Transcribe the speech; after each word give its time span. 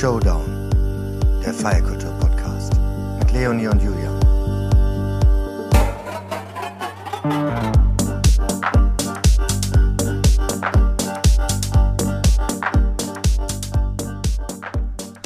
Showdown, 0.00 0.70
der 1.44 1.52
Feierkultur-Podcast 1.52 2.72
mit 3.18 3.32
Leonie 3.32 3.66
und 3.66 3.82
Julia. 3.82 4.10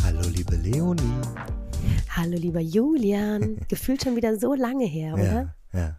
Hallo, 0.02 0.28
liebe 0.30 0.56
Leonie. 0.56 1.20
Hallo, 2.08 2.36
lieber 2.36 2.58
Julian. 2.58 3.60
Gefühlt 3.68 4.02
schon 4.02 4.16
wieder 4.16 4.36
so 4.36 4.54
lange 4.54 4.86
her, 4.86 5.14
oder? 5.14 5.54
Ja, 5.72 5.78
ja. 5.78 5.96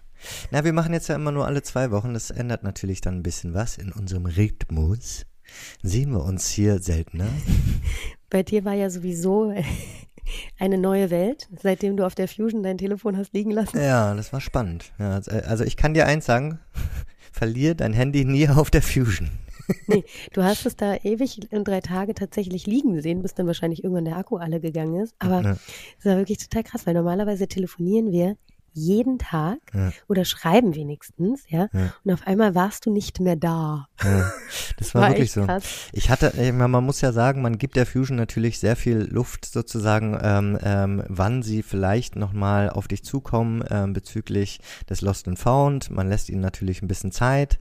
Na, 0.52 0.66
wir 0.66 0.74
machen 0.74 0.92
jetzt 0.92 1.08
ja 1.08 1.16
immer 1.16 1.32
nur 1.32 1.46
alle 1.46 1.64
zwei 1.64 1.92
Wochen. 1.92 2.14
Das 2.14 2.30
ändert 2.30 2.64
natürlich 2.64 3.00
dann 3.00 3.20
ein 3.20 3.24
bisschen 3.24 3.54
was 3.54 3.78
in 3.78 3.94
unserem 3.94 4.26
Rhythmus. 4.26 5.26
Sehen 5.82 6.12
wir 6.12 6.26
uns 6.26 6.50
hier 6.50 6.80
seltener. 6.82 7.30
Bei 8.36 8.44
dir 8.44 8.66
war 8.66 8.74
ja 8.74 8.90
sowieso 8.90 9.54
eine 10.60 10.78
neue 10.78 11.10
Welt, 11.10 11.48
seitdem 11.62 11.96
du 11.96 12.06
auf 12.06 12.16
der 12.16 12.28
Fusion 12.28 12.64
dein 12.64 12.78
Telefon 12.78 13.16
hast 13.16 13.34
liegen 13.34 13.50
lassen. 13.52 13.80
Ja, 13.80 14.14
das 14.14 14.34
war 14.34 14.42
spannend. 14.42 14.92
Ja, 15.00 15.22
also 15.48 15.64
ich 15.64 15.78
kann 15.78 15.94
dir 15.94 16.06
eins 16.06 16.26
sagen, 16.26 16.60
verlier 17.32 17.76
dein 17.76 17.94
Handy 17.94 18.26
nie 18.26 18.50
auf 18.50 18.70
der 18.70 18.82
Fusion. 18.82 19.30
Nee, 19.88 20.04
du 20.34 20.44
hast 20.44 20.66
es 20.66 20.76
da 20.76 20.96
ewig 20.96 21.50
in 21.52 21.64
drei 21.64 21.80
Tage 21.80 22.14
tatsächlich 22.14 22.68
liegen 22.68 23.02
sehen, 23.02 23.22
bis 23.24 23.34
dann 23.36 23.48
wahrscheinlich 23.48 23.84
irgendwann 23.86 24.06
der 24.06 24.18
Akku 24.18 24.36
alle 24.36 24.60
gegangen 24.60 25.02
ist. 25.02 25.16
Aber 25.18 25.42
Ja. 25.42 25.58
es 25.98 26.06
war 26.06 26.18
wirklich 26.18 26.38
total 26.40 26.64
krass, 26.64 26.86
weil 26.86 26.94
normalerweise 26.94 27.48
telefonieren 27.48 28.12
wir 28.12 28.36
jeden 28.76 29.18
Tag 29.18 29.58
Ja. 29.74 29.92
oder 30.08 30.26
schreiben 30.26 30.76
wenigstens, 30.76 31.44
ja. 31.48 31.68
Ja. 31.74 31.94
Und 32.04 32.12
auf 32.14 32.28
einmal 32.28 32.54
warst 32.56 32.86
du 32.86 32.92
nicht 32.92 33.20
mehr 33.20 33.36
da. 33.36 33.88
Ja, 34.04 34.32
das 34.78 34.94
war, 34.94 35.04
War 35.04 35.10
wirklich 35.12 35.32
so. 35.32 35.46
krass. 35.46 35.64
Ich 35.94 36.10
hatte, 36.10 36.34
man 36.54 36.72
muss 36.84 37.02
ja 37.02 37.12
sagen, 37.12 37.42
man 37.42 37.58
gibt 37.58 37.76
der 37.78 37.86
Fusion 37.86 38.18
natürlich 38.18 38.60
sehr 38.60 38.76
viel 38.76 38.98
Luft 38.98 39.46
sozusagen, 39.46 40.18
ähm, 40.22 40.60
ähm, 40.62 41.04
wann 41.08 41.42
sie 41.44 41.64
vielleicht 41.64 42.16
nochmal 42.16 42.70
auf 42.70 42.88
dich 42.88 43.04
zukommen 43.04 43.64
ähm, 43.70 43.94
bezüglich 43.94 44.60
des 44.90 45.02
Lost 45.02 45.28
and 45.28 45.40
Found. 45.40 45.90
Man 45.90 46.10
lässt 46.10 46.30
ihnen 46.30 46.42
natürlich 46.42 46.82
ein 46.82 46.88
bisschen 46.88 47.12
Zeit. 47.12 47.58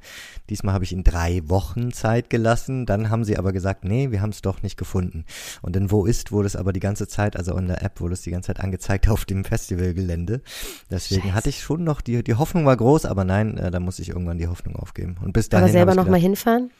Diesmal 0.50 0.74
habe 0.74 0.84
ich 0.84 0.92
ihnen 0.92 1.04
drei 1.04 1.42
Wochen 1.46 1.92
Zeit 1.92 2.28
gelassen. 2.30 2.84
Dann 2.86 3.10
haben 3.10 3.24
sie 3.24 3.38
aber 3.38 3.52
gesagt, 3.52 3.84
nee, 3.84 4.10
wir 4.10 4.20
haben 4.20 4.30
es 4.30 4.42
doch 4.42 4.62
nicht 4.62 4.76
gefunden. 4.76 5.24
Und 5.62 5.76
in 5.76 5.90
Wo 5.90 6.04
ist 6.04 6.32
wurde 6.32 6.46
es 6.46 6.56
aber 6.56 6.72
die 6.72 6.80
ganze 6.80 7.06
Zeit, 7.06 7.36
also 7.36 7.56
in 7.56 7.68
der 7.68 7.82
App 7.82 8.00
wurde 8.00 8.14
es 8.14 8.22
die 8.22 8.30
ganze 8.32 8.48
Zeit 8.48 8.60
angezeigt 8.60 9.08
auf 9.08 9.24
dem 9.24 9.44
Festivalgelände. 9.44 10.42
Deswegen 11.04 11.22
Scheiße. 11.22 11.34
hatte 11.34 11.48
ich 11.48 11.62
schon 11.62 11.84
noch, 11.84 12.00
die, 12.00 12.22
die 12.22 12.34
Hoffnung 12.34 12.66
war 12.66 12.76
groß, 12.76 13.06
aber 13.06 13.24
nein, 13.24 13.56
äh, 13.58 13.70
da 13.70 13.80
muss 13.80 13.98
ich 13.98 14.08
irgendwann 14.10 14.38
die 14.38 14.48
Hoffnung 14.48 14.76
aufgeben. 14.76 15.16
Und 15.22 15.32
bis 15.32 15.48
dahin 15.48 15.64
Aber 15.64 15.72
selber 15.72 15.94
nochmal 15.94 16.20
hinfahren? 16.20 16.70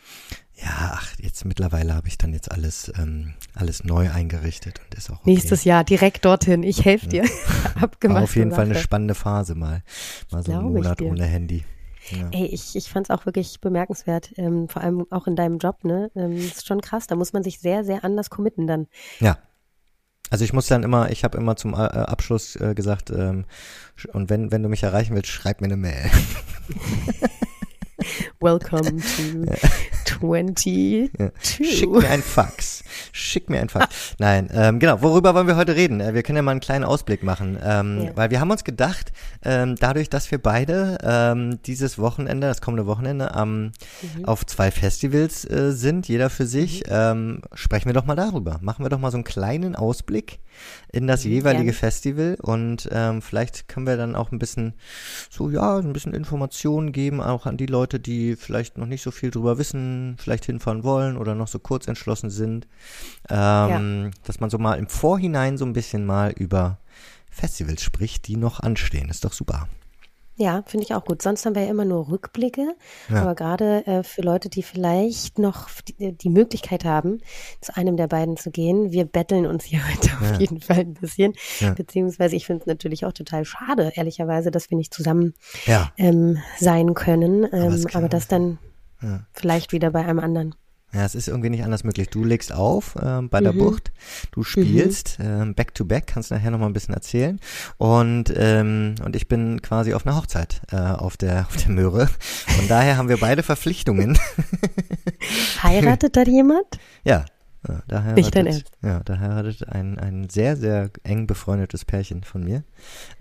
ja, 0.56 0.92
ach, 0.94 1.14
jetzt 1.20 1.44
mittlerweile 1.44 1.94
habe 1.94 2.08
ich 2.08 2.16
dann 2.18 2.32
jetzt 2.32 2.50
alles, 2.50 2.92
ähm, 2.98 3.34
alles 3.54 3.84
neu 3.84 4.10
eingerichtet 4.10 4.80
und 4.84 4.96
ist 4.96 5.10
auch 5.10 5.20
okay. 5.20 5.30
Nächstes 5.30 5.64
Jahr 5.64 5.84
direkt 5.84 6.24
dorthin. 6.24 6.62
Ich 6.62 6.84
helfe 6.84 7.08
dir. 7.08 7.22
War 7.74 7.84
Abgemacht. 7.84 8.24
auf 8.24 8.36
jeden 8.36 8.52
Fall 8.52 8.64
eine 8.66 8.76
spannende 8.76 9.14
Phase 9.14 9.54
mal. 9.54 9.82
Mal 10.30 10.42
so 10.42 10.52
einen 10.52 10.62
Monat 10.64 11.02
ohne 11.02 11.24
Handy. 11.24 11.64
Ja. 12.10 12.28
Ey, 12.32 12.46
ich, 12.46 12.76
ich 12.76 12.90
fand 12.90 13.06
es 13.06 13.10
auch 13.10 13.24
wirklich 13.24 13.60
bemerkenswert, 13.60 14.32
ähm, 14.36 14.68
vor 14.68 14.82
allem 14.82 15.06
auch 15.10 15.26
in 15.26 15.36
deinem 15.36 15.56
Job, 15.58 15.84
ne? 15.84 16.10
Ähm, 16.14 16.36
ist 16.36 16.66
schon 16.66 16.82
krass, 16.82 17.06
da 17.06 17.16
muss 17.16 17.32
man 17.32 17.42
sich 17.42 17.60
sehr, 17.60 17.82
sehr 17.84 18.04
anders 18.04 18.28
committen 18.30 18.66
dann. 18.66 18.86
ja. 19.20 19.38
Also 20.30 20.44
ich 20.44 20.52
muss 20.52 20.66
dann 20.66 20.82
immer, 20.82 21.10
ich 21.10 21.22
habe 21.24 21.38
immer 21.38 21.56
zum 21.56 21.74
äh, 21.74 21.76
Abschluss 21.76 22.56
äh, 22.56 22.74
gesagt, 22.74 23.10
ähm, 23.10 23.44
und 24.12 24.30
wenn, 24.30 24.50
wenn 24.50 24.62
du 24.62 24.68
mich 24.68 24.82
erreichen 24.82 25.14
willst, 25.14 25.28
schreib 25.30 25.60
mir 25.60 25.66
eine 25.66 25.76
Mail. 25.76 26.10
Welcome 28.40 29.00
to 29.00 29.46
22. 30.20 31.10
Schick 31.40 31.88
mir 31.90 32.08
ein 32.10 32.22
Fax. 32.22 32.82
Schick 33.12 33.48
mir 33.48 33.60
ein 33.60 33.68
Fax. 33.68 34.14
Nein, 34.18 34.50
ähm, 34.52 34.78
genau. 34.78 35.00
Worüber 35.00 35.34
wollen 35.34 35.46
wir 35.46 35.56
heute 35.56 35.76
reden? 35.76 36.00
Äh, 36.00 36.12
wir 36.14 36.22
können 36.22 36.36
ja 36.36 36.42
mal 36.42 36.50
einen 36.50 36.60
kleinen 36.60 36.84
Ausblick 36.84 37.22
machen, 37.22 37.58
ähm, 37.64 38.02
Ja. 38.06 38.10
weil 38.16 38.30
wir 38.30 38.40
haben 38.40 38.50
uns 38.50 38.64
gedacht, 38.64 39.12
ähm, 39.44 39.76
dadurch, 39.76 40.08
dass 40.10 40.30
wir 40.30 40.38
beide 40.38 40.98
ähm, 41.02 41.60
dieses 41.66 41.98
Wochenende, 41.98 42.46
das 42.46 42.60
kommende 42.60 42.86
Wochenende, 42.86 43.34
am 43.34 43.72
auf 44.24 44.46
zwei 44.46 44.70
Festivals 44.70 45.44
äh, 45.48 45.72
sind, 45.72 46.08
jeder 46.08 46.30
für 46.30 46.46
sich, 46.46 46.82
ähm, 46.88 47.42
sprechen 47.54 47.86
wir 47.86 47.92
doch 47.94 48.06
mal 48.06 48.16
darüber. 48.16 48.58
Machen 48.62 48.84
wir 48.84 48.88
doch 48.88 48.98
mal 48.98 49.10
so 49.10 49.16
einen 49.16 49.24
kleinen 49.24 49.76
Ausblick 49.76 50.40
in 50.92 51.06
das 51.06 51.24
Mhm, 51.24 51.30
jeweilige 51.32 51.64
gerne. 51.64 51.78
Festival 51.78 52.36
und 52.40 52.88
ähm, 52.92 53.20
vielleicht 53.22 53.68
können 53.68 53.86
wir 53.86 53.96
dann 53.96 54.14
auch 54.14 54.32
ein 54.32 54.38
bisschen 54.38 54.74
so 55.30 55.50
ja 55.50 55.78
ein 55.78 55.92
bisschen 55.92 56.14
Informationen 56.14 56.92
geben 56.92 57.20
auch 57.20 57.46
an 57.46 57.56
die 57.56 57.66
Leute, 57.66 57.98
die 58.00 58.36
vielleicht 58.36 58.78
noch 58.78 58.86
nicht 58.86 59.02
so 59.02 59.10
viel 59.10 59.30
drüber 59.30 59.58
wissen, 59.58 60.16
vielleicht 60.18 60.44
hinfahren 60.46 60.84
wollen 60.84 61.16
oder 61.16 61.34
noch 61.34 61.48
so 61.48 61.58
kurz 61.58 61.88
entschlossen 61.88 62.30
sind, 62.30 62.66
ähm, 63.28 64.12
dass 64.24 64.40
man 64.40 64.50
so 64.50 64.58
mal 64.58 64.74
im 64.74 64.88
Vorhinein 64.88 65.56
so 65.58 65.64
ein 65.64 65.72
bisschen 65.72 66.06
mal 66.06 66.30
über 66.32 66.78
Festivals 67.34 67.82
spricht, 67.82 68.26
die 68.28 68.36
noch 68.36 68.60
anstehen. 68.60 69.08
Ist 69.10 69.24
doch 69.24 69.32
super. 69.32 69.68
Ja, 70.36 70.64
finde 70.66 70.84
ich 70.84 70.92
auch 70.94 71.04
gut. 71.04 71.22
Sonst 71.22 71.46
haben 71.46 71.54
wir 71.54 71.62
ja 71.62 71.70
immer 71.70 71.84
nur 71.84 72.08
Rückblicke. 72.10 72.74
Ja. 73.08 73.22
Aber 73.22 73.36
gerade 73.36 73.86
äh, 73.86 74.02
für 74.02 74.20
Leute, 74.22 74.48
die 74.48 74.64
vielleicht 74.64 75.38
noch 75.38 75.68
die, 75.82 76.12
die 76.12 76.28
Möglichkeit 76.28 76.84
haben, 76.84 77.18
zu 77.60 77.76
einem 77.76 77.96
der 77.96 78.08
beiden 78.08 78.36
zu 78.36 78.50
gehen, 78.50 78.90
wir 78.90 79.04
betteln 79.04 79.46
uns 79.46 79.62
hier 79.62 79.80
heute 79.88 80.10
auf 80.20 80.30
Ja. 80.32 80.38
jeden 80.40 80.60
Fall 80.60 80.80
ein 80.80 80.94
bisschen. 80.94 81.34
Ja. 81.60 81.72
Beziehungsweise 81.74 82.34
ich 82.34 82.46
finde 82.46 82.62
es 82.62 82.66
natürlich 82.66 83.04
auch 83.04 83.12
total 83.12 83.44
schade, 83.44 83.92
ehrlicherweise, 83.94 84.50
dass 84.50 84.70
wir 84.70 84.76
nicht 84.76 84.92
zusammen 84.92 85.34
ähm, 85.98 86.38
sein 86.58 86.94
können. 86.94 87.44
Ähm, 87.52 87.72
aber, 87.72 87.88
kann- 87.88 88.08
das 88.08 88.26
dann 88.26 88.58
vielleicht 89.32 89.70
wieder 89.72 89.90
bei 89.90 90.00
einem 90.04 90.18
anderen. 90.18 90.54
Ja, 90.94 91.04
es 91.04 91.14
ist 91.16 91.26
irgendwie 91.28 91.50
nicht 91.50 91.64
anders 91.64 91.82
möglich. 91.84 92.08
Du 92.08 92.24
legst 92.24 92.52
auf 92.52 92.94
ähm, 93.02 93.28
bei 93.28 93.40
der 93.40 93.52
Mhm. 93.52 93.58
Bucht, 93.58 93.92
du 94.30 94.42
spielst 94.44 95.18
ähm, 95.20 95.54
back 95.54 95.74
to 95.74 95.84
back, 95.84 96.06
kannst 96.06 96.30
nachher 96.30 96.50
noch 96.52 96.58
mal 96.58 96.66
ein 96.66 96.72
bisschen 96.72 96.94
erzählen. 96.94 97.40
Und 97.78 98.32
ähm, 98.36 98.94
und 99.04 99.16
ich 99.16 99.26
bin 99.28 99.60
quasi 99.60 99.92
auf 99.94 100.06
einer 100.06 100.16
Hochzeit 100.16 100.62
äh, 100.70 100.76
auf 100.76 101.16
der 101.16 101.40
auf 101.48 101.56
der 101.56 101.70
Möhre. 101.70 102.08
Von 102.46 102.68
daher 102.68 102.96
haben 102.96 103.08
wir 103.08 103.16
beide 103.18 103.42
Verpflichtungen. 103.42 104.16
Heiratet 105.62 106.16
da 106.16 106.22
jemand? 106.22 106.78
ja. 107.04 107.24
ja, 107.66 107.82
Da 107.88 107.96
heiratet, 108.02 108.16
Nicht 108.16 108.36
dein 108.36 108.46
Ernst? 108.46 108.70
Ja, 108.82 109.00
da 109.04 109.18
heiratet 109.18 109.68
ein, 109.68 109.98
ein 109.98 110.28
sehr, 110.30 110.56
sehr 110.56 110.90
eng 111.02 111.26
befreundetes 111.26 111.84
Pärchen 111.84 112.22
von 112.22 112.44
mir. 112.44 112.62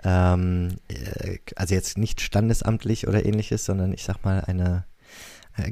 Ähm, 0.04 0.78
äh, 0.90 1.38
also 1.56 1.74
jetzt 1.74 1.98
nicht 1.98 2.22
standesamtlich 2.22 3.08
oder 3.08 3.26
ähnliches, 3.26 3.66
sondern 3.66 3.94
ich 3.94 4.04
sag 4.04 4.24
mal 4.26 4.42
eine 4.46 4.66
äh, 4.66 4.93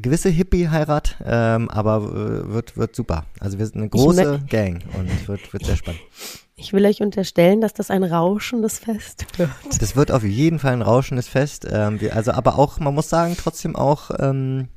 gewisse 0.01 0.29
Hippie-Heirat, 0.29 1.17
ähm, 1.25 1.69
aber 1.69 1.97
äh, 1.97 2.53
wird, 2.53 2.77
wird 2.77 2.95
super. 2.95 3.25
Also 3.39 3.57
wir 3.57 3.65
sind 3.65 3.77
eine 3.77 3.89
große 3.89 4.43
Gang 4.47 4.83
und 4.97 5.27
wird, 5.27 5.51
wird 5.53 5.65
sehr 5.65 5.75
spannend. 5.75 6.01
Ich 6.55 6.73
will 6.73 6.85
euch 6.85 7.01
unterstellen, 7.01 7.59
dass 7.59 7.73
das 7.73 7.89
ein 7.89 8.03
rauschendes 8.03 8.77
Fest 8.77 9.25
wird. 9.37 9.49
Das 9.79 9.95
wird 9.95 10.11
auf 10.11 10.23
jeden 10.23 10.59
Fall 10.59 10.73
ein 10.73 10.83
rauschendes 10.83 11.27
Fest. 11.27 11.67
Ähm, 11.69 11.99
wir, 11.99 12.15
also 12.15 12.31
aber 12.31 12.59
auch, 12.59 12.79
man 12.79 12.93
muss 12.93 13.09
sagen, 13.09 13.35
trotzdem 13.37 13.75
auch, 13.75 14.11
ähm, 14.19 14.67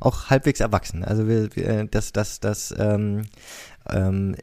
auch 0.00 0.28
halbwegs 0.28 0.60
erwachsen. 0.60 1.02
Also 1.02 1.26
wir, 1.26 1.54
wir 1.56 1.84
das, 1.84 2.12
das, 2.12 2.40
das 2.40 2.74
ähm, 2.78 3.22
ähm, 3.92 4.36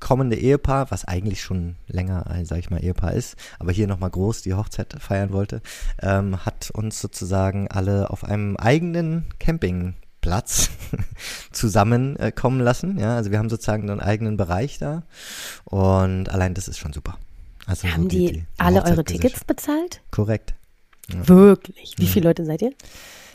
kommende 0.00 0.36
Ehepaar, 0.36 0.90
was 0.90 1.04
eigentlich 1.04 1.42
schon 1.42 1.76
länger, 1.86 2.26
ein, 2.28 2.44
sag 2.46 2.58
ich 2.58 2.70
mal, 2.70 2.82
Ehepaar 2.82 3.12
ist, 3.12 3.36
aber 3.58 3.72
hier 3.72 3.86
nochmal 3.86 4.10
groß 4.10 4.42
die 4.42 4.54
Hochzeit 4.54 4.94
feiern 4.98 5.32
wollte, 5.32 5.60
ähm, 6.00 6.44
hat 6.44 6.70
uns 6.72 7.00
sozusagen 7.00 7.68
alle 7.68 8.10
auf 8.10 8.24
einem 8.24 8.56
eigenen 8.56 9.26
Campingplatz 9.38 10.70
zusammenkommen 11.52 12.60
äh, 12.60 12.64
lassen. 12.64 12.98
Ja, 12.98 13.16
also 13.16 13.30
wir 13.30 13.38
haben 13.38 13.50
sozusagen 13.50 13.88
einen 13.90 14.00
eigenen 14.00 14.36
Bereich 14.36 14.78
da 14.78 15.02
und 15.64 16.28
allein 16.30 16.54
das 16.54 16.68
ist 16.68 16.78
schon 16.78 16.92
super. 16.92 17.18
Also 17.66 17.88
Haben 17.88 18.04
so 18.04 18.08
die, 18.08 18.44
alle 18.58 18.84
eure. 18.84 19.04
Tickets 19.04 19.44
bezahlt? 19.44 20.02
Korrekt. 20.10 20.54
Wirklich? 21.08 21.94
Wie 21.96 22.04
Mhm. 22.04 22.08
viele 22.08 22.28
Leute 22.28 22.44
seid 22.44 22.62
ihr? 22.62 22.72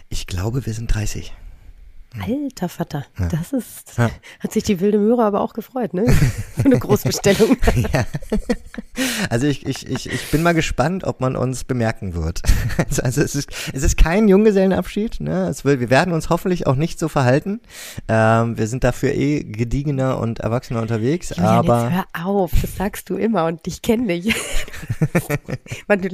Ich 0.10 0.28
glaube, 0.28 0.66
wir 0.66 0.74
sind 0.74 0.94
30. 0.94 1.34
Alter 2.20 2.70
Vater, 2.70 3.06
Ja. 3.20 3.28
das 3.28 3.54
ist, 3.54 3.98
Ja. 3.98 4.10
hat 4.40 4.52
sich 4.52 4.64
die 4.64 4.80
wilde 4.80 4.98
Möhre 4.98 5.24
aber 5.24 5.42
auch 5.42 5.54
gefreut, 5.54 5.94
ne? 5.94 6.12
Für 6.56 6.66
eine 6.66 6.80
Großbestellung. 6.80 7.56
ja. 7.94 8.06
Also 9.30 9.46
ich, 9.46 9.66
ich, 9.68 9.88
ich, 9.88 10.12
ich 10.12 10.32
bin 10.32 10.42
mal 10.42 10.54
gespannt, 10.56 11.04
ob 11.04 11.22
man 11.22 11.36
uns 11.36 11.64
bemerken 11.64 12.14
wird. 12.16 12.42
Also, 12.90 13.02
also 13.04 13.22
es, 13.22 13.36
ist, 13.36 13.50
es 13.74 13.84
ist 13.84 13.98
kein 13.98 14.28
Junggesellenabschied. 14.30 15.20
Ne? 15.20 15.48
Es 15.50 15.66
will, 15.66 15.80
wir 15.80 15.90
werden 15.90 16.14
uns 16.14 16.30
hoffentlich 16.30 16.66
auch 16.66 16.76
nicht 16.76 16.98
so 16.98 17.10
verhalten. 17.10 17.60
Ähm, 18.08 18.58
wir 18.58 18.68
sind 18.68 18.84
dafür 18.84 19.14
eh 19.14 19.44
gediegener 19.44 20.18
und 20.20 20.40
erwachsener 20.40 20.82
unterwegs. 20.82 21.30
Julian, 21.30 21.46
aber 21.46 21.92
hör 21.92 22.06
auf, 22.26 22.52
das 22.62 22.78
sagst 22.78 23.10
du 23.10 23.18
immer 23.18 23.46
und 23.46 23.68
ich 23.68 23.82
kenne 23.82 24.08
dich. 24.08 24.34
Mann, 25.88 26.02
du, 26.02 26.10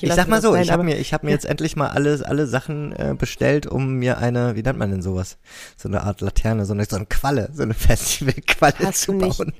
ich 0.00 0.12
sag 0.12 0.28
mal 0.28 0.36
das 0.36 0.44
so, 0.44 0.52
sein, 0.52 0.62
ich 0.62 0.70
habe 0.70 0.82
mir, 0.82 0.98
ich 0.98 1.12
hab 1.12 1.22
mir 1.22 1.30
jetzt 1.30 1.44
endlich 1.44 1.76
mal 1.76 1.88
alle, 1.88 2.20
alle 2.26 2.46
Sachen 2.46 2.92
äh, 2.92 3.14
bestellt, 3.16 3.66
um 3.66 3.94
mir 3.94 4.18
eine, 4.18 4.56
wie 4.56 4.62
nennt 4.62 4.78
man 4.78 4.90
denn 4.90 5.02
sowas? 5.02 5.38
So 5.76 5.88
eine 5.88 6.02
Art 6.02 6.20
Laterne, 6.20 6.64
so 6.64 6.72
eine, 6.72 6.84
so 6.84 6.96
eine 6.96 7.06
Qualle, 7.06 7.50
so 7.52 7.62
eine 7.62 7.74
Festivalqualle 7.74 8.92
zu 8.92 9.12
du 9.12 9.18
bauen. 9.18 9.52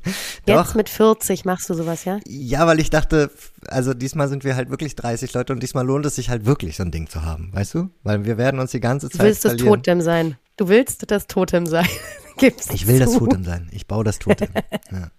Jetzt 0.46 0.70
Doch. 0.70 0.74
mit 0.74 0.88
40 0.88 1.44
machst 1.44 1.68
du 1.70 1.74
sowas, 1.74 2.04
ja? 2.04 2.18
Ja, 2.26 2.66
weil 2.66 2.80
ich 2.80 2.90
dachte, 2.90 3.30
also 3.68 3.94
diesmal 3.94 4.28
sind 4.28 4.44
wir 4.44 4.56
halt 4.56 4.70
wirklich 4.70 4.96
30 4.96 5.32
Leute 5.34 5.52
und 5.52 5.62
diesmal 5.62 5.86
lohnt 5.86 6.06
es 6.06 6.16
sich 6.16 6.30
halt 6.30 6.46
wirklich 6.46 6.76
so 6.76 6.82
ein 6.82 6.90
Ding 6.90 7.08
zu 7.08 7.22
haben, 7.22 7.50
weißt 7.52 7.74
du? 7.74 7.90
Weil 8.02 8.24
wir 8.24 8.38
werden 8.38 8.60
uns 8.60 8.70
die 8.70 8.80
ganze 8.80 9.08
Du 9.08 9.18
Zeit 9.18 9.26
willst 9.26 9.44
das 9.44 9.52
verlieren. 9.52 9.74
Totem 9.74 10.00
sein. 10.00 10.36
Du 10.56 10.68
willst 10.68 11.10
das 11.10 11.26
Totem 11.26 11.66
sein. 11.66 11.88
Gibt's 12.38 12.70
Ich 12.72 12.86
will 12.86 12.96
zu. 12.98 13.04
das 13.04 13.18
Totem 13.18 13.44
sein. 13.44 13.68
Ich 13.72 13.86
baue 13.86 14.04
das 14.04 14.18
Totem. 14.18 14.48
Ja. 14.90 15.10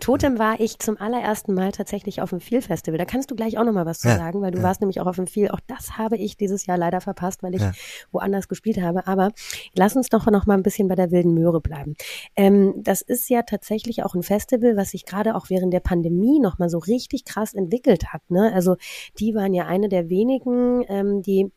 Totem 0.00 0.38
war 0.40 0.58
ich 0.58 0.80
zum 0.80 0.98
allerersten 0.98 1.54
Mal 1.54 1.70
tatsächlich 1.70 2.20
auf 2.20 2.30
dem 2.30 2.40
Feel 2.40 2.60
Festival. 2.60 2.98
Da 2.98 3.04
kannst 3.04 3.30
du 3.30 3.36
gleich 3.36 3.56
auch 3.56 3.64
noch 3.64 3.72
mal 3.72 3.86
was 3.86 4.00
zu 4.00 4.08
Ja, 4.08 4.16
sagen, 4.16 4.40
weil 4.42 4.50
du 4.50 4.58
ja. 4.58 4.64
warst 4.64 4.80
nämlich 4.80 5.00
auch 5.00 5.06
auf 5.06 5.14
dem 5.14 5.28
Feel. 5.28 5.50
Auch 5.50 5.60
das 5.66 5.96
habe 5.96 6.16
ich 6.16 6.36
dieses 6.36 6.66
Jahr 6.66 6.76
leider 6.76 7.00
verpasst, 7.00 7.44
weil 7.44 7.54
ich 7.54 7.62
woanders 8.10 8.48
gespielt 8.48 8.80
habe. 8.80 9.06
Aber 9.06 9.30
lass 9.74 9.94
uns 9.94 10.08
doch 10.08 10.26
noch 10.26 10.46
mal 10.46 10.54
ein 10.54 10.64
bisschen 10.64 10.88
bei 10.88 10.96
der 10.96 11.12
wilden 11.12 11.34
Möhre 11.34 11.60
bleiben. 11.60 11.94
Ähm, 12.34 12.74
das 12.78 13.00
ist 13.00 13.28
ja 13.28 13.42
tatsächlich 13.42 14.02
auch 14.02 14.14
ein 14.14 14.24
Festival, 14.24 14.76
was 14.76 14.90
sich 14.90 15.04
gerade 15.04 15.36
auch 15.36 15.50
während 15.50 15.72
der 15.72 15.80
Pandemie 15.80 16.40
noch 16.40 16.58
mal 16.58 16.68
so 16.70 16.78
richtig 16.78 17.24
krass 17.24 17.54
entwickelt 17.54 18.12
hat. 18.12 18.22
Ne? 18.30 18.50
Also 18.52 18.76
die 19.20 19.34
waren 19.34 19.54
ja 19.54 19.66
eine 19.66 19.88
der 19.88 20.08
wenigen, 20.08 20.84
ähm, 20.88 21.22
die 21.22 21.52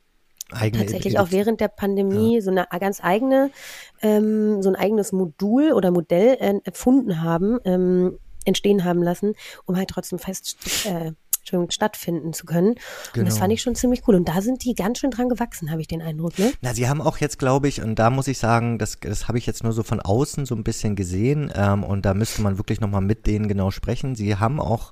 Eigene 0.52 0.84
tatsächlich 0.84 1.20
auch 1.20 1.32
während 1.32 1.60
der 1.60 1.68
Pandemie 1.68 2.40
so 2.42 2.52
eine 2.52 2.68
ganz 2.80 3.04
eigene, 3.04 3.52
ähm, 4.02 4.62
so 4.62 4.70
ein 4.70 4.76
eigenes 4.76 5.12
Modul 5.12 5.74
oder 5.74 5.92
Modell 5.92 6.38
äh, 6.40 6.60
erfunden 6.64 7.22
haben, 7.22 7.60
ähm, 7.66 8.20
entstehen 8.46 8.86
haben 8.86 9.04
lassen, 9.04 9.36
um 9.66 9.76
halt 9.76 9.90
trotzdem 9.90 10.20
fest 10.20 10.58
äh, 10.86 11.12
stattfinden 11.70 12.34
zu 12.34 12.46
können. 12.46 12.70
Und 12.70 12.78
das 13.14 13.14
Genau. 13.14 13.36
fand 13.36 13.54
ich 13.54 13.62
schon 13.62 13.76
ziemlich 13.76 14.02
cool. 14.08 14.16
Und 14.16 14.28
da 14.28 14.42
sind 14.42 14.64
die 14.64 14.76
ganz 14.76 15.00
schön 15.00 15.12
dran 15.12 15.30
gewachsen, 15.30 15.72
habe 15.72 15.82
ich 15.82 15.88
den 15.88 16.02
Eindruck, 16.02 16.38
ne? 16.40 16.52
Na, 16.62 16.74
sie 16.74 16.88
haben 16.90 17.02
auch 17.02 17.18
jetzt, 17.18 17.40
glaube 17.40 17.68
ich, 17.68 17.82
und 17.82 17.96
da 18.00 18.10
muss 18.10 18.28
ich 18.28 18.38
sagen, 18.38 18.78
das, 18.78 18.98
das 19.00 19.28
habe 19.28 19.38
ich 19.38 19.46
jetzt 19.46 19.64
nur 19.64 19.74
so 19.74 19.84
von 19.84 20.00
außen 20.00 20.46
so 20.46 20.56
ein 20.56 20.64
bisschen 20.64 20.96
gesehen 20.96 21.52
ähm, 21.56 21.84
und 21.84 22.06
da 22.06 22.14
müsste 22.14 22.42
man 22.42 22.58
wirklich 22.58 22.82
nochmal 22.82 23.02
mit 23.02 23.28
denen 23.28 23.48
genau 23.48 23.72
sprechen. 23.72 24.16
Sie 24.16 24.36
haben 24.36 24.60
auch 24.60 24.92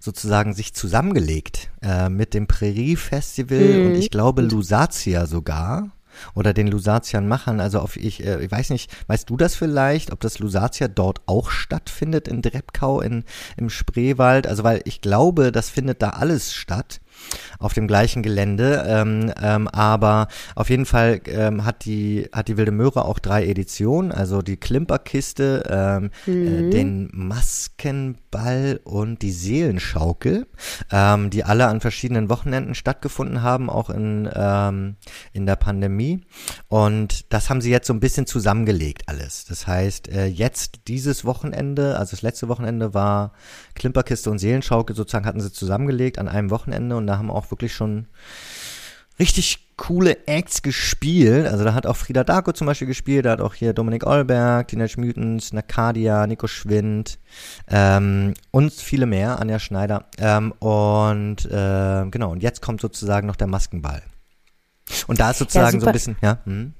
sozusagen 0.00 0.52
sich 0.54 0.74
zusammengelegt 0.74 1.70
äh, 1.82 2.08
mit 2.08 2.34
dem 2.34 2.46
Prärie 2.46 2.96
Festival 2.96 3.46
Mhm. 3.80 3.86
und 3.86 3.94
ich 3.96 4.10
glaube 4.10 4.42
Lusatia 4.42 5.26
sogar 5.26 5.90
oder 6.34 6.52
den 6.52 6.68
Lusatian-Machern. 6.68 7.60
Also 7.60 7.80
auf 7.80 7.96
ich, 7.96 8.24
äh, 8.24 8.44
ich 8.44 8.50
weiß 8.50 8.70
nicht, 8.70 8.90
weißt 9.06 9.28
du 9.28 9.36
das 9.36 9.54
vielleicht, 9.54 10.12
ob 10.12 10.20
das 10.20 10.38
Lusatia 10.38 10.88
dort 10.88 11.20
auch 11.26 11.50
stattfindet 11.50 12.28
in 12.28 12.42
Dreppkau 12.42 13.00
in, 13.00 13.24
im 13.56 13.70
Spreewald? 13.70 14.46
Also 14.46 14.64
weil 14.64 14.80
ich 14.84 15.00
glaube, 15.00 15.52
das 15.52 15.70
findet 15.70 16.02
da 16.02 16.10
alles 16.10 16.54
statt 16.54 17.00
auf 17.58 17.74
dem 17.74 17.86
gleichen 17.86 18.22
Gelände, 18.22 18.84
ähm, 18.86 19.32
ähm, 19.40 19.68
aber 19.68 20.28
auf 20.54 20.70
jeden 20.70 20.86
Fall 20.86 21.20
ähm, 21.26 21.64
hat 21.64 21.84
die 21.84 22.28
hat 22.32 22.48
die 22.48 22.56
Wilde 22.56 22.72
Möhre 22.72 23.04
auch 23.04 23.18
drei 23.18 23.46
Editionen, 23.46 24.12
also 24.12 24.42
die 24.42 24.56
Klimperkiste, 24.56 25.62
ähm, 25.68 26.10
äh, 26.26 26.70
den 26.70 27.08
Maskenball 27.12 28.80
und 28.84 29.22
die 29.22 29.32
Seelenschaukel, 29.32 30.46
ähm, 30.90 31.30
die 31.30 31.44
alle 31.44 31.66
an 31.66 31.80
verschiedenen 31.80 32.28
Wochenenden 32.28 32.74
stattgefunden 32.74 33.42
haben, 33.42 33.70
auch 33.70 33.90
in 33.90 34.28
ähm, 34.34 34.96
in 35.32 35.46
der 35.46 35.56
Pandemie. 35.56 36.24
Und 36.68 37.32
das 37.32 37.50
haben 37.50 37.60
sie 37.60 37.70
jetzt 37.70 37.86
so 37.86 37.94
ein 37.94 38.00
bisschen 38.00 38.26
zusammengelegt 38.26 39.08
alles. 39.08 39.44
Das 39.44 39.66
heißt, 39.66 40.08
äh, 40.08 40.26
jetzt 40.26 40.80
dieses 40.88 41.24
Wochenende, 41.24 41.98
also 41.98 42.12
das 42.12 42.22
letzte 42.22 42.48
Wochenende 42.48 42.94
war 42.94 43.32
Klimperkiste 43.74 44.30
und 44.30 44.38
Seelenschaukel 44.38 44.94
sozusagen 44.96 45.26
hatten 45.26 45.40
sie 45.40 45.52
zusammengelegt 45.52 46.18
an 46.18 46.28
einem 46.28 46.50
Wochenende 46.50 46.96
und 46.96 47.05
da 47.06 47.18
haben 47.18 47.30
auch 47.30 47.50
wirklich 47.50 47.74
schon 47.74 48.06
richtig 49.18 49.66
coole 49.76 50.26
Acts 50.26 50.62
gespielt. 50.62 51.46
Also 51.46 51.64
da 51.64 51.74
hat 51.74 51.86
auch 51.86 51.96
Frieda 51.96 52.24
Darko 52.24 52.52
zum 52.52 52.66
Beispiel 52.66 52.86
gespielt, 52.86 53.26
da 53.26 53.32
hat 53.32 53.40
auch 53.40 53.54
hier 53.54 53.72
Dominik 53.72 54.06
Olberg, 54.06 54.68
Teenage 54.68 54.98
Mutants, 54.98 55.52
Nakadia, 55.52 56.26
Nico 56.26 56.46
Schwind 56.46 57.18
ähm, 57.68 58.34
und 58.50 58.72
viele 58.72 59.06
mehr, 59.06 59.38
Anja 59.38 59.58
Schneider. 59.58 60.06
Ähm, 60.18 60.52
und 60.52 61.44
äh, 61.46 62.06
genau, 62.10 62.32
und 62.32 62.42
jetzt 62.42 62.62
kommt 62.62 62.80
sozusagen 62.80 63.26
noch 63.26 63.36
der 63.36 63.46
Maskenball. 63.46 64.02
Und 65.06 65.20
da 65.20 65.30
ist 65.30 65.38
sozusagen 65.38 65.72
so 65.72 65.80
super. 65.80 65.90
ein 65.90 65.92
bisschen, 65.92 66.16
ja, 66.22 66.38
hm, 66.44 66.74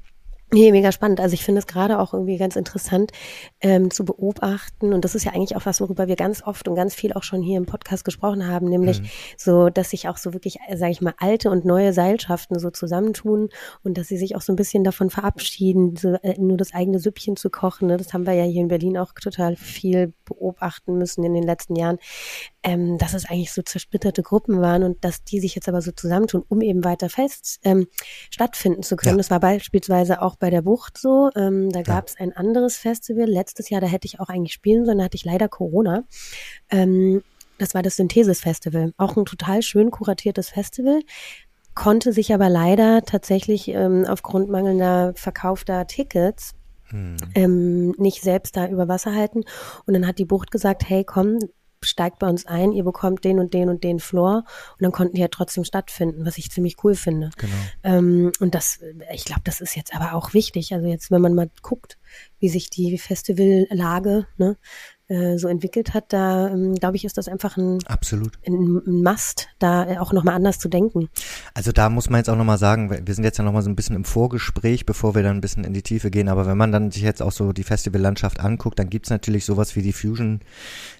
Nee, 0.53 0.71
mega 0.71 0.93
spannend. 0.93 1.19
Also 1.19 1.35
ich 1.35 1.45
finde 1.45 1.59
es 1.59 1.67
gerade 1.67 1.99
auch 1.99 2.15
irgendwie 2.15 2.37
ganz 2.37 2.55
interessant 2.55 3.11
ähm, 3.61 3.91
zu 3.91 4.05
beobachten. 4.05 4.93
Und 4.93 5.05
das 5.05 5.17
ist 5.17 5.25
ja 5.25 5.33
eigentlich 5.33 5.57
auch 5.57 5.67
was, 5.67 5.81
worüber 5.81 6.07
wir 6.07 6.15
ganz 6.15 6.41
oft 6.41 6.69
und 6.69 6.77
ganz 6.77 6.95
viel 6.95 7.13
auch 7.15 7.25
schon 7.25 7.43
hier 7.43 7.57
im 7.57 7.67
Podcast 7.67 8.05
gesprochen 8.05 8.47
haben, 8.47 8.69
nämlich 8.69 9.03
so, 9.37 9.71
dass 9.71 9.91
sich 9.91 10.09
auch 10.09 10.19
so 10.19 10.33
wirklich, 10.35 10.59
sage 10.73 10.93
ich 10.93 11.01
mal, 11.01 11.15
alte 11.19 11.51
und 11.51 11.65
neue 11.65 11.93
Seilschaften 11.93 12.61
so 12.61 12.71
zusammentun 12.71 13.49
und 13.83 13.99
dass 13.99 14.07
sie 14.07 14.17
sich 14.17 14.37
auch 14.37 14.41
so 14.41 14.53
ein 14.53 14.57
bisschen 14.57 14.85
davon 14.85 15.11
verabschieden, 15.11 15.97
so, 15.97 16.15
äh, 16.23 16.39
nur 16.39 16.57
das 16.57 16.73
eigene 16.73 17.01
Süppchen 17.01 17.35
zu 17.35 17.51
kochen. 17.51 17.89
Ne? 17.89 17.97
Das 17.97 18.15
haben 18.15 18.25
wir 18.25 18.35
ja 18.35 18.45
hier 18.45 18.63
in 18.63 18.69
Berlin 18.69 18.99
auch 18.99 19.15
total 19.15 19.57
viel 19.57 20.13
beobachten 20.25 20.97
müssen 20.97 21.25
in 21.25 21.35
den 21.35 21.43
letzten 21.43 21.75
Jahren, 21.75 21.99
ähm, 22.67 22.99
dass 22.99 23.15
es 23.15 23.27
eigentlich 23.27 23.53
so 23.53 23.63
zersplitterte 23.63 24.25
Gruppen 24.25 24.61
waren 24.61 24.83
und 24.83 25.05
dass 25.05 25.23
die 25.23 25.39
sich 25.39 25.55
jetzt 25.55 25.69
aber 25.69 25.81
so 25.81 25.93
zusammentun, 25.93 26.43
um 26.49 26.61
eben 26.61 26.83
weiter 26.83 27.09
fest 27.09 27.61
ähm, 27.63 27.87
stattfinden 28.29 28.83
zu 28.83 28.97
können. 28.97 29.15
Ja. 29.15 29.19
Das 29.19 29.31
war 29.31 29.39
beispielsweise 29.39 30.21
auch 30.21 30.35
bei 30.35 30.51
der 30.51 30.63
Bucht 30.63 30.99
so. 30.99 31.31
Ähm, 31.37 31.71
da 31.71 31.83
gab 31.83 32.09
es 32.09 32.17
ein 32.19 32.33
anderes 32.33 32.77
Festival 32.77 33.27
letztes 33.27 33.71
Jahr, 33.71 33.81
da 33.81 33.87
hätte 33.87 34.07
ich 34.07 34.19
auch 34.19 34.29
eigentlich 34.29 34.53
spielen 34.53 34.85
sollen, 34.85 34.99
da 34.99 35.05
hatte 35.05 35.15
ich 35.15 35.25
leider 35.25 35.49
Corona. 35.49 36.03
Ähm, 36.69 37.23
das 37.59 37.73
war 37.73 37.83
das 37.83 37.97
Synthesis 37.97 38.41
Festival. 38.41 38.93
Auch 38.97 39.17
ein 39.17 39.25
total 39.25 39.63
schön 39.63 39.93
kuratiertes 39.93 40.49
Festival. 40.49 41.01
Konnte 41.75 42.13
sich 42.13 42.35
aber 42.35 42.49
leider 42.49 43.03
tatsächlich 43.03 43.69
ähm, 43.69 44.05
aufgrund 44.09 44.51
mangelnder 44.51 45.13
verkaufter 45.15 45.87
Tickets 45.87 46.55
ähm, 47.35 47.93
nicht 47.99 48.23
selbst 48.23 48.57
da 48.57 48.69
über 48.69 48.89
Wasser 48.89 49.15
halten. 49.15 49.43
Und 49.87 49.95
dann 49.95 50.07
hat 50.07 50.19
die 50.19 50.25
Bucht 50.25 50.51
gesagt, 50.51 50.89
hey, 50.89 51.05
komm, 51.05 51.39
steigt 51.87 52.19
bei 52.19 52.29
uns 52.29 52.47
ein, 52.47 52.73
ihr 52.73 52.85
bekommt 52.85 53.25
den 53.25 53.39
und 53.39 53.55
den 53.55 53.69
und 53.69 53.85
den 53.85 54.01
Floor. 54.01 54.45
Und 54.73 54.83
dann 54.83 54.93
konnten 54.93 55.15
die 55.15 55.21
ja 55.21 55.29
trotzdem 55.29 55.65
stattfinden, 55.65 56.25
was 56.27 56.39
ich 56.39 56.51
ziemlich 56.51 56.77
cool 56.85 56.95
finde. 56.95 57.31
genau. 57.37 57.53
Ähm, 57.83 58.33
und 58.41 58.55
das, 58.55 58.81
ich 59.13 59.25
glaube, 59.25 59.43
das 59.45 59.61
ist 59.61 59.77
jetzt 59.77 59.95
aber 59.95 60.15
auch 60.15 60.35
wichtig. 60.35 60.73
Also 60.75 60.87
jetzt, 60.87 61.11
wenn 61.11 61.21
man 61.21 61.35
mal 61.35 61.51
guckt, 61.63 61.99
wie 62.39 62.49
sich 62.49 62.71
die 62.71 62.99
Festivallage 62.99 64.27
ne, 64.37 64.57
äh, 65.09 65.39
so 65.39 65.47
entwickelt 65.49 65.95
hat, 65.95 66.13
da 66.13 66.49
ähm, 66.49 66.75
glaube 66.75 66.97
ich, 66.97 67.05
ist 67.05 67.17
das 67.17 67.29
einfach 67.29 67.57
ein, 67.57 67.79
Absolut. 67.87 68.39
ein, 68.47 68.83
ein 68.87 69.03
Must, 69.03 69.49
da 69.59 70.01
auch 70.01 70.13
nochmal 70.13 70.35
anders 70.35 70.59
zu 70.59 70.69
denken. 70.69 71.09
Also 71.55 71.73
da 71.73 71.89
muss 71.91 72.11
man 72.11 72.19
jetzt 72.19 72.29
auch 72.29 72.37
nochmal 72.37 72.59
sagen, 72.59 72.91
wir 72.91 73.15
sind 73.15 73.25
jetzt 73.25 73.39
ja 73.39 73.45
nochmal 73.45 73.63
so 73.63 73.71
ein 73.71 73.77
bisschen 73.77 73.97
im 73.97 74.05
Vorgespräch, 74.05 74.85
bevor 74.85 75.15
wir 75.15 75.23
dann 75.23 75.37
ein 75.37 75.41
bisschen 75.41 75.65
in 75.65 75.75
die 75.75 75.83
Tiefe 75.83 76.11
gehen, 76.11 76.29
aber 76.29 76.47
wenn 76.47 76.57
man 76.57 76.73
dann 76.73 76.91
sich 76.91 77.03
jetzt 77.03 77.23
auch 77.23 77.33
so 77.33 77.53
die 77.53 77.63
Festivallandschaft 77.63 78.41
anguckt, 78.41 78.79
dann 78.79 78.91
gibt's 78.91 79.11
natürlich 79.11 79.45
sowas 79.45 79.77
wie 79.77 79.83
die 79.83 79.93
Fusion 79.93 80.41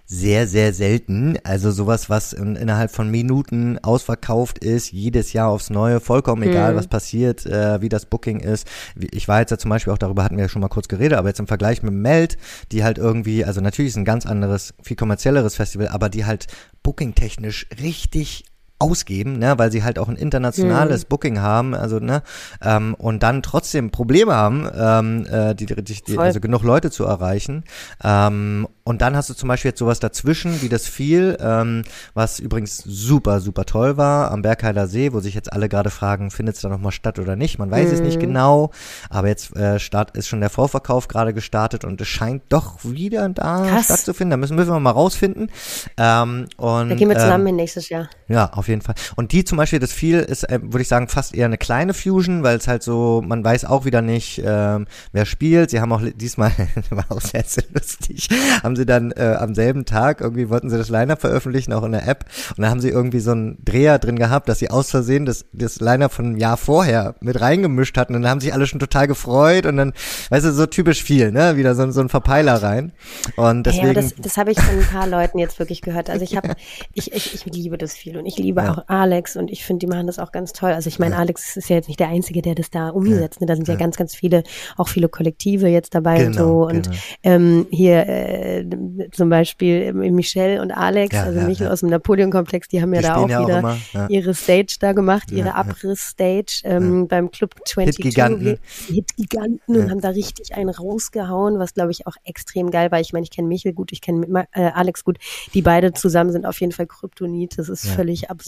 sehr, 0.07 0.47
sehr 0.47 0.73
selten. 0.73 1.37
Also 1.43 1.73
sowas, 1.73 2.09
was 2.09 2.33
in, 2.33 2.55
innerhalb 2.57 2.91
von 2.91 3.11
Minuten 3.11 3.79
ausverkauft 3.79 4.59
ist, 4.59 4.93
jedes 4.93 5.33
Jahr 5.33 5.49
aufs 5.49 5.69
Neue, 5.69 6.01
vollkommen 6.01 6.45
egal, 6.45 6.77
was 6.77 6.87
passiert, 6.87 7.45
äh, 7.45 7.81
wie 7.81 7.89
das 7.89 8.07
Booking 8.07 8.41
ist. 8.41 8.69
Ich 8.97 9.27
war 9.27 9.41
jetzt 9.41 9.51
ja 9.51 9.59
zum 9.59 9.71
Beispiel 9.71 9.93
auch 9.93 9.99
darüber, 9.99 10.23
hatten 10.23 10.37
wir 10.37 10.45
ja 10.45 10.49
schon 10.49 10.63
mal 10.63 10.69
kurz 10.69 10.87
geredet, 10.89 11.19
aber 11.19 11.29
jetzt 11.29 11.41
im 11.41 11.49
Vergleich 11.49 11.83
mit 11.83 11.93
Meld, 11.93 12.39
die 12.71 12.85
halt 12.85 12.99
irgendwie, 12.99 13.45
also 13.45 13.61
natürlich 13.61 13.91
ist 13.91 13.97
ein 13.97 14.05
ganz 14.05 14.27
anderes, 14.27 14.75
viel 14.81 14.97
kommerzielleres 14.97 15.57
Festival, 15.57 15.89
aber 15.89 16.09
die 16.09 16.25
halt 16.25 16.47
bookingtechnisch 16.83 17.67
richtig 17.83 18.45
ausgeben, 18.79 19.39
ne, 19.39 19.59
weil 19.59 19.73
sie 19.73 19.85
halt 19.85 19.99
auch 19.99 20.09
ein 20.09 20.17
internationales 20.17 21.05
Booking 21.07 21.41
haben, 21.41 21.75
also 21.75 21.99
ne, 21.99 22.23
ähm, 22.63 22.95
und 22.95 23.23
dann 23.23 23.43
trotzdem 23.43 23.91
Probleme 23.91 24.35
haben, 24.35 24.69
ähm, 24.77 25.27
äh, 25.31 25.55
die, 25.55 25.67
die, 25.67 26.03
die 26.03 26.19
also 26.19 26.41
genug 26.41 26.63
Leute 26.63 26.91
zu 26.91 27.05
erreichen. 27.05 27.65
Ähm, 28.05 28.69
und 28.85 29.03
dann 29.03 29.17
hast 29.17 29.29
du 29.29 29.35
zum 29.35 29.49
Beispiel 29.49 29.71
jetzt 29.71 29.81
sowas 29.81 29.99
dazwischen, 29.99 30.63
wie 30.63 30.69
das 30.69 30.87
viel, 30.87 31.37
ähm, 31.41 31.83
was 32.15 32.39
übrigens 32.39 32.77
super, 32.77 33.41
super 33.41 33.65
toll 33.65 33.97
war 33.97 34.31
am 34.31 34.43
Bergheider 34.43 34.87
See, 34.87 35.13
wo 35.13 35.21
sich 35.21 35.35
jetzt 35.35 35.53
alle 35.53 35.69
gerade 35.69 35.91
fragen, 35.91 36.31
findet 36.31 36.57
es 36.57 36.61
da 36.61 36.69
nochmal 36.69 36.93
statt 36.93 37.19
oder 37.19 37.35
nicht? 37.35 37.59
Man 37.59 37.71
weiß 37.71 37.91
es 37.91 38.01
nicht 38.01 38.21
genau, 38.21 38.71
aber 39.11 39.29
jetzt 39.29 39.57
äh, 39.57 39.81
start, 39.81 40.17
ist 40.17 40.29
schon 40.29 40.41
der 40.41 40.51
Vorverkauf 40.51 41.09
gerade 41.09 41.35
gestartet 41.35 41.85
und 41.85 42.01
es 42.01 42.07
scheint 42.07 42.43
doch 42.49 42.79
wieder 42.85 43.29
da 43.31 43.67
Krass. 43.67 43.87
stattzufinden. 43.87 44.31
Da 44.31 44.37
müssen, 44.37 44.55
müssen 44.55 44.71
wir 44.71 44.79
mal 44.79 44.91
rausfinden. 44.91 45.51
Ähm, 45.97 46.47
und, 46.57 46.89
Da 46.91 46.95
gehen 46.95 47.09
wir 47.09 47.17
ähm, 47.17 47.23
zusammen 47.23 47.47
hin 47.47 47.57
nächstes 47.57 47.89
Jahr. 47.89 48.09
ja, 48.29 48.53
auf 48.53 48.66
jeden 48.69 48.83
Fall. 48.83 48.95
Und 49.17 49.33
die 49.33 49.45
zum 49.45 49.59
Beispiel, 49.59 49.79
das 49.79 49.93
viel 49.93 50.19
ist, 50.19 50.45
äh, 50.45 50.61
würde 50.63 50.83
ich 50.83 50.89
sagen, 50.89 51.09
fast 51.09 51.35
eher 51.35 51.47
eine 51.47 51.59
kleine 51.59 51.95
Fusion, 51.95 52.43
weil 52.43 52.57
es 52.57 52.69
halt 52.69 52.83
so, 52.83 53.23
man 53.25 53.45
weiß 53.45 53.65
auch 53.65 53.85
wieder 53.85 54.03
nicht, 54.03 54.43
ähm, 54.45 54.87
wer 55.13 55.27
spielt. 55.27 55.71
Sie 55.71 55.81
haben 55.81 55.93
auch 55.93 56.03
diesmal, 56.15 56.53
war 56.91 57.07
auch 57.09 57.21
sehr, 57.21 57.45
sehr 57.45 57.65
lustig, 57.73 58.29
haben 58.63 58.77
sie 58.77 58.87
dann 58.87 59.13
äh, 59.13 59.37
am 59.39 59.55
selben 59.55 59.85
Tag, 59.85 60.21
irgendwie 60.21 60.49
wollten 60.49 60.71
sie 60.71 60.79
das 60.79 60.89
Line-Up 60.89 61.21
veröffentlichen, 61.21 61.73
auch 61.73 61.85
in 61.85 61.93
der 61.93 62.07
App. 62.07 62.25
Und 62.57 62.63
dann 62.63 62.71
haben 62.71 62.81
sie 62.81 62.91
irgendwie 62.91 63.21
so 63.21 63.33
einen 63.33 63.59
Dreher 63.65 63.99
drin 63.99 64.17
gehabt, 64.17 64.49
dass 64.49 64.59
sie 64.59 64.71
aus 64.71 64.91
Versehen 64.91 65.27
das, 65.27 65.45
das 65.53 65.81
Line-Up 65.81 66.13
von 66.13 66.27
einem 66.27 66.37
Jahr 66.37 66.57
vorher 66.57 67.15
mit 67.21 67.41
reingemischt 67.41 67.97
hatten. 67.97 68.15
Und 68.15 68.23
dann 68.23 68.31
haben 68.31 68.41
sich 68.41 68.53
alle 68.53 68.67
schon 68.67 68.81
total 68.81 69.07
gefreut 69.07 69.67
und 69.67 69.77
dann, 69.77 69.93
weißt 70.31 70.47
du, 70.47 70.53
so 70.53 70.67
typisch 70.67 71.03
viel, 71.03 71.33
ne? 71.33 71.57
Wieder 71.57 71.75
so, 71.75 71.91
so 71.91 72.01
ein 72.01 72.09
Verpeiler 72.09 72.63
rein. 72.63 72.93
Und 73.37 73.65
deswegen. 73.65 73.89
ja, 73.89 73.95
das, 73.95 74.15
das 74.17 74.37
habe 74.37 74.53
ich 74.53 74.61
von 74.61 74.79
ein 74.79 74.87
paar 74.87 75.07
Leuten 75.07 75.39
jetzt 75.39 75.59
wirklich 75.59 75.83
gehört. 75.83 76.11
Also 76.11 76.25
ich 76.25 76.37
habe, 76.37 76.55
ich, 76.95 77.13
ich, 77.13 77.35
ich 77.35 77.45
liebe 77.47 77.79
das 77.79 77.95
viel 77.95 78.17
und 78.17 78.27
ich 78.27 78.39
liebe 78.39 78.56
liebe 78.57 78.67
Ja. 78.67 78.73
auch 78.73 78.85
Alex 78.89 79.37
und 79.37 79.51
ich 79.51 79.65
finde, 79.65 79.87
die 79.87 79.93
machen 79.93 80.07
das 80.07 80.19
auch 80.19 80.33
ganz 80.33 80.53
toll. 80.53 80.71
Also 80.73 80.89
ich 80.89 80.99
meine, 80.99 81.15
Ja. 81.15 81.21
Alex 81.21 81.57
ist 81.57 81.69
ja 81.69 81.77
jetzt 81.77 81.89
nicht 81.89 82.01
der 82.01 82.09
Einzige, 82.09 82.43
der 82.43 82.55
das 82.55 82.71
da 82.71 82.89
umsetzt. 82.91 83.41
Ne? 83.41 83.47
Da 83.47 83.55
sind 83.57 83.69
ja, 83.69 83.75
ganz, 83.77 83.97
ganz 83.97 84.15
viele, 84.15 84.43
auch 84.77 84.89
viele 84.89 85.09
Kollektive 85.09 85.69
jetzt 85.69 85.95
dabei 85.95 86.27
und 86.27 86.33
Genau, 86.33 86.45
so. 86.63 86.67
Und 86.69 86.85
genau. 86.85 86.97
ähm, 87.23 87.67
hier 87.71 88.07
äh, 88.09 88.65
zum 89.13 89.29
Beispiel 89.29 89.83
ähm, 89.83 90.15
Michelle 90.15 90.61
und 90.63 90.71
Alex, 90.73 91.15
also 91.17 91.41
Michel 91.41 91.69
aus 91.69 91.81
dem 91.81 91.91
Napoleon-Komplex, 91.91 92.69
die 92.69 92.81
haben 92.83 92.93
ja 92.95 93.01
Die 93.01 93.07
da 93.07 93.17
auch 93.17 93.29
ja 93.29 93.41
auch 93.41 93.47
wieder 93.47 93.59
immer, 93.61 93.77
ihre 94.09 94.35
Stage 94.35 94.77
da 94.81 94.93
gemacht, 94.93 95.31
ihre. 95.31 95.55
Abriss-Stage 95.57 96.63
ähm, 96.65 97.09
beim 97.09 97.31
Club 97.31 97.55
22. 97.65 98.05
Hitgiganten. 98.05 98.59
Die 98.89 98.95
Hitgiganten 98.95 99.77
und 99.77 99.91
haben 99.91 100.01
da 100.01 100.11
richtig 100.11 100.55
einen 100.55 100.69
rausgehauen, 100.69 101.59
was 101.59 101.75
glaube 101.75 101.93
ich 101.93 102.07
auch 102.07 102.17
extrem 102.25 102.71
geil 102.71 102.91
war. 102.91 103.01
Ich 103.01 103.13
meine, 103.13 103.25
ich 103.25 103.31
kenne 103.31 103.49
Michel 103.49 103.73
gut, 103.73 103.93
ich 103.93 104.01
kenne 104.01 104.47
äh, 104.53 104.71
Alex 104.75 105.05
gut. 105.05 105.19
Die 105.55 105.63
beide 105.63 105.93
zusammen 105.93 106.33
sind 106.33 106.47
auf 106.47 106.61
jeden 106.61 106.73
Fall 106.73 106.87
Kryptonit. 106.87 107.59
Das 107.59 107.69
ist 107.69 107.87
völlig 107.89 108.31
absurd. 108.31 108.46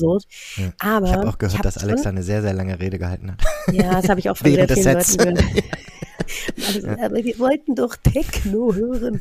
Ja. 0.56 0.72
Aber 0.78 1.06
Ich 1.06 1.12
habe 1.12 1.28
auch 1.28 1.38
gehört, 1.38 1.56
hab 1.58 1.62
dass 1.62 1.78
Alex 1.78 2.02
da 2.02 2.08
eine 2.10 2.22
sehr, 2.22 2.42
sehr 2.42 2.52
lange 2.52 2.78
Rede 2.78 2.98
gehalten 2.98 3.32
hat. 3.32 3.40
Ja, 3.72 4.00
das 4.00 4.08
habe 4.08 4.20
ich 4.20 4.30
auch 4.30 4.36
von 4.38 4.46
sehr 4.50 4.68
Während 4.68 4.70
des 4.70 4.80
vielen 4.80 5.00
Sets. 5.00 5.16
Leuten 5.18 5.34
gehört. 5.36 5.64
also, 6.66 6.88
Aber 6.88 7.16
wir 7.24 7.38
wollten 7.38 7.74
doch 7.74 7.96
Techno 7.96 8.74
hören. 8.74 9.20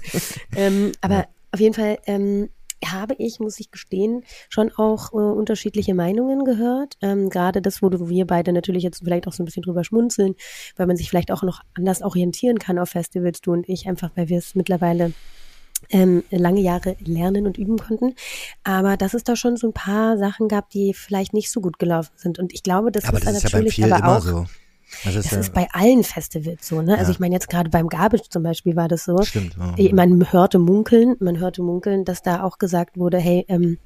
ähm, 0.56 0.92
aber 1.02 1.16
Ja. 1.16 1.26
auf 1.52 1.60
jeden 1.60 1.74
Fall 1.74 1.98
ähm, 2.06 2.50
habe 2.86 3.16
ich, 3.18 3.40
muss 3.40 3.60
ich 3.60 3.72
gestehen, 3.72 4.24
schon 4.50 4.72
auch 4.76 5.12
äh, 5.14 5.16
unterschiedliche 5.16 5.94
Meinungen 5.96 6.44
gehört. 6.46 6.96
Ähm, 7.02 7.30
Gerade 7.30 7.62
das, 7.62 7.82
wo 7.82 7.90
wir 8.10 8.28
beide 8.28 8.52
natürlich 8.54 8.84
jetzt 8.84 9.00
vielleicht 9.04 9.28
auch 9.28 9.34
so 9.34 9.42
ein 9.42 9.46
bisschen 9.46 9.64
drüber 9.64 9.84
schmunzeln, 9.84 10.36
weil 10.76 10.86
man 10.86 10.98
sich 10.98 11.10
vielleicht 11.10 11.32
auch 11.32 11.42
noch 11.44 11.62
anders 11.74 12.02
orientieren 12.02 12.60
kann 12.60 12.78
auf 12.78 12.90
Festivals, 12.90 13.42
du 13.42 13.54
und 13.54 13.68
ich, 13.70 13.88
einfach 13.88 14.12
weil 14.16 14.30
wir 14.30 14.38
es 14.38 14.54
mittlerweile 14.54 15.14
ähm, 15.90 16.24
lange 16.30 16.62
Jahre 16.62 16.96
lernen 17.00 17.48
und 17.48 17.58
üben 17.58 17.78
konnten. 17.78 18.16
Aber 18.64 18.98
dass 18.98 19.14
es 19.14 19.24
da 19.24 19.36
schon 19.36 19.58
so 19.58 19.68
ein 19.68 19.74
paar 19.74 20.18
Sachen 20.18 20.48
gab, 20.48 20.70
die 20.70 20.94
vielleicht 20.94 21.34
nicht 21.34 21.52
so 21.52 21.62
gut 21.62 21.80
gelaufen 21.80 22.14
sind. 22.16 22.40
Und 22.40 22.54
ich 22.54 22.64
glaube, 22.64 22.92
das 22.92 23.06
aber 23.06 23.18
ist 23.18 23.28
das 23.28 23.44
ist 23.44 23.52
ja 23.52 23.62
viel 23.62 23.94
aber 23.94 24.18
auch. 24.18 24.22
so. 24.22 24.46
Das 25.04 25.16
ist 25.16 25.26
Das 25.26 25.32
ja, 25.34 25.40
ist 25.40 25.54
bei 25.54 25.68
allen 25.74 26.04
Festivals 26.04 26.68
so, 26.68 26.82
ne? 26.82 26.94
Also 26.98 27.06
Ja. 27.06 27.16
ich 27.16 27.20
meine 27.20 27.36
jetzt 27.36 27.50
gerade 27.50 27.70
beim 27.70 27.88
Garbage 27.90 28.30
zum 28.30 28.44
Beispiel 28.44 28.76
war 28.76 28.88
das 28.88 29.06
so. 29.06 29.22
stimmt. 29.24 29.56
Ich- 29.78 29.92
Man 29.94 30.32
hörte 30.32 30.60
munkeln, 30.60 31.16
man 31.20 31.40
hörte 31.40 31.62
munkeln, 31.62 32.06
dass 32.06 32.22
da 32.22 32.44
auch 32.44 32.58
gesagt 32.58 32.98
wurde, 32.98 33.18
hey, 33.18 33.46
ähm, 33.50 33.78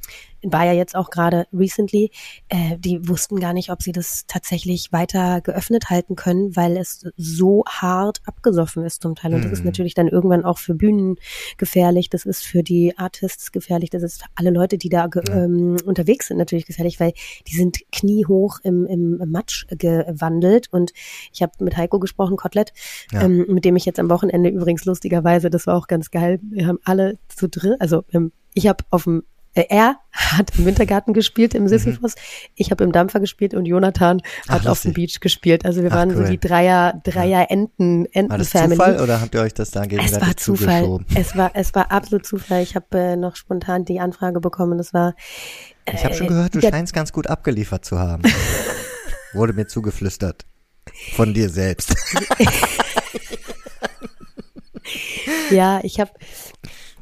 war 0.43 0.65
ja 0.65 0.73
jetzt 0.73 0.95
auch 0.95 1.11
gerade 1.11 1.45
recently, 1.53 2.09
äh, 2.49 2.75
die 2.79 3.07
wussten 3.07 3.39
gar 3.39 3.53
nicht, 3.53 3.69
ob 3.71 3.83
sie 3.83 3.91
das 3.91 4.25
tatsächlich 4.27 4.91
weiter 4.91 5.39
geöffnet 5.41 5.91
halten 5.91 6.15
können, 6.15 6.55
weil 6.55 6.77
es 6.77 7.05
so 7.15 7.63
hart 7.67 8.21
abgesoffen 8.25 8.83
ist 8.83 9.03
zum 9.03 9.13
Teil. 9.15 9.35
Und 9.35 9.43
das 9.45 9.51
ist 9.51 9.59
Mhm. 9.59 9.65
natürlich 9.67 9.93
dann 9.93 10.07
irgendwann 10.07 10.43
auch 10.43 10.57
für 10.57 10.73
Bühnen 10.73 11.17
gefährlich, 11.57 12.09
das 12.09 12.25
ist 12.25 12.43
für 12.43 12.63
die 12.63 12.97
Artists 12.97 13.51
gefährlich, 13.51 13.91
das 13.91 14.01
ist 14.01 14.21
für 14.23 14.29
alle 14.35 14.49
Leute, 14.49 14.77
die 14.79 14.89
da 14.89 15.07
Ja. 15.13 15.21
ähm, 15.43 15.77
unterwegs 15.85 16.27
sind, 16.27 16.37
natürlich 16.37 16.65
gefährlich, 16.65 16.99
weil 16.99 17.13
die 17.47 17.55
sind 17.55 17.79
kniehoch 17.91 18.59
im, 18.63 18.87
im 18.87 19.17
Matsch 19.29 19.65
gewandelt. 19.77 20.67
Und 20.71 20.90
ich 21.33 21.41
habe 21.41 21.51
mit 21.59 21.77
Heiko 21.77 21.99
gesprochen, 21.99 22.37
Kotelett, 22.37 22.73
Ja. 23.11 23.21
ähm, 23.23 23.45
mit 23.49 23.65
dem 23.65 23.75
ich 23.75 23.85
jetzt 23.85 23.99
am 23.99 24.09
Wochenende 24.09 24.49
übrigens 24.49 24.85
lustigerweise, 24.85 25.49
das 25.49 25.67
war 25.67 25.75
auch 25.77 25.87
ganz 25.87 26.11
geil, 26.11 26.39
wir 26.49 26.67
haben 26.67 26.79
alle 26.83 27.17
zu 27.35 27.47
dritt, 27.47 27.79
also 27.79 28.03
ähm, 28.13 28.31
ich 28.53 28.67
habe 28.67 28.83
auf 28.89 29.03
dem 29.05 29.23
äh, 29.53 29.65
er 29.67 29.97
hat 30.13 30.57
im 30.57 30.65
Wintergarten 30.65 31.13
gespielt 31.13 31.53
im 31.55 31.67
Sisyphos, 31.67 32.15
ich 32.55 32.71
habe 32.71 32.85
im 32.85 32.93
Dampfer 32.93 33.19
gespielt 33.19 33.53
und 33.53 33.65
Jonathan 33.65 34.15
Mhm. 34.17 34.21
Ach, 34.47 34.53
hat 34.53 34.67
auf 34.67 34.81
dem. 34.81 34.93
Beach 34.93 35.19
gespielt. 35.19 35.65
Also 35.65 35.81
wir 35.83 35.91
Ach, 35.91 35.95
waren 35.97 36.11
so 36.11 36.19
cool. 36.19 36.29
die 36.29 36.39
Dreier, 36.39 37.01
Dreier 37.03 37.47
Enten, 37.51 38.05
War 38.05 38.37
das 38.37 38.53
Enten-Family. 38.53 38.77
Zufall 38.77 39.01
oder 39.01 39.19
habt 39.19 39.35
ihr 39.35 39.41
euch 39.41 39.53
das 39.53 39.71
da 39.71 39.81
Es 39.83 39.89
gegenseitig 39.89 40.25
war 40.25 40.37
Zufall. 40.37 40.99
Es 41.15 41.35
war, 41.35 41.51
es 41.53 41.75
war 41.75 41.91
absolut 41.91 42.25
Zufall. 42.25 42.63
Ich 42.63 42.75
habe 42.75 42.97
äh, 42.97 43.15
noch 43.17 43.35
spontan 43.35 43.83
die 43.83 43.99
Anfrage 43.99 44.39
bekommen. 44.39 44.77
Das 44.77 44.93
war. 44.93 45.15
Ich 45.93 46.05
habe 46.05 46.13
schon 46.13 46.27
äh, 46.27 46.29
gehört, 46.29 46.55
du 46.55 46.61
scheinst 46.61 46.93
ganz 46.93 47.11
gut 47.11 47.27
abgeliefert 47.27 47.83
zu 47.83 47.99
haben. 47.99 48.23
Wurde 49.33 49.51
mir 49.51 49.67
zugeflüstert. 49.67 50.45
Von 51.15 51.33
dir 51.33 51.49
selbst. 51.49 51.93
Ja, 55.51 55.79
ich 55.83 55.99
habe, 55.99 56.11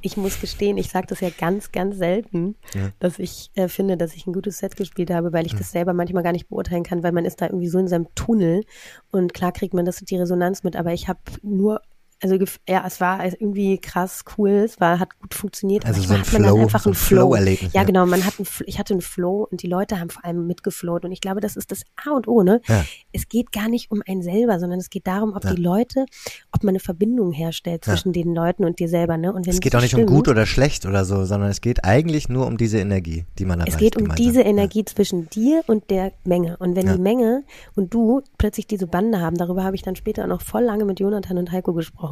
ich 0.02 0.18
muss 0.18 0.40
gestehen, 0.42 0.78
ich 0.78 0.90
sage 0.90 1.08
das 1.08 1.20
ja 1.20 1.30
ganz, 1.30 1.72
ganz 1.72 1.98
selten, 1.98 2.56
Ja. 2.74 2.92
dass 3.00 3.20
ich 3.20 3.52
äh, 3.56 3.68
finde, 3.68 3.96
dass 3.98 4.16
ich 4.16 4.26
ein 4.28 4.34
gutes 4.34 4.58
Set 4.58 4.76
gespielt 4.76 5.12
habe, 5.12 5.34
weil 5.34 5.46
ich 5.46 5.56
das 5.56 5.72
selber 5.72 5.94
manchmal 5.94 6.24
gar 6.24 6.32
nicht 6.32 6.50
beurteilen 6.50 6.84
kann, 6.84 7.04
weil 7.04 7.12
man 7.12 7.26
ist 7.26 7.42
da 7.42 7.46
irgendwie 7.46 7.68
so 7.68 7.78
in 7.80 7.88
seinem 7.88 8.08
Tunnel 8.16 8.64
und 9.12 9.34
klar 9.34 9.52
kriegt 9.52 9.74
man 9.74 9.86
das 9.86 9.98
die 9.98 10.18
Resonanz 10.18 10.64
mit, 10.64 10.76
aber 10.76 10.94
ich 10.94 11.08
habe 11.08 11.20
nur 11.42 11.82
also 12.22 12.38
ja, 12.68 12.84
es 12.86 13.00
war 13.00 13.24
irgendwie 13.24 13.78
krass 13.78 14.24
cool, 14.38 14.50
es 14.50 14.80
war 14.80 15.00
hat 15.00 15.18
gut 15.20 15.34
funktioniert. 15.34 15.86
Also 15.86 16.02
so 16.02 16.14
ein 16.14 16.26
Flow- 16.26 16.60
einfach 16.62 16.82
so 16.82 16.90
ein 16.90 16.94
einen 16.94 16.96
Flow. 16.96 17.18
Flow-Erlebnis, 17.30 17.74
Ja, 17.74 17.82
ja. 17.82 17.86
genau, 17.86 18.06
man 18.06 18.26
hat 18.26 18.34
einen, 18.40 18.48
ich 18.66 18.78
hatte 18.80 18.94
einen 18.94 19.02
Flow 19.02 19.48
und 19.50 19.64
die 19.64 19.68
Leute 19.68 20.00
haben 20.00 20.10
vor 20.10 20.26
allem 20.26 20.46
mitgeflowt 20.48 21.06
und 21.06 21.12
ich 21.12 21.22
glaube, 21.22 21.40
das 21.40 21.56
ist 21.56 21.72
das 21.72 21.82
A 22.06 22.12
und 22.12 22.28
O, 22.28 22.44
ne? 22.44 22.62
Ja. 22.68 22.84
Es 23.14 23.28
geht 23.30 23.52
gar 23.52 23.70
nicht 23.70 23.92
um 23.92 24.02
einen 24.08 24.22
selber, 24.22 24.60
sondern 24.60 24.80
es 24.80 24.90
geht 24.90 25.08
darum, 25.08 25.34
ob 25.36 25.44
Ja. 25.46 25.54
die 25.54 25.62
Leute, 25.62 26.06
ob 26.52 26.64
man 26.64 26.74
eine 26.74 26.80
Verbindung 26.80 27.32
herstellt 27.32 27.86
Ja. 27.86 27.94
zwischen 27.94 28.12
den 28.14 28.34
Leuten 28.34 28.66
und 28.66 28.80
dir 28.80 28.90
selber, 28.90 29.18
ne? 29.18 29.32
Und 29.32 29.46
wenn 29.46 29.54
Es 29.54 29.60
geht 29.62 29.76
auch 29.76 29.82
nicht 29.82 29.94
um 29.94 30.00
stimmt, 30.02 30.10
gut 30.12 30.28
oder 30.28 30.46
schlecht 30.46 30.86
oder 30.86 31.06
so, 31.06 31.26
sondern 31.26 31.50
es 31.50 31.62
geht 31.62 31.86
eigentlich 31.86 32.28
nur 32.30 32.48
um 32.48 32.58
diese 32.58 32.80
Energie, 32.80 33.26
die 33.38 33.46
man 33.46 33.60
erreicht. 33.60 33.76
Es 33.76 33.80
geht 33.80 33.96
um 33.98 34.14
diese 34.16 34.42
Energie 34.42 34.84
zwischen 34.86 35.30
dir 35.30 35.62
und 35.68 35.90
der 35.90 36.12
Menge. 36.26 36.58
Und 36.58 36.76
wenn 36.76 36.88
Ja. 36.88 36.96
die 36.96 37.02
Menge 37.02 37.44
und 37.76 37.94
du 37.94 38.22
plötzlich 38.38 38.68
diese 38.68 38.88
Bande 38.88 39.22
haben, 39.22 39.38
darüber 39.38 39.64
habe 39.64 39.76
ich 39.76 39.84
dann 39.84 39.96
später 39.96 40.28
noch 40.28 40.42
voll 40.42 40.64
lange 40.64 40.84
mit 40.86 41.00
Jonathan 41.00 41.38
und 41.38 41.52
Heiko 41.52 41.74
gesprochen, 41.74 42.09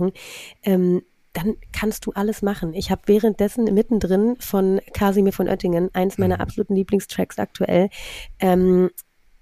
ähm, 0.63 1.01
dann 1.33 1.55
kannst 1.71 2.05
du 2.05 2.11
alles 2.13 2.41
machen. 2.41 2.73
Ich 2.73 2.89
habe 2.89 3.03
währenddessen 3.05 3.65
mittendrin 3.65 4.37
von 4.39 4.81
Casimir 4.93 5.33
von 5.33 5.47
Oettingen, 5.47 5.93
eins 5.93 6.17
meiner 6.17 6.35
Mhm. 6.35 6.41
absoluten 6.41 6.75
Lieblingstracks 6.75 7.37
aktuell, 7.37 7.89
ähm, 8.39 8.89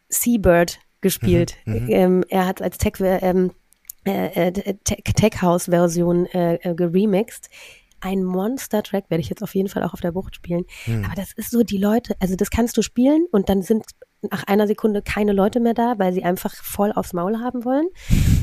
Seabird 0.09 0.79
gespielt. 1.01 1.55
Mhm, 1.65 1.73
mhm. 1.73 1.89
Ähm, 1.89 2.23
er 2.29 2.47
hat 2.47 2.61
als 2.61 2.77
Tech, 2.77 2.93
ähm, 2.99 3.51
äh, 4.05 4.47
äh, 4.47 4.51
Tech, 4.83 5.03
Tech 5.15 5.41
House 5.41 5.65
Version 5.65 6.25
äh, 6.27 6.55
äh, 6.55 6.75
geremixed. 6.75 7.49
Ein 8.01 8.23
Monster-Track 8.23 9.05
werde 9.09 9.21
ich 9.21 9.29
jetzt 9.29 9.41
auf 9.41 9.55
jeden 9.55 9.69
Fall 9.69 9.83
auch 9.83 9.93
auf 9.93 10.01
der 10.01 10.11
Bucht 10.11 10.35
spielen. 10.35 10.65
Hm. 10.83 11.05
Aber 11.05 11.15
das 11.15 11.31
ist 11.33 11.49
so, 11.49 11.63
die 11.63 11.77
Leute, 11.77 12.15
also 12.19 12.35
das 12.35 12.49
kannst 12.49 12.77
du 12.77 12.81
spielen 12.81 13.25
und 13.31 13.49
dann 13.49 13.61
sind 13.61 13.85
nach 14.31 14.43
einer 14.43 14.67
Sekunde 14.67 15.01
keine 15.01 15.31
Leute 15.31 15.59
mehr 15.59 15.73
da, 15.73 15.95
weil 15.97 16.13
sie 16.13 16.23
einfach 16.23 16.53
voll 16.53 16.91
aufs 16.91 17.13
Maul 17.13 17.39
haben 17.39 17.63
wollen. 17.63 17.87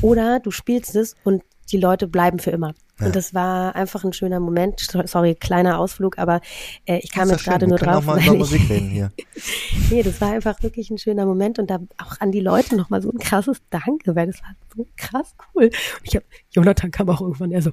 Oder 0.01 0.39
du 0.39 0.51
spielst 0.51 0.95
es 0.95 1.15
und 1.23 1.43
die 1.71 1.77
Leute 1.77 2.07
bleiben 2.07 2.39
für 2.39 2.51
immer. 2.51 2.73
Ja. 2.99 3.07
Und 3.07 3.15
das 3.15 3.33
war 3.33 3.75
einfach 3.75 4.03
ein 4.03 4.13
schöner 4.13 4.39
Moment. 4.39 4.79
Sorry, 4.79 5.35
kleiner 5.35 5.79
Ausflug, 5.79 6.17
aber 6.17 6.41
äh, 6.85 6.99
ich 6.99 7.11
kam 7.11 7.29
jetzt 7.29 7.43
gerade 7.43 7.67
nur 7.67 7.77
drauf, 7.77 8.07
auch 8.07 8.15
mal 8.15 8.23
über 8.23 8.35
Musik 8.35 8.69
reden 8.69 8.89
hier. 8.89 9.11
nee, 9.89 10.03
das 10.03 10.21
war 10.21 10.31
einfach 10.31 10.61
wirklich 10.61 10.89
ein 10.89 10.97
schöner 10.97 11.25
Moment 11.25 11.57
und 11.59 11.69
da 11.69 11.79
auch 11.97 12.19
an 12.19 12.31
die 12.31 12.39
Leute 12.39 12.75
nochmal 12.75 13.01
so 13.01 13.09
ein 13.11 13.17
krasses 13.17 13.61
Danke, 13.69 14.15
weil 14.15 14.27
das 14.27 14.41
war 14.41 14.55
so 14.75 14.87
krass 14.95 15.33
cool. 15.55 15.65
Und 15.65 15.73
ich 16.03 16.15
hab, 16.15 16.23
Jonathan 16.51 16.91
kam 16.91 17.09
auch 17.09 17.21
irgendwann, 17.21 17.51
er 17.51 17.61
so, 17.61 17.71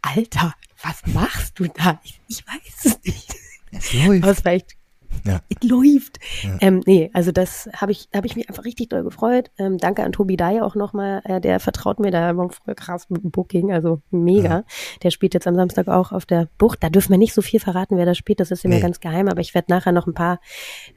Alter, 0.00 0.54
was 0.82 1.02
machst 1.12 1.58
du 1.58 1.66
da? 1.66 2.00
Ich, 2.04 2.20
ich 2.28 2.44
weiß 2.46 2.84
es 2.84 3.04
nicht. 3.04 3.34
Es 3.70 3.92
läuft. 3.92 4.22
Aber 4.22 4.32
es 4.32 4.44
war 4.44 4.52
echt, 4.52 4.76
Ja. 5.26 5.40
es 5.48 5.68
läuft. 5.68 6.18
Ja. 6.42 6.56
Ähm, 6.60 6.82
nee, 6.86 7.10
also 7.14 7.32
das 7.32 7.68
habe 7.74 7.92
ich, 7.92 8.08
habe 8.14 8.26
ich 8.26 8.36
mich 8.36 8.48
einfach 8.48 8.64
richtig 8.64 8.90
doll 8.90 9.02
gefreut. 9.04 9.50
Ähm, 9.58 9.78
danke 9.78 10.02
an 10.04 10.12
Tobi 10.12 10.36
Dai 10.36 10.62
auch 10.62 10.74
nochmal, 10.74 11.22
äh, 11.24 11.40
der 11.40 11.60
vertraut 11.60 11.98
mir 11.98 12.10
da 12.10 12.36
war 12.36 12.50
voll 12.50 12.74
krass 12.74 13.06
mit 13.08 13.22
dem 13.22 13.30
Booking, 13.30 13.72
also 13.72 14.00
mega. 14.10 14.48
Ja. 14.48 14.64
Der 15.02 15.10
spielt 15.10 15.34
jetzt 15.34 15.46
am 15.46 15.54
Samstag 15.56 15.88
auch 15.88 16.12
auf 16.12 16.26
der 16.26 16.48
Bucht. 16.58 16.82
Da 16.82 16.90
dürfen 16.90 17.10
wir 17.10 17.18
nicht 17.18 17.34
so 17.34 17.42
viel 17.42 17.60
verraten, 17.60 17.96
wer 17.96 18.06
da 18.06 18.14
spielt, 18.14 18.40
das 18.40 18.50
ist 18.50 18.64
immer 18.64 18.74
Nee. 18.76 18.80
ganz 18.80 19.00
geheim, 19.00 19.28
aber 19.28 19.40
ich 19.40 19.54
werde 19.54 19.72
nachher 19.72 19.92
noch 19.92 20.06
ein 20.06 20.14
paar 20.14 20.40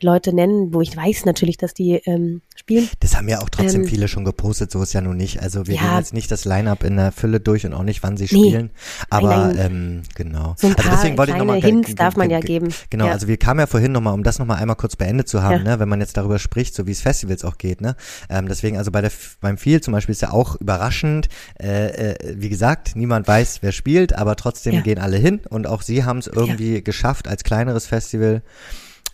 Leute 0.01 0.33
nennen, 0.33 0.73
wo 0.73 0.81
ich 0.81 0.95
weiß 0.95 1.25
natürlich, 1.25 1.57
dass 1.57 1.73
die 1.73 1.93
ähm, 2.05 2.41
spielen. 2.55 2.89
Das 2.99 3.15
haben 3.15 3.29
ja 3.29 3.39
auch 3.39 3.49
trotzdem 3.49 3.81
Ähm, 3.81 3.87
viele 3.87 4.07
schon 4.07 4.25
gepostet, 4.25 4.71
so 4.71 4.81
ist 4.81 4.93
ja 4.93 5.01
nun 5.01 5.17
nicht. 5.17 5.41
Also 5.41 5.67
wir 5.67 5.75
Ja. 5.75 5.81
gehen 5.81 5.97
jetzt 5.99 6.13
nicht 6.13 6.29
das 6.31 6.45
Line-Up 6.45 6.83
in 6.83 6.97
der 6.97 7.11
Fülle 7.11 7.39
durch 7.39 7.65
und 7.65 7.73
auch 7.73 7.83
nicht, 7.83 8.03
wann 8.03 8.17
sie 8.17 8.23
Nee. 8.23 8.49
spielen. 8.49 8.71
Aber 9.09 9.27
Nein, 9.29 9.55
nein. 9.55 9.65
Ähm, 9.71 10.01
genau. 10.15 10.55
So 10.57 10.67
ein 10.67 10.75
also 10.75 10.89
paar 10.89 10.97
deswegen 10.97 11.17
wollte 11.17 11.31
ich 11.31 11.37
noch 11.37 11.45
kleine 11.45 11.61
mal, 11.61 11.67
Hints 11.69 11.95
darf 11.95 12.15
man 12.15 12.29
ja 12.29 12.39
geben. 12.39 12.73
Genau, 12.89 13.07
also 13.07 13.27
wir 13.27 13.37
kamen 13.37 13.59
ja 13.59 13.67
vorhin 13.67 13.91
nochmal, 13.91 14.13
um 14.17 14.23
das 14.23 14.39
nochmal 14.39 14.57
einmal 14.57 14.75
kurz 14.75 14.95
beendet 14.95 15.29
zu 15.29 15.43
haben, 15.43 15.63
Ja. 15.65 15.71
ne, 15.75 15.79
wenn 15.79 15.87
man 15.89 16.01
jetzt 16.01 16.17
darüber 16.17 16.39
spricht, 16.39 16.73
so 16.75 16.87
wie 16.87 16.91
es 16.91 17.01
Festivals 17.01 17.45
auch 17.45 17.57
geht, 17.57 17.81
ne. 17.81 17.95
Ähm, 18.29 18.47
deswegen, 18.47 18.77
also 18.77 18.91
bei 18.91 19.01
der 19.01 19.11
beim 19.41 19.57
Feel 19.57 19.81
zum 19.81 19.93
Beispiel 19.93 20.13
ist 20.13 20.21
ja 20.21 20.31
auch 20.31 20.55
überraschend, 20.55 21.29
äh, 21.61 22.13
äh, 22.13 22.35
wie 22.37 22.49
gesagt, 22.49 22.95
niemand 22.95 23.27
weiß, 23.27 23.59
wer 23.61 23.71
spielt, 23.71 24.13
aber 24.13 24.35
trotzdem 24.35 24.73
Ja. 24.73 24.81
gehen 24.81 24.99
alle 24.99 25.17
hin 25.17 25.41
und 25.49 25.67
auch 25.67 25.81
sie 25.83 26.03
haben 26.03 26.17
es 26.17 26.27
irgendwie 26.27 26.83
geschafft 26.83 27.27
als 27.27 27.43
kleineres 27.43 27.85
Festival 27.85 28.41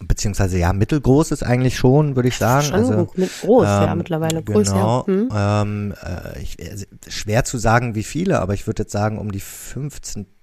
beziehungsweise 0.08 0.58
ja 0.58 0.74
mittelgroß 0.74 1.32
ist 1.32 1.44
eigentlich 1.44 1.78
schon, 1.78 2.16
würde 2.16 2.28
ich 2.28 2.38
sagen. 2.38 2.66
Schon 2.66 2.76
also, 2.76 3.06
groß, 3.42 3.64
ja, 3.64 3.92
ähm, 3.92 3.98
mittlerweile. 3.98 4.44
Groß, 4.44 4.68
genau. 4.70 5.06
ja. 5.08 5.14
Hm. 5.14 5.30
Ähm, 5.34 5.94
äh, 6.04 6.42
ich, 6.42 6.60
äh, 6.60 6.76
schwer 7.08 7.44
zu 7.46 7.58
sagen, 7.58 7.96
wie 7.96 8.04
viele, 8.04 8.40
aber 8.42 8.54
ich 8.54 8.68
würde 8.68 8.84
jetzt 8.84 8.92
sagen 8.92 9.18
um 9.18 9.32
die 9.32 9.40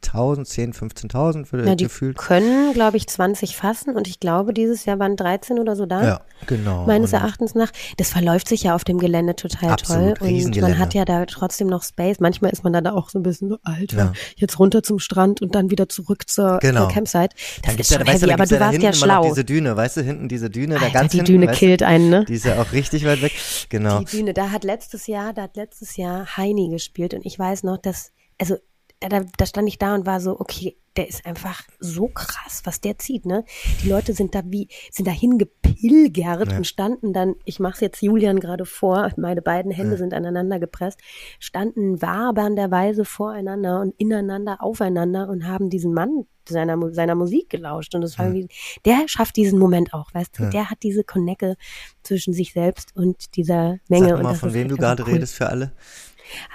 10.000, 0.02 0.45
10, 0.45 0.73
15.000 0.73 1.52
würde 1.52 1.64
Na, 1.66 1.75
die 1.75 1.85
gefühlt. 1.85 2.16
können, 2.16 2.73
glaube 2.73 2.97
ich, 2.97 3.07
20 3.07 3.57
fassen 3.57 3.95
und 3.97 4.09
ich 4.09 4.21
glaube, 4.21 4.52
dieses 4.52 4.85
Jahr 4.85 4.99
waren 4.99 5.16
13 5.16 5.59
oder 5.59 5.76
so 5.76 5.87
da. 5.87 6.02
Ja, 6.04 6.21
genau. 6.47 6.87
Meines 6.87 7.12
Und- 7.12 7.19
Erachtens 7.21 7.54
nach. 7.54 7.71
Das 7.97 8.11
verläuft 8.11 8.49
sich 8.49 8.62
ja 8.62 8.75
auf 8.75 8.85
dem 8.85 8.99
Gelände 8.99 9.37
total 9.37 9.76
toll. 9.76 10.14
Und 10.21 10.57
man 10.61 10.78
hat 10.78 10.95
ja 10.95 11.04
da 11.04 11.26
trotzdem 11.26 11.69
noch 11.69 11.83
Space. 11.83 12.19
Manchmal 12.21 12.50
ist 12.52 12.64
man 12.64 12.73
dann 12.73 12.85
da 12.85 12.92
auch 12.92 13.11
so 13.11 13.19
ein 13.19 13.23
bisschen 13.23 13.49
so, 13.50 13.59
Alter, 13.62 13.97
Ja. 13.97 14.12
jetzt 14.37 14.59
runter 14.59 14.83
zum 14.83 14.99
Strand 14.99 15.42
und 15.42 15.54
dann 15.54 15.71
wieder 15.71 15.88
zurück 15.88 16.28
zur, 16.28 16.59
Genau. 16.61 16.85
zur 16.85 16.92
Campsite. 16.92 17.35
Das 17.62 17.75
ist 17.76 17.90
ja, 17.90 17.99
schon 17.99 18.07
weißt 18.07 18.23
du, 18.23 18.26
heavy, 18.26 18.30
dann 18.30 18.40
aber 18.40 18.47
du 18.47 18.54
ja 18.54 18.59
da 18.59 18.66
warst 18.66 18.83
ja 18.83 18.92
schlau. 18.92 19.23
diese 19.28 19.45
Düne, 19.45 19.76
weißt 19.76 19.97
du, 19.99 20.00
hinten 20.02 20.28
diese 20.28 20.50
Düne, 20.50 20.75
da 20.76 20.80
Alter, 20.87 20.92
ganz 20.92 21.12
die 21.12 21.19
hinten, 21.19 21.33
Düne 21.33 21.47
killt 21.52 21.80
du, 21.83 21.87
einen, 21.87 22.11
ne? 22.11 22.25
Die 22.26 22.35
ist 22.35 22.45
ja 22.45 22.61
auch 22.61 22.73
richtig 22.73 23.04
weit 23.04 23.23
weg. 23.23 23.33
Genau. 23.69 23.99
Die 24.00 24.04
Düne, 24.07 24.35
da 24.35 24.50
hat 24.50 24.64
letztes 24.64 25.07
Jahr, 25.07 25.33
da 25.33 25.42
hat 25.42 25.57
letztes 25.57 25.97
Jahr 25.97 26.37
Heini 26.37 26.69
gespielt 26.71 27.14
und 27.14 27.25
ich 27.26 27.38
weiß 27.38 27.62
noch, 27.64 27.78
dass, 27.78 28.12
also 28.38 28.57
da, 29.00 29.23
da 29.37 29.47
stand 29.47 29.69
ich 29.69 29.78
da 29.78 29.95
und 29.95 30.07
war 30.07 30.21
so, 30.21 30.38
okay, 30.38 30.76
der 30.97 31.09
ist 31.09 31.25
einfach 31.25 31.62
so 31.78 32.09
krass, 32.09 32.62
was 32.64 32.80
der 32.80 32.99
zieht, 32.99 33.25
ne? 33.25 33.45
Die 33.83 33.88
Leute 33.88 34.12
sind 34.12 34.35
da 34.35 34.42
wie, 34.45 34.69
sind 34.90 35.07
da 35.07 35.12
hingepilgert 35.12 36.50
Ja. 36.50 36.57
und 36.57 36.66
standen 36.66 37.12
dann, 37.12 37.37
ich 37.45 37.61
mach's 37.61 37.80
jetzt 37.80 38.02
Julian 38.02 38.40
gerade 38.40 38.66
vor, 38.66 39.11
meine 39.16 39.40
beiden 39.40 39.71
Hände 39.71 39.97
sind 39.97 40.12
aneinander 40.12 40.59
gepresst, 40.59 40.99
standen 41.38 42.02
wabernderweise 42.02 43.04
voreinander 43.04 43.80
und 43.80 43.95
ineinander 43.99 44.62
aufeinander 44.62 45.28
und 45.28 45.47
haben 45.47 45.71
diesen 45.71 45.95
Mann 45.95 46.26
seiner, 46.45 46.92
seiner 46.92 47.14
Musik 47.14 47.49
gelauscht 47.49 47.95
und 47.95 48.00
das 48.00 48.19
war 48.19 48.26
irgendwie, 48.26 48.49
der 48.85 49.07
schafft 49.07 49.37
diesen 49.37 49.59
Moment 49.59 49.95
auch, 49.95 50.12
weißt 50.12 50.38
du? 50.38 50.42
Ja. 50.45 50.50
Der 50.50 50.71
hat 50.71 50.83
diese 50.83 51.04
Connecte 51.04 51.57
zwischen 52.02 52.35
sich 52.35 52.52
selbst 52.52 52.97
und 52.97 53.37
dieser 53.37 53.78
Menge. 53.88 54.09
Sag 54.09 54.16
und 54.16 54.23
mal, 54.25 54.30
das 54.30 54.40
von 54.40 54.54
wem 54.54 54.69
du 54.69 54.75
einfach 54.75 54.88
gerade 54.88 55.02
cool. 55.04 55.12
redest 55.14 55.35
für 55.35 55.49
alle. 55.49 55.73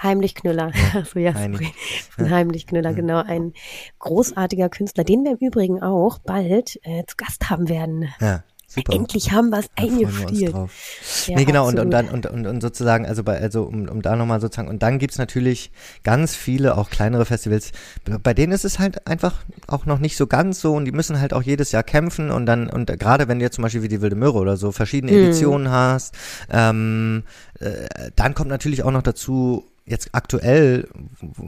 Heimlich 0.02 0.34
Knüller. 0.34 0.72
so, 1.12 1.18
ja, 1.18 1.34
Heini. 1.34 1.56
sorry. 1.56 1.72
Von 2.10 2.30
Heimlich 2.30 2.66
Knüller, 2.66 2.94
genau. 2.94 3.22
Ein 3.22 3.52
großartiger 3.98 4.68
Künstler, 4.68 5.04
den 5.04 5.24
wir 5.24 5.32
im 5.32 5.38
Übrigen 5.38 5.82
auch 5.82 6.18
bald 6.18 6.78
äh, 6.82 7.04
zu 7.06 7.16
Gast 7.16 7.50
haben 7.50 7.68
werden. 7.68 8.08
Ja, 8.20 8.42
super. 8.66 8.92
Endlich 8.92 9.32
haben 9.32 9.50
wir 9.50 9.60
es 9.60 9.66
eingespielt. 9.76 10.54
Ja, 11.26 11.36
nee, 11.36 11.44
genau, 11.44 11.66
und, 11.66 11.78
absolut. 11.78 11.84
und 11.84 11.90
dann 11.90 12.08
und, 12.08 12.26
und, 12.26 12.46
und 12.46 12.60
sozusagen, 12.60 13.06
also 13.06 13.22
bei, 13.22 13.40
also 13.40 13.62
um, 13.62 13.88
um 13.88 14.02
da 14.02 14.16
nochmal 14.16 14.40
sozusagen, 14.40 14.68
und 14.68 14.82
dann 14.82 14.98
gibt's 14.98 15.18
natürlich 15.18 15.70
ganz 16.04 16.34
viele, 16.34 16.76
auch 16.76 16.90
kleinere 16.90 17.24
Festivals, 17.24 17.72
bei 18.22 18.34
denen 18.34 18.52
ist 18.52 18.64
es 18.64 18.78
halt 18.78 19.06
einfach 19.06 19.34
auch 19.66 19.86
noch 19.86 19.98
nicht 19.98 20.16
so 20.16 20.26
ganz 20.26 20.60
so 20.60 20.74
und 20.74 20.84
die 20.84 20.92
müssen 20.92 21.20
halt 21.20 21.32
auch 21.32 21.42
jedes 21.42 21.72
Jahr 21.72 21.82
kämpfen 21.82 22.30
und 22.30 22.46
dann, 22.46 22.68
und 22.68 22.86
gerade 22.98 23.28
wenn 23.28 23.38
du 23.38 23.44
jetzt 23.44 23.54
zum 23.56 23.62
Beispiel 23.62 23.82
wie 23.82 23.88
die 23.88 24.00
Wilde 24.00 24.16
Möhre 24.16 24.38
oder 24.38 24.56
so 24.56 24.72
verschiedene 24.72 25.12
Mhm. 25.12 25.18
Editionen 25.18 25.70
hast, 25.70 26.14
ähm, 26.50 27.22
äh, 27.60 28.10
dann 28.16 28.34
kommt 28.34 28.50
natürlich 28.50 28.82
auch 28.82 28.90
noch 28.90 29.02
dazu, 29.02 29.64
jetzt 29.86 30.08
aktuell, 30.12 30.88
wo, 31.20 31.44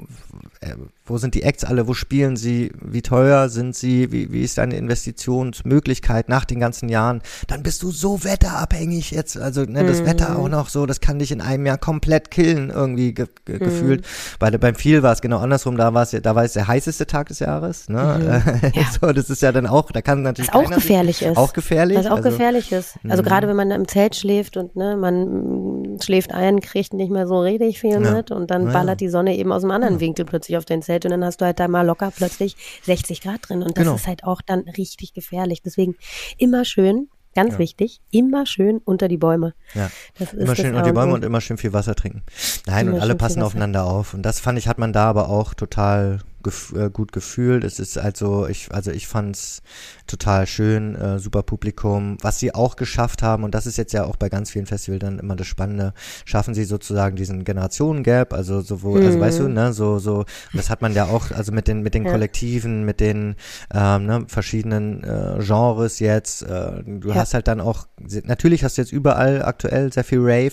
äh, 0.61 0.75
wo 1.05 1.19
sind 1.19 1.35
die 1.35 1.43
Acts 1.43 1.65
alle, 1.65 1.89
wo 1.89 1.95
spielen 1.95 2.37
sie, 2.37 2.71
wie 2.81 3.03
teuer 3.03 3.49
sind 3.49 3.75
sie, 3.75 4.13
wie, 4.13 4.31
wie 4.33 4.43
ist 4.43 4.59
deine 4.59 4.77
Investitionsmöglichkeit 4.77 6.29
nach 6.29 6.45
den 6.45 6.61
ganzen 6.61 6.89
Jahren, 6.89 7.21
dann 7.49 7.63
bist 7.63 7.83
du 7.83 7.91
so 7.91 8.23
wetterabhängig 8.25 9.11
jetzt, 9.11 9.37
also 9.39 9.63
ne, 9.65 9.85
das 9.85 10.03
Mhm. 10.03 10.07
Wetter 10.07 10.39
auch 10.39 10.49
noch 10.49 10.69
so, 10.69 10.87
das 10.87 11.01
kann 11.01 11.19
dich 11.19 11.33
in 11.33 11.41
einem 11.41 11.67
Jahr 11.67 11.79
komplett 11.79 12.31
killen 12.31 12.71
irgendwie 12.71 13.13
ge 13.15 13.27
Mhm. 13.27 13.45
ge 13.45 13.59
gefühlt. 13.59 14.07
Bei, 14.39 14.51
beim 14.51 14.75
Viel 14.75 15.03
war 15.03 15.13
es 15.13 15.21
genau 15.21 15.39
andersrum, 15.39 15.77
da 15.77 15.93
war 15.95 16.03
es 16.03 16.11
da 16.11 16.35
war 16.35 16.45
es 16.45 16.53
der 16.53 16.69
heißeste 16.69 17.07
Tag 17.07 17.29
des 17.29 17.39
Jahres, 17.41 17.89
ne? 17.89 18.43
Ja. 18.75 18.85
so, 19.01 19.13
das 19.13 19.31
ist 19.31 19.43
ja 19.43 19.53
dann 19.53 19.67
auch, 19.67 19.91
da 19.91 20.03
kann 20.03 20.23
natürlich 20.23 20.53
Was 20.53 20.65
auch 20.67 20.71
gefährlich 20.71 21.23
ist. 21.23 21.37
Auch 21.37 21.53
gefährlich. 21.53 21.99
Was 21.99 22.07
auch 22.07 22.17
also, 22.19 22.31
gefährlich 22.31 22.73
ist. 22.73 22.95
Also 23.09 23.23
Mhm. 23.23 23.27
gerade 23.27 23.49
wenn 23.49 23.57
man 23.57 23.71
im 23.71 23.89
Zelt 23.89 24.15
schläft 24.17 24.57
und 24.57 24.77
ne, 24.77 24.97
man 24.97 25.99
schläft 26.03 26.33
ein, 26.33 26.61
kriegt 26.61 26.93
nicht 26.93 27.11
mehr 27.11 27.27
so 27.27 27.41
richtig 27.41 27.81
viel 27.81 28.01
Ja. 28.03 28.15
mit 28.15 28.28
und 28.31 28.51
dann 28.51 28.67
Ja, 28.67 28.73
ballert 28.73 29.01
ja. 29.01 29.07
die 29.07 29.09
Sonne 29.09 29.37
eben 29.37 29.53
aus 29.53 29.63
dem 29.63 29.71
anderen 29.71 30.01
Winkel 30.01 30.25
plötzlich 30.25 30.57
auf 30.57 30.65
dein 30.65 30.83
Zelt 30.83 31.05
und 31.05 31.11
dann 31.13 31.25
hast 31.25 31.41
du 31.41 31.45
halt 31.45 31.59
da 31.61 31.69
mal 31.69 31.87
locker 31.87 32.11
plötzlich 32.15 32.57
60 32.85 33.21
Grad 33.21 33.49
drin 33.49 33.63
und 33.63 33.77
das 33.77 33.85
Genau. 33.85 33.97
ist 33.97 34.07
halt 34.07 34.25
auch 34.25 34.41
dann 34.43 34.61
richtig 34.77 35.15
gefährlich. 35.15 35.63
Deswegen 35.63 35.97
immer 36.37 36.65
schön, 36.65 37.09
ganz 37.35 37.55
Ja. 37.55 37.59
wichtig, 37.59 38.01
immer 38.11 38.47
schön 38.47 38.79
unter 38.85 39.09
die 39.09 39.17
Bäume. 39.19 39.55
Ja. 39.75 39.91
Das 40.19 40.33
ist 40.33 40.43
Immer 40.43 40.57
schön 40.57 40.75
unter 40.75 40.83
die 40.83 40.93
Bäume 40.93 41.13
und 41.15 41.25
immer 41.25 41.41
schön 41.41 41.57
viel 41.59 41.73
Wasser 41.73 41.95
trinken. 41.95 42.23
Nein, 42.67 42.87
Immer 42.87 42.97
und 42.97 43.03
alle 43.03 43.15
passen 43.15 43.43
aufeinander 43.43 43.85
auf. 43.85 44.15
Und 44.15 44.23
das 44.23 44.41
fand 44.41 44.59
ich, 44.59 44.67
hat 44.69 44.79
man 44.79 44.93
da 44.93 45.09
aber 45.09 45.29
auch 45.29 45.55
total 45.55 46.19
gef 46.49 46.73
äh, 46.77 46.91
gut 46.91 47.13
gefühlt. 47.13 47.65
Es 47.65 47.79
ist 47.79 47.99
also, 47.99 48.47
ich, 48.47 48.73
also 48.73 48.91
ich 48.91 49.07
fand's 49.07 49.63
total 50.07 50.47
schön, 50.47 50.95
äh, 50.95 51.19
super 51.19 51.43
Publikum. 51.43 52.17
Was 52.23 52.39
sie 52.39 52.55
auch 52.55 52.77
geschafft 52.77 53.23
haben, 53.23 53.45
und 53.45 53.55
das 53.55 53.67
ist 53.67 53.77
jetzt 53.77 53.93
ja 53.93 54.05
auch 54.05 54.17
bei 54.17 54.29
ganz 54.29 54.51
vielen 54.51 54.67
Festivals 54.67 55.01
dann 55.01 55.19
immer 55.19 55.37
das 55.37 55.47
Spannende, 55.47 55.93
schaffen 56.25 56.55
sie 56.55 56.65
sozusagen 56.65 57.17
diesen 57.17 57.45
Generationen-Gap, 57.45 58.33
also 58.33 58.61
sowohl, 58.61 59.03
also 59.03 59.17
Mhm. 59.19 59.23
weißt 59.23 59.41
du, 59.41 59.49
ne, 59.49 59.73
so, 59.73 59.99
so, 59.99 60.25
das 60.53 60.71
hat 60.71 60.83
man 60.83 60.95
ja 60.95 61.07
auch, 61.07 61.31
also 61.31 61.53
mit 61.53 61.69
den, 61.69 61.83
mit 61.83 61.95
den 61.95 62.05
Ja. 62.05 62.11
Kollektiven, 62.11 62.85
mit 62.85 63.01
den 63.01 63.37
ähm, 63.73 64.07
ne, 64.07 64.25
verschiedenen 64.29 65.05
äh, 65.05 65.39
Genres 65.41 65.99
jetzt. 66.01 66.43
Äh, 66.43 66.83
du 66.85 67.09
Ja. 67.11 67.17
hast 67.17 67.35
halt 67.35 67.49
dann 67.49 67.61
auch, 67.61 67.87
natürlich 68.25 68.65
hast 68.65 68.79
du 68.79 68.83
jetzt 68.83 68.93
überall 68.93 69.43
aktuell 69.43 69.93
sehr 69.93 70.05
viel 70.05 70.21
Rave, 70.21 70.53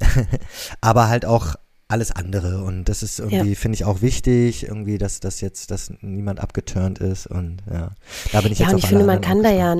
aber 0.80 1.08
halt 1.08 1.24
auch 1.26 1.56
alles 1.92 2.10
andere. 2.10 2.64
Und 2.64 2.84
das 2.86 3.02
ist 3.02 3.20
irgendwie, 3.20 3.54
finde 3.54 3.76
ich 3.76 3.84
auch 3.84 4.02
wichtig, 4.02 4.64
irgendwie, 4.64 4.98
dass 4.98 5.20
das 5.20 5.40
jetzt, 5.40 5.70
dass 5.70 5.92
niemand 6.00 6.40
abgeturnt 6.40 6.98
ist. 6.98 7.26
Und 7.26 7.62
ja, 7.70 7.90
da 8.32 8.40
bin 8.40 8.52
ich 8.52 8.58
Ja, 8.58 8.66
jetzt 8.66 8.74
und 8.74 8.76
auf 8.76 8.82
ich 8.84 8.88
finde, 8.88 9.04
man 9.04 9.20
kann 9.20 9.38
auch 9.38 9.42
da 9.42 9.52
ja, 9.52 9.76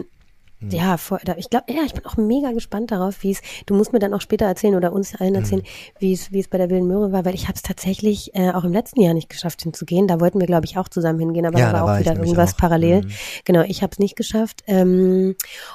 ja, 0.71 0.97
vor, 0.97 1.19
da, 1.25 1.35
ich 1.37 1.51
glaube, 1.51 1.73
ja, 1.73 1.83
ich 1.85 1.93
bin 1.95 2.05
auch 2.07 2.17
mega 2.17 2.53
gespannt 2.53 2.91
darauf, 2.91 3.23
wie 3.23 3.31
es, 3.33 3.41
du 3.67 3.75
musst 3.75 3.93
mir 3.93 3.99
dann 3.99 4.15
auch 4.15 4.21
später 4.21 4.47
erzählen 4.47 4.75
oder 4.75 4.93
uns 4.93 5.15
allen 5.21 5.35
erzählen, 5.35 5.63
wie 5.99 6.13
es, 6.13 6.33
wie 6.33 6.41
es 6.41 6.49
bei 6.49 6.59
der 6.59 6.71
Wilden 6.71 6.87
Möhre 6.87 7.13
war, 7.13 7.25
weil 7.25 7.35
ich 7.35 7.45
habe 7.49 7.55
es 7.57 7.63
tatsächlich 7.63 8.35
äh, 8.35 8.51
auch 8.51 8.65
im 8.65 8.73
letzten 8.73 9.01
Jahr 9.01 9.15
nicht 9.15 9.29
geschafft 9.29 9.63
hinzugehen. 9.63 10.07
Da 10.07 10.21
wollten 10.21 10.39
wir, 10.41 10.47
glaube 10.47 10.67
ich, 10.67 10.79
auch 10.79 10.89
zusammen 10.89 11.19
hingehen, 11.19 11.47
aber 11.47 11.59
Ja, 11.59 11.73
da 11.73 11.81
war 11.81 11.95
auch 11.97 11.99
wieder 12.01 12.17
irgendwas 12.17 12.55
auch. 12.55 12.59
parallel. 12.59 13.03
Mhm. 13.03 13.11
Genau, 13.45 13.63
ich 13.63 13.83
habe 13.83 13.93
es 13.93 13.99
nicht 13.99 14.17
geschafft. 14.17 14.63
Ähm, 14.67 15.35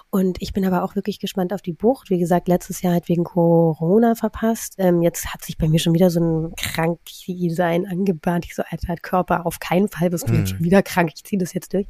und 0.10 0.42
ich 0.42 0.54
bin 0.54 0.66
aber 0.66 0.84
auch 0.84 0.96
wirklich 0.96 1.20
gespannt 1.20 1.54
auf 1.54 1.62
die 1.62 1.74
Bucht. 1.74 2.10
Wie 2.10 2.20
gesagt, 2.20 2.48
letztes 2.48 2.82
Jahr 2.82 2.94
halt 2.94 3.10
wegen 3.10 3.24
Corona 3.24 4.16
verpasst. 4.16 4.76
Ähm, 4.78 5.02
jetzt 5.02 5.34
hat 5.34 5.44
sich 5.44 5.58
bei 5.58 5.68
mir 5.68 5.80
schon 5.80 5.94
wieder 5.94 6.10
so 6.10 6.20
ein 6.20 6.54
Kranksein 6.56 7.86
angebahnt. 7.88 8.46
Ich 8.46 8.56
so, 8.56 8.64
Alter, 8.70 8.96
Körper, 8.96 9.46
auf 9.46 9.60
keinen 9.60 9.88
Fall 9.88 10.10
bist 10.10 10.28
du 10.28 10.34
Mhm. 10.34 10.40
jetzt 10.40 10.50
schon 10.52 10.64
wieder 10.64 10.82
krank. 10.84 11.12
Ich 11.16 11.24
ziehe 11.24 11.40
das 11.40 11.54
jetzt 11.54 11.74
durch. 11.74 11.88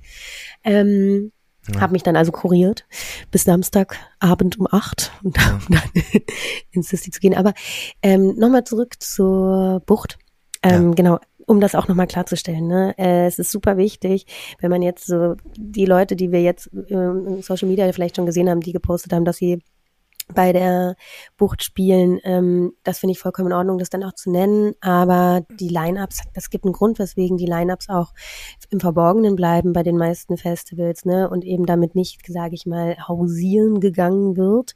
Ähm, 0.63 1.31
Ja. 1.73 1.81
Habe 1.81 1.93
mich 1.93 2.03
dann 2.03 2.15
also 2.15 2.31
kuriert 2.31 2.85
bis 3.31 3.43
Samstagabend 3.43 4.59
um 4.59 4.67
acht 4.71 5.11
um 5.23 5.31
dann 5.67 5.81
ins 6.71 6.89
Sisti 6.89 7.11
zu 7.11 7.19
gehen. 7.19 7.35
Aber 7.35 7.53
ähm, 8.01 8.35
nochmal 8.37 8.63
zurück 8.63 8.95
zur 8.99 9.81
Bucht. 9.85 10.17
Ähm, 10.63 10.89
Ja. 10.89 10.95
Genau, 10.95 11.19
um 11.45 11.61
das 11.61 11.75
auch 11.75 11.87
nochmal 11.87 12.07
klarzustellen. 12.07 12.67
Ne? 12.67 12.93
Äh, 12.97 13.25
es 13.27 13.39
ist 13.39 13.51
super 13.51 13.77
wichtig, 13.77 14.25
wenn 14.59 14.69
man 14.69 14.81
jetzt 14.81 15.07
so 15.07 15.35
die 15.55 15.85
Leute, 15.85 16.15
die 16.15 16.31
wir 16.31 16.41
jetzt 16.41 16.67
in 16.67 17.41
Social 17.41 17.69
Media 17.69 17.91
vielleicht 17.93 18.17
schon 18.17 18.25
gesehen 18.25 18.49
haben, 18.49 18.61
die 18.61 18.73
gepostet 18.73 19.13
haben, 19.13 19.25
dass 19.25 19.37
sie 19.37 19.61
bei 20.33 20.51
der 20.51 20.95
Bucht 21.37 21.63
spielen, 21.63 22.19
ähm, 22.23 22.73
das 22.83 22.99
finde 22.99 23.11
ich 23.13 23.19
vollkommen 23.19 23.49
in 23.49 23.53
Ordnung, 23.57 23.77
das 23.77 23.89
dann 23.89 24.03
auch 24.03 24.13
zu 24.13 24.29
nennen. 24.29 24.73
Aber 24.81 25.45
die 25.59 25.69
Line-Ups, 25.69 26.21
das 26.33 26.49
gibt 26.49 26.65
einen 26.65 26.73
Grund, 26.73 26.99
weswegen 26.99 27.37
die 27.37 27.45
Line-Ups 27.45 27.89
auch 27.89 28.13
im 28.69 28.79
Verborgenen 28.79 29.35
bleiben 29.35 29.73
bei 29.73 29.83
den 29.83 29.97
meisten 29.97 30.37
Festivals, 30.37 31.05
ne? 31.05 31.29
Und 31.29 31.45
eben 31.45 31.65
damit 31.65 31.95
nicht, 31.95 32.19
sage 32.27 32.55
ich 32.55 32.65
mal, 32.65 32.97
hausieren 33.07 33.79
gegangen 33.79 34.35
wird. 34.35 34.73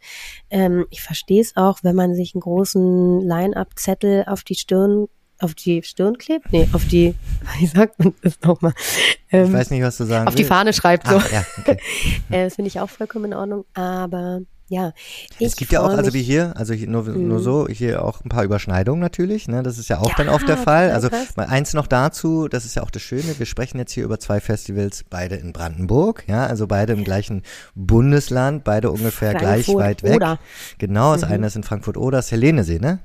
Ähm, 0.50 0.86
ich 0.90 1.02
verstehe 1.02 1.42
es 1.42 1.58
auch, 1.58 1.80
wenn 1.84 1.96
man 1.96 2.16
sich 2.16 2.34
einen 2.34 2.42
großen 2.42 3.22
Line-Up-Zettel 3.22 4.26
auf 4.28 4.44
die 4.44 4.56
Stirn 4.56 5.08
auf 5.40 5.56
die 5.56 5.82
Stirn 5.82 6.20
klebt? 6.20 6.54
Nee, 6.54 6.70
auf 6.72 6.86
die, 6.86 7.16
wie 7.60 7.66
sagt 7.66 7.98
man 7.98 8.14
das 8.22 8.40
nochmal? 8.42 8.74
Ich 8.78 9.18
Ähm, 9.32 9.52
weiß 9.52 9.72
nicht, 9.72 9.82
was 9.82 9.98
du 9.98 10.06
sagen 10.06 10.28
auf 10.28 10.36
die 10.36 10.40
willst. 10.40 10.50
Fahne 10.50 10.72
schreibt 10.72 11.08
so. 11.08 11.16
Ah, 11.18 11.24
ja, 11.32 11.44
okay. 11.60 11.78
Äh, 12.30 12.44
das 12.46 12.56
finde 12.56 12.68
ich 12.68 12.80
auch 12.80 12.90
vollkommen 12.90 13.26
in 13.26 13.34
Ordnung. 13.34 13.66
Aber 13.74 14.42
ja, 14.72 14.94
ich 15.38 15.48
es 15.48 15.56
gibt 15.58 15.74
ja 15.74 15.82
auch, 15.82 15.90
also 15.90 16.14
wie 16.14 16.24
hier, 16.24 16.54
also 16.56 16.74
hier, 16.74 16.88
nur, 16.88 17.04
nur 17.04 17.40
Mhm. 17.40 17.44
so, 17.44 17.68
hier 17.68 18.06
auch 18.06 18.24
ein 18.24 18.30
paar 18.30 18.46
Überschneidungen 18.46 19.02
natürlich, 19.02 19.50
ne? 19.50 19.64
Das 19.64 19.78
ist 19.78 19.90
ja 19.90 20.00
auch 20.00 20.08
Ja, 20.08 20.16
dann 20.18 20.30
oft 20.30 20.48
der 20.48 20.56
Fall. 20.58 20.92
Also 20.92 21.10
mal 21.36 21.48
eins 21.48 21.74
noch 21.74 21.88
dazu, 21.88 22.48
das 22.48 22.64
ist 22.64 22.76
ja 22.76 22.84
auch 22.84 22.90
das 22.90 23.02
Schöne, 23.02 23.38
wir 23.38 23.46
sprechen 23.46 23.78
jetzt 23.80 23.92
hier 23.92 24.06
über 24.06 24.18
zwei 24.18 24.40
Festivals, 24.40 25.04
beide 25.10 25.36
in 25.36 25.52
Brandenburg, 25.52 26.24
ja, 26.28 26.46
also 26.46 26.68
beide 26.68 26.94
im 26.94 27.04
gleichen 27.04 27.44
Bundesland, 27.76 28.64
beide 28.64 28.92
ungefähr 28.92 29.34
gleich 29.36 29.66
Frankfurt 29.66 29.84
weit 29.84 30.04
weg. 30.04 30.16
Oder. 30.16 30.40
Genau, 30.78 31.14
das 31.14 31.24
Mhm. 31.24 31.32
eine 31.34 31.48
ist 31.48 31.56
in 31.58 31.64
Frankfurt-Oder, 31.64 32.20
das 32.20 32.32
Helenesee, 32.32 32.80
ne? 32.80 33.00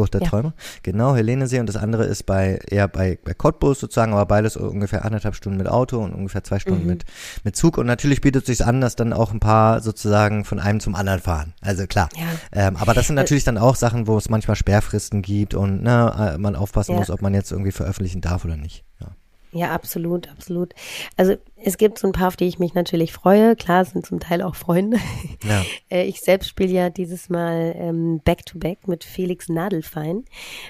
Bucht 0.00 0.14
der 0.14 0.22
Ja. 0.22 0.28
Träume. 0.28 0.54
Genau, 0.82 1.14
Helenesee 1.14 1.60
und 1.60 1.66
das 1.66 1.76
andere 1.76 2.04
ist 2.04 2.24
bei 2.24 2.58
eher 2.68 2.88
bei, 2.88 3.18
bei 3.22 3.34
Cottbus 3.34 3.80
sozusagen, 3.80 4.12
aber 4.12 4.24
beides 4.24 4.56
ungefähr 4.56 5.04
anderthalb 5.04 5.34
Stunden 5.34 5.58
mit 5.58 5.68
Auto 5.68 5.98
und 5.98 6.14
ungefähr 6.14 6.42
zwei 6.42 6.58
Stunden 6.58 6.82
Mhm. 6.84 6.88
mit, 6.88 7.04
mit 7.44 7.56
Zug. 7.56 7.76
Und 7.78 7.86
natürlich 7.86 8.20
bietet 8.22 8.48
es 8.48 8.58
sich 8.58 8.66
an, 8.66 8.80
dass 8.80 8.96
dann 8.96 9.12
auch 9.12 9.32
ein 9.32 9.40
paar 9.40 9.80
sozusagen 9.80 10.44
von 10.44 10.58
einem 10.58 10.80
zum 10.80 10.94
anderen 10.94 11.20
fahren. 11.20 11.52
Also 11.60 11.86
klar. 11.86 12.08
Ja. 12.16 12.68
Ähm, 12.68 12.76
aber 12.76 12.94
das 12.94 13.06
sind 13.08 13.16
Äh, 13.18 13.20
natürlich 13.22 13.44
dann 13.44 13.58
auch 13.58 13.76
Sachen, 13.76 14.06
wo 14.06 14.16
es 14.16 14.28
manchmal 14.30 14.56
Sperrfristen 14.56 15.20
gibt 15.22 15.54
und 15.54 15.82
ne, 15.82 16.32
äh, 16.34 16.38
man 16.38 16.56
aufpassen 16.56 16.92
Ja. 16.92 16.98
muss, 16.98 17.10
ob 17.10 17.20
man 17.22 17.34
jetzt 17.34 17.52
irgendwie 17.52 17.72
veröffentlichen 17.72 18.20
darf 18.22 18.44
oder 18.44 18.56
nicht. 18.56 18.84
Ja. 19.00 19.08
Ja, 19.52 19.70
absolut, 19.72 20.28
absolut. 20.30 20.74
Also 21.16 21.34
es 21.62 21.78
gibt 21.78 21.98
so 21.98 22.06
ein 22.06 22.12
paar, 22.12 22.28
auf 22.28 22.36
die 22.36 22.46
ich 22.46 22.58
mich 22.58 22.74
natürlich 22.74 23.12
freue. 23.12 23.56
Klar, 23.56 23.84
sind 23.84 24.06
zum 24.06 24.20
Teil 24.20 24.42
auch 24.42 24.54
Freunde. 24.54 24.98
Ja. 25.42 25.62
Äh, 25.88 26.04
ich 26.04 26.20
selbst 26.20 26.48
spiele 26.48 26.70
ja 26.70 26.90
dieses 26.90 27.30
Mal 27.30 27.74
ähm, 27.76 28.20
Back-to-Back 28.24 28.80
-back 28.82 28.90
mit 28.90 29.02
Felix 29.02 29.48
Nadelfein, 29.48 30.24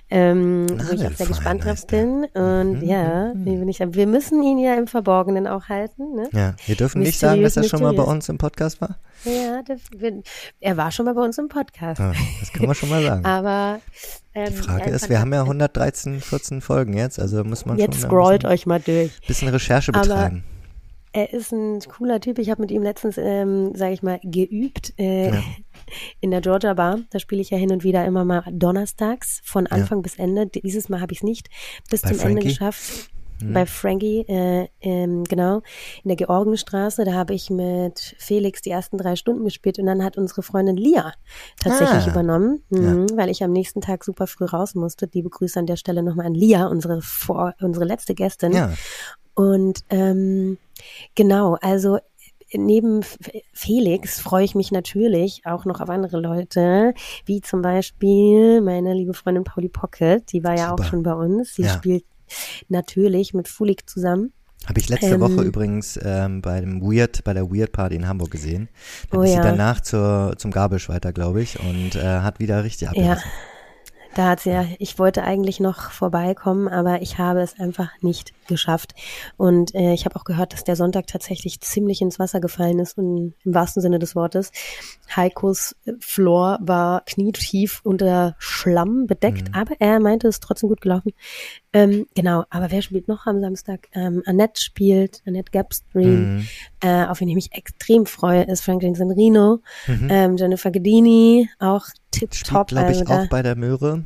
ähm, 0.09 0.66
wo 0.70 0.94
ich 0.94 1.07
auch 1.07 1.12
sehr 1.12 1.26
gespannt 1.26 1.64
drauf 1.64 1.87
bin. 1.87 2.24
Und 2.33 2.81
mhm. 2.81 2.85
ja, 2.85 3.35
mhm. 3.35 3.66
wir 3.92 4.07
müssen 4.07 4.42
ihn 4.42 4.59
ja 4.59 4.76
im 4.76 4.87
Verborgenen 4.87 5.46
auch 5.46 5.68
halten. 5.68 6.14
Ne? 6.14 6.29
Ja, 6.33 6.55
wir 6.64 6.76
dürfen 6.76 7.03
nicht 7.03 7.18
sagen, 7.18 7.42
dass 7.42 7.57
er 7.57 7.64
schon 7.64 7.83
mal 7.83 7.92
bei 7.92 8.03
uns 8.03 8.29
im 8.31 8.38
Podcast 8.38 8.81
war. 8.81 8.96
Ja, 9.24 9.62
das, 9.66 9.81
wir, 9.94 10.22
er 10.61 10.76
war 10.76 10.90
schon 10.90 11.05
mal 11.05 11.14
bei 11.14 11.22
uns 11.22 11.37
im 11.37 11.48
Podcast. 11.48 12.00
Ja, 12.00 12.12
das 12.40 12.53
kann 12.53 12.66
man 12.66 12.74
schon 12.74 12.88
mal 12.88 13.03
sagen. 13.03 13.24
Aber 13.26 13.81
ähm, 14.35 14.46
die 14.46 14.57
Frage 14.57 14.90
ist, 14.90 15.11
wir 15.11 15.20
haben 15.20 15.33
ja 15.35 15.42
113, 15.42 16.20
14 16.20 16.61
Folgen 16.62 16.96
jetzt, 16.96 17.18
also 17.18 17.44
muss 17.44 17.66
man 17.66 17.76
jetzt 17.76 18.00
schon 18.00 18.09
scrollt 18.09 18.44
euch 18.46 18.64
mal 18.64 18.81
durch. 18.81 19.11
Bisschen 19.26 19.48
Recherche 19.48 19.92
betreiben. 19.92 20.44
Er 21.12 21.33
ist 21.33 21.53
ein 21.53 21.81
cooler 21.81 22.20
Typ. 22.20 22.38
Ich 22.38 22.51
habe 22.51 22.62
mit 22.62 22.70
ihm 22.70 22.83
letztens, 22.83 23.18
ähm, 23.18 23.75
sage 23.75 23.92
ich 23.92 24.03
mal, 24.03 24.20
geübt 24.23 24.92
äh, 24.99 25.31
ja. 25.31 25.42
in 26.20 26.31
der 26.31 26.40
Georgia 26.40 26.75
Bar. 26.75 27.01
Da 27.11 27.18
spiele 27.18 27.40
ich 27.40 27.51
ja 27.51 27.59
hin 27.59 27.73
und 27.73 27.85
wieder 27.85 28.05
immer 28.05 28.25
mal 28.25 28.44
donnerstags 28.51 29.40
von 29.44 29.66
Anfang 29.66 29.99
ja. 29.99 30.03
bis 30.03 30.16
Ende. 30.16 30.46
Dieses 30.46 30.88
Mal 30.88 31.01
habe 31.01 31.12
ich 31.12 31.18
es 31.18 31.25
nicht 31.25 31.49
bis 31.90 32.03
Bei 32.03 32.09
zum 32.09 32.18
Frankie? 32.18 32.38
Ende 32.38 32.49
geschafft 32.49 33.11
mhm. 33.42 33.53
bei 33.53 33.66
Frankie, 33.66 34.20
äh, 34.29 34.68
ähm, 34.81 35.25
genau, 35.25 35.62
in 36.03 36.09
der 36.09 36.16
Georgenstraße. 36.16 37.05
Da 37.05 37.12
habe 37.12 37.35
ich 37.35 37.51
mit 37.51 38.14
Felix 38.18 38.62
die 38.62 38.70
ersten 38.70 38.99
drei 38.99 39.16
Stunden 39.16 39.44
gespielt 39.44 39.79
und 39.79 39.87
dann 39.87 40.05
hat 40.05 40.16
unsere 40.16 40.42
Freundin 40.42 40.77
Lia 40.77 41.12
tatsächlich 41.61 42.07
ah. 42.07 42.11
übernommen, 42.11 42.62
mhm, 42.70 43.07
ja. 43.11 43.16
weil 43.16 43.31
ich 43.31 43.42
am 43.42 43.53
nächsten 43.53 43.81
Tag 43.81 44.05
super 44.05 44.27
früh 44.27 44.44
raus 44.44 44.75
musste. 44.75 45.09
Liebe 45.12 45.31
Grüße 45.31 45.59
an 45.59 45.66
der 45.66 45.77
Stelle 45.77 46.03
nochmal 46.03 46.27
an 46.27 46.35
Lia, 46.35 46.66
unsere, 46.66 47.03
vor, 47.03 47.55
unsere 47.61 47.85
letzte 47.85 48.14
Gästin. 48.14 48.53
Ja. 48.53 48.73
Und 49.40 49.85
ähm, 49.88 50.59
genau, 51.14 51.57
also 51.62 51.98
neben 52.53 53.00
Felix 53.55 54.20
freue 54.20 54.44
ich 54.44 54.55
mich 54.55 54.70
natürlich 54.70 55.46
auch 55.46 55.64
noch 55.64 55.81
auf 55.81 55.88
andere 55.88 56.20
Leute, 56.20 56.92
wie 57.24 57.40
zum 57.40 57.62
Beispiel 57.62 58.61
meine 58.61 58.92
liebe 58.92 59.14
Freundin 59.14 59.44
Pauli 59.44 59.70
Pocket, 59.70 60.31
die 60.31 60.44
war 60.44 60.59
ja 60.59 60.68
Super. 60.68 60.83
auch 60.83 60.87
schon 60.87 61.03
bei 61.03 61.14
uns. 61.14 61.55
Sie 61.55 61.62
ja. 61.62 61.70
spielt 61.70 62.05
natürlich 62.68 63.33
mit 63.33 63.48
Fulik 63.48 63.88
zusammen. 63.88 64.35
Habe 64.66 64.79
ich 64.79 64.90
letzte 64.90 65.14
ähm, 65.14 65.20
Woche 65.20 65.42
übrigens 65.42 65.98
ähm, 66.05 66.42
bei 66.42 66.61
dem 66.61 66.83
Weird, 66.83 67.24
bei 67.24 67.33
der 67.33 67.50
Weird 67.50 67.72
Party 67.72 67.96
in 67.96 68.07
Hamburg 68.07 68.31
gesehen. 68.31 68.68
Da 69.11 69.18
oh 69.18 69.22
ist 69.22 69.31
ja. 69.31 69.37
sie 69.37 69.48
danach 69.48 69.81
zur, 69.81 70.35
zum 70.37 70.50
Gabisch 70.50 70.90
weiter, 70.90 71.14
glaube 71.14 71.40
ich, 71.40 71.59
und 71.61 71.96
äh, 71.96 72.20
hat 72.20 72.40
wieder 72.40 72.62
richtig 72.62 72.90
abgerissen. 72.90 73.24
Ja. 73.24 73.50
Da 74.14 74.29
hat 74.29 74.40
sie 74.40 74.51
ja, 74.51 74.66
ich 74.79 74.99
wollte 74.99 75.23
eigentlich 75.23 75.61
noch 75.61 75.90
vorbeikommen, 75.90 76.66
aber 76.66 77.01
ich 77.01 77.18
habe 77.18 77.40
es 77.40 77.59
einfach 77.61 77.90
nicht 78.01 78.33
geschafft. 78.49 78.94
Und 79.37 79.75
äh, 79.75 79.92
ich 79.92 80.05
habe 80.05 80.16
auch 80.16 80.25
gehört, 80.25 80.53
dass 80.53 80.64
der 80.64 80.75
Sonntag 80.75 81.07
tatsächlich 81.07 81.61
ziemlich 81.61 82.03
ins 82.03 82.18
Wasser 82.18 82.40
gefallen 82.40 82.81
ist 82.81 82.99
und 82.99 83.35
im 83.44 83.55
wahrsten 83.55 83.81
Sinne 83.81 84.01
des 84.01 84.16
Wortes. 84.16 84.51
Heikos 85.14 85.77
Floor 86.01 86.59
war 86.61 87.03
knietief 87.07 87.81
unter 87.85 88.35
Schlamm 88.38 89.07
bedeckt, 89.07 89.49
mhm. 89.49 89.55
aber 89.55 89.75
er 89.79 90.01
meinte, 90.01 90.27
es 90.27 90.37
ist 90.37 90.42
trotzdem 90.42 90.68
gut 90.68 90.81
gelaufen. 90.81 91.12
Ähm, 91.73 92.07
genau, 92.14 92.44
aber 92.51 92.73
wer 92.73 92.83
spielt 92.83 93.07
noch 93.07 93.27
am 93.27 93.40
Samstag? 93.40 93.88
Ähm, 93.92 94.23
Annette 94.27 94.61
spielt, 94.61 95.23
Annette 95.25 95.53
Gapstream, 95.53 96.38
mhm. 96.38 96.49
Äh, 96.81 97.05
auf 97.07 97.21
wen 97.21 97.29
ich 97.29 97.35
mich 97.35 97.53
extrem 97.53 98.07
freue, 98.07 98.43
ist 98.43 98.62
Franklin 98.62 98.95
Sanrino, 98.95 99.61
mhm. 99.87 100.09
ähm, 100.11 100.37
Jennifer 100.37 100.71
Gedini, 100.71 101.49
auch 101.59 101.87
tipptopp. 102.11 102.69
glaube 102.69 102.93
ich, 102.93 103.01
also 103.01 103.12
auch 103.12 103.29
bei 103.29 103.43
der 103.43 103.57
Möhre. 103.57 104.05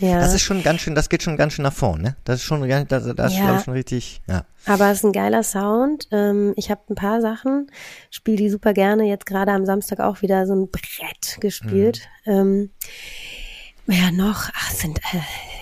Ja. 0.00 0.20
Das 0.20 0.32
ist 0.32 0.42
schon 0.42 0.62
ganz 0.62 0.80
schön, 0.80 0.94
das 0.94 1.10
geht 1.10 1.22
schon 1.22 1.36
ganz 1.36 1.52
schön 1.52 1.62
nach 1.62 1.74
vorne, 1.74 2.02
ne? 2.02 2.16
Das 2.24 2.36
ist 2.36 2.44
schon, 2.44 2.66
das, 2.66 2.86
das 2.88 3.06
ja. 3.06 3.26
ist 3.26 3.36
glaube 3.36 3.58
ich 3.58 3.64
schon 3.64 3.74
richtig, 3.74 4.22
ja. 4.26 4.44
Aber 4.64 4.90
es 4.90 4.98
ist 4.98 5.04
ein 5.04 5.12
geiler 5.12 5.42
Sound. 5.42 6.08
Ähm, 6.10 6.54
ich 6.56 6.70
habe 6.70 6.80
ein 6.88 6.94
paar 6.94 7.20
Sachen, 7.20 7.70
spiele 8.10 8.38
die 8.38 8.48
super 8.48 8.72
gerne. 8.72 9.04
Jetzt 9.04 9.26
gerade 9.26 9.52
am 9.52 9.66
Samstag 9.66 10.00
auch 10.00 10.22
wieder 10.22 10.46
so 10.46 10.54
ein 10.54 10.70
Brett 10.70 11.38
gespielt. 11.40 12.08
Mhm. 12.24 12.32
Ähm, 12.32 12.70
ja, 13.86 14.10
noch, 14.10 14.48
ach, 14.54 14.70
sind, 14.70 14.98
äh, 14.98 15.20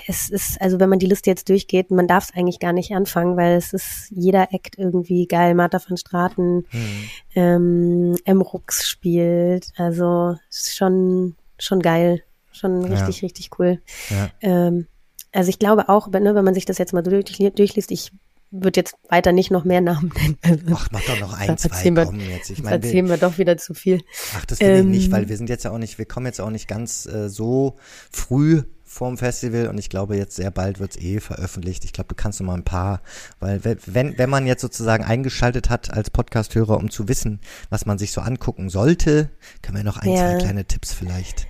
es 0.09 0.31
ist, 0.31 0.61
also 0.61 0.81
wenn 0.81 0.89
man 0.89 0.99
die 0.99 1.07
Liste 1.07 1.29
jetzt 1.29 1.51
durchgeht, 1.51 1.91
man 1.91 2.09
darf 2.09 2.25
es 2.25 2.35
eigentlich 2.35 2.61
gar 2.61 2.73
nicht 2.73 2.93
anfangen, 2.93 3.37
weil 3.37 3.59
es 3.59 3.75
ist 3.75 4.11
jeder 4.11 4.55
Act 4.55 4.79
irgendwie 4.79 5.27
geil. 5.27 5.55
Martha 5.55 5.81
van 5.87 5.99
Straten, 5.99 6.65
mhm. 6.73 7.09
ähm, 7.35 8.17
M. 8.25 8.41
Rux 8.41 8.89
spielt, 8.89 9.71
also 9.77 10.37
ist 10.49 10.77
schon, 10.77 11.37
schon 11.59 11.81
geil, 11.81 12.23
schon 12.53 12.87
richtig, 12.87 13.21
ja. 13.21 13.27
richtig 13.27 13.51
cool. 13.59 13.83
Ja. 14.09 14.31
Ähm, 14.41 14.87
also 15.31 15.51
ich 15.51 15.59
glaube 15.59 15.91
auch, 15.91 16.09
wenn, 16.11 16.23
ne, 16.23 16.35
wenn 16.35 16.45
man 16.45 16.55
sich 16.55 16.65
das 16.65 16.79
jetzt 16.79 16.95
mal 16.95 17.03
durch, 17.03 17.27
durchliest, 17.55 17.91
ich 17.91 18.11
wird 18.51 18.79
jetzt 18.79 18.95
weiter 19.11 19.33
nicht 19.33 19.51
noch 19.51 19.65
mehr 19.65 19.83
Namen 19.83 20.11
nennen. 20.17 20.39
Also, 20.43 20.63
ach, 20.73 20.89
mach 20.91 21.05
doch 21.05 21.21
noch 21.21 21.39
ein, 21.39 21.59
zwei, 21.59 21.95
wir, 21.95 22.07
komm 22.07 22.19
jetzt. 22.21 22.49
Ich 22.49 22.63
meine, 22.63 22.77
erzählen 22.77 23.07
wir 23.11 23.19
doch 23.19 23.37
wieder 23.37 23.59
zu 23.59 23.75
viel. 23.75 24.01
Ach, 24.39 24.47
das 24.47 24.61
will 24.61 24.69
ähm, 24.69 24.91
ich 24.91 25.01
nicht, 25.01 25.13
weil 25.13 25.29
wir 25.29 25.37
sind 25.37 25.51
jetzt 25.51 25.65
ja 25.65 25.71
auch 25.71 25.77
nicht, 25.77 25.99
wir 25.99 26.07
kommen 26.07 26.25
jetzt 26.25 26.41
auch 26.41 26.49
nicht 26.49 26.67
ganz 26.67 27.05
äh, 27.05 27.29
so 27.29 27.77
früh 28.11 28.63
vorm 28.99 29.17
Festival 29.17 29.69
und 29.69 29.79
ich 29.79 29.91
glaube 29.91 30.17
jetzt 30.17 30.35
sehr 30.35 30.51
bald 30.51 30.81
wird's 30.81 30.97
eh 30.97 31.21
veröffentlicht. 31.21 31.85
Ich 31.85 31.93
glaube, 31.93 32.09
du 32.09 32.17
kannst 32.17 32.41
noch 32.41 32.49
mal 32.49 32.55
ein 32.55 32.65
paar, 32.65 33.01
weil 33.39 33.61
wenn, 33.63 34.19
wenn 34.19 34.29
man 34.29 34.45
jetzt 34.45 34.61
sozusagen 34.61 35.05
eingeschaltet 35.05 35.71
hat 35.71 35.93
als 35.93 36.11
Podcasthörer, 36.11 36.77
um 36.77 36.91
zu 36.91 37.07
wissen, 37.07 37.41
was 37.71 37.87
man 37.87 37.99
sich 37.99 38.11
so 38.11 38.21
angucken 38.21 38.69
sollte, 38.69 39.31
können 39.63 39.77
wir 39.77 39.85
noch 39.85 39.99
ein, 39.99 40.11
ja. 40.11 40.17
zwei 40.17 40.39
kleine 40.39 40.65
Tipps 40.65 40.93
vielleicht. 40.93 41.47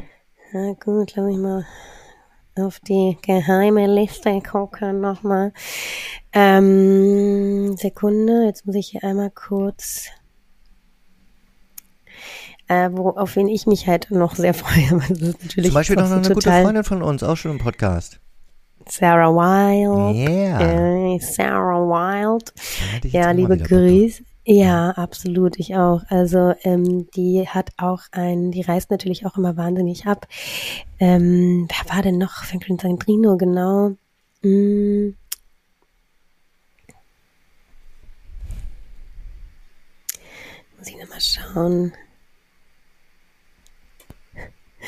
Ja, 0.52 0.74
gut, 0.74 1.14
glaube 1.14 1.32
ich 1.32 1.38
mal 1.38 1.64
auf 2.56 2.80
die 2.80 3.16
geheime 3.22 3.86
Liste 3.86 4.40
gucken 4.40 5.00
nochmal. 5.00 5.52
Ähm, 6.32 7.76
Sekunde, 7.76 8.44
jetzt 8.44 8.66
muss 8.66 8.74
ich 8.74 8.88
hier 8.88 9.04
einmal 9.04 9.30
kurz, 9.30 10.08
äh, 12.68 12.90
wo, 12.92 13.10
auf 13.10 13.36
wen 13.36 13.48
ich 13.48 13.66
mich 13.66 13.86
halt 13.86 14.10
noch 14.10 14.34
sehr 14.34 14.54
freue. 14.54 15.00
Das 15.08 15.10
ist 15.10 15.42
natürlich 15.42 15.66
Zum 15.66 15.74
Beispiel 15.74 15.96
noch 15.96 16.10
eine 16.10 16.28
gute 16.28 16.50
Freundin 16.50 16.84
von 16.84 17.02
uns, 17.02 17.22
auch 17.22 17.36
schon 17.36 17.52
im 17.52 17.58
Podcast. 17.58 18.20
Sarah 18.86 19.30
Wild. 19.30 20.16
Yeah. 20.16 20.60
Äh, 21.14 21.18
Sarah 21.20 21.80
Wild. 21.80 22.52
Ja, 23.04 23.22
ja 23.22 23.30
liebe 23.32 23.58
Grüße. 23.58 24.22
Ja, 24.50 24.92
absolut, 24.92 25.58
ich 25.58 25.76
auch. 25.76 26.02
Also 26.08 26.54
ähm, 26.62 27.06
die 27.10 27.46
hat 27.46 27.68
auch 27.76 28.00
ein, 28.12 28.50
die 28.50 28.62
reist 28.62 28.90
natürlich 28.90 29.26
auch 29.26 29.36
immer 29.36 29.58
wahnsinnig 29.58 30.06
ab. 30.06 30.26
Ähm, 30.98 31.68
wer 31.68 31.94
war 31.94 32.02
denn 32.02 32.16
noch? 32.16 32.44
Franklin 32.44 32.78
Sandrino, 32.78 33.36
genau. 33.36 33.92
Hm. 34.40 35.14
Muss 40.78 40.88
ich 40.88 40.96
nochmal 40.96 41.20
schauen. 41.20 41.92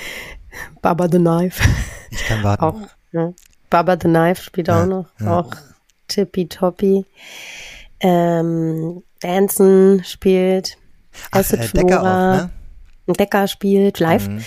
Baba 0.83 1.09
the 1.11 1.19
Knife. 1.19 1.63
Ich 2.11 2.25
kann 2.27 2.43
warten. 2.43 2.63
Auch, 2.63 2.81
ne? 3.13 3.35
Baba 3.69 3.97
the 4.01 4.09
Knife 4.09 4.43
spielt 4.43 4.69
ja, 4.69 4.83
auch 4.83 4.87
noch. 4.87 5.07
Ja. 5.21 5.41
Auch 5.41 5.53
tippitoppi. 6.09 7.05
Ähm, 8.01 9.03
Danson 9.21 10.03
spielt, 10.05 10.79
Acid 11.31 11.61
Ach, 11.61 11.65
äh, 11.65 11.69
Flora, 11.69 11.87
Decker, 11.87 12.01
auch, 12.01 13.07
ne? 13.07 13.15
Decker 13.17 13.49
spielt 13.49 14.01
live. 14.01 14.29
Mhm. 14.29 14.45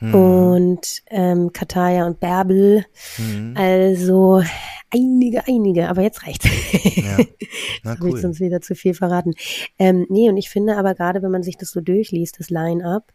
Mhm. 0.00 0.14
Und 0.14 1.02
ähm, 1.10 1.52
Kataya 1.52 2.06
und 2.06 2.18
Bärbel. 2.18 2.84
Mhm. 3.18 3.54
Also 3.56 4.42
einige, 4.90 5.46
einige, 5.46 5.88
aber 5.88 6.02
jetzt 6.02 6.26
reicht's. 6.26 6.48
Ja. 6.96 7.18
Na, 7.84 7.96
cool. 8.00 8.18
sonst 8.20 8.40
wieder 8.40 8.60
zu 8.60 8.74
viel 8.74 8.94
verraten. 8.94 9.34
Ähm, 9.78 10.06
nee, 10.08 10.28
und 10.28 10.36
ich 10.36 10.50
finde 10.50 10.76
aber 10.76 10.94
gerade, 10.94 11.22
wenn 11.22 11.30
man 11.30 11.42
sich 11.42 11.56
das 11.56 11.70
so 11.70 11.80
durchliest, 11.80 12.40
das 12.40 12.50
Line-Up, 12.50 13.12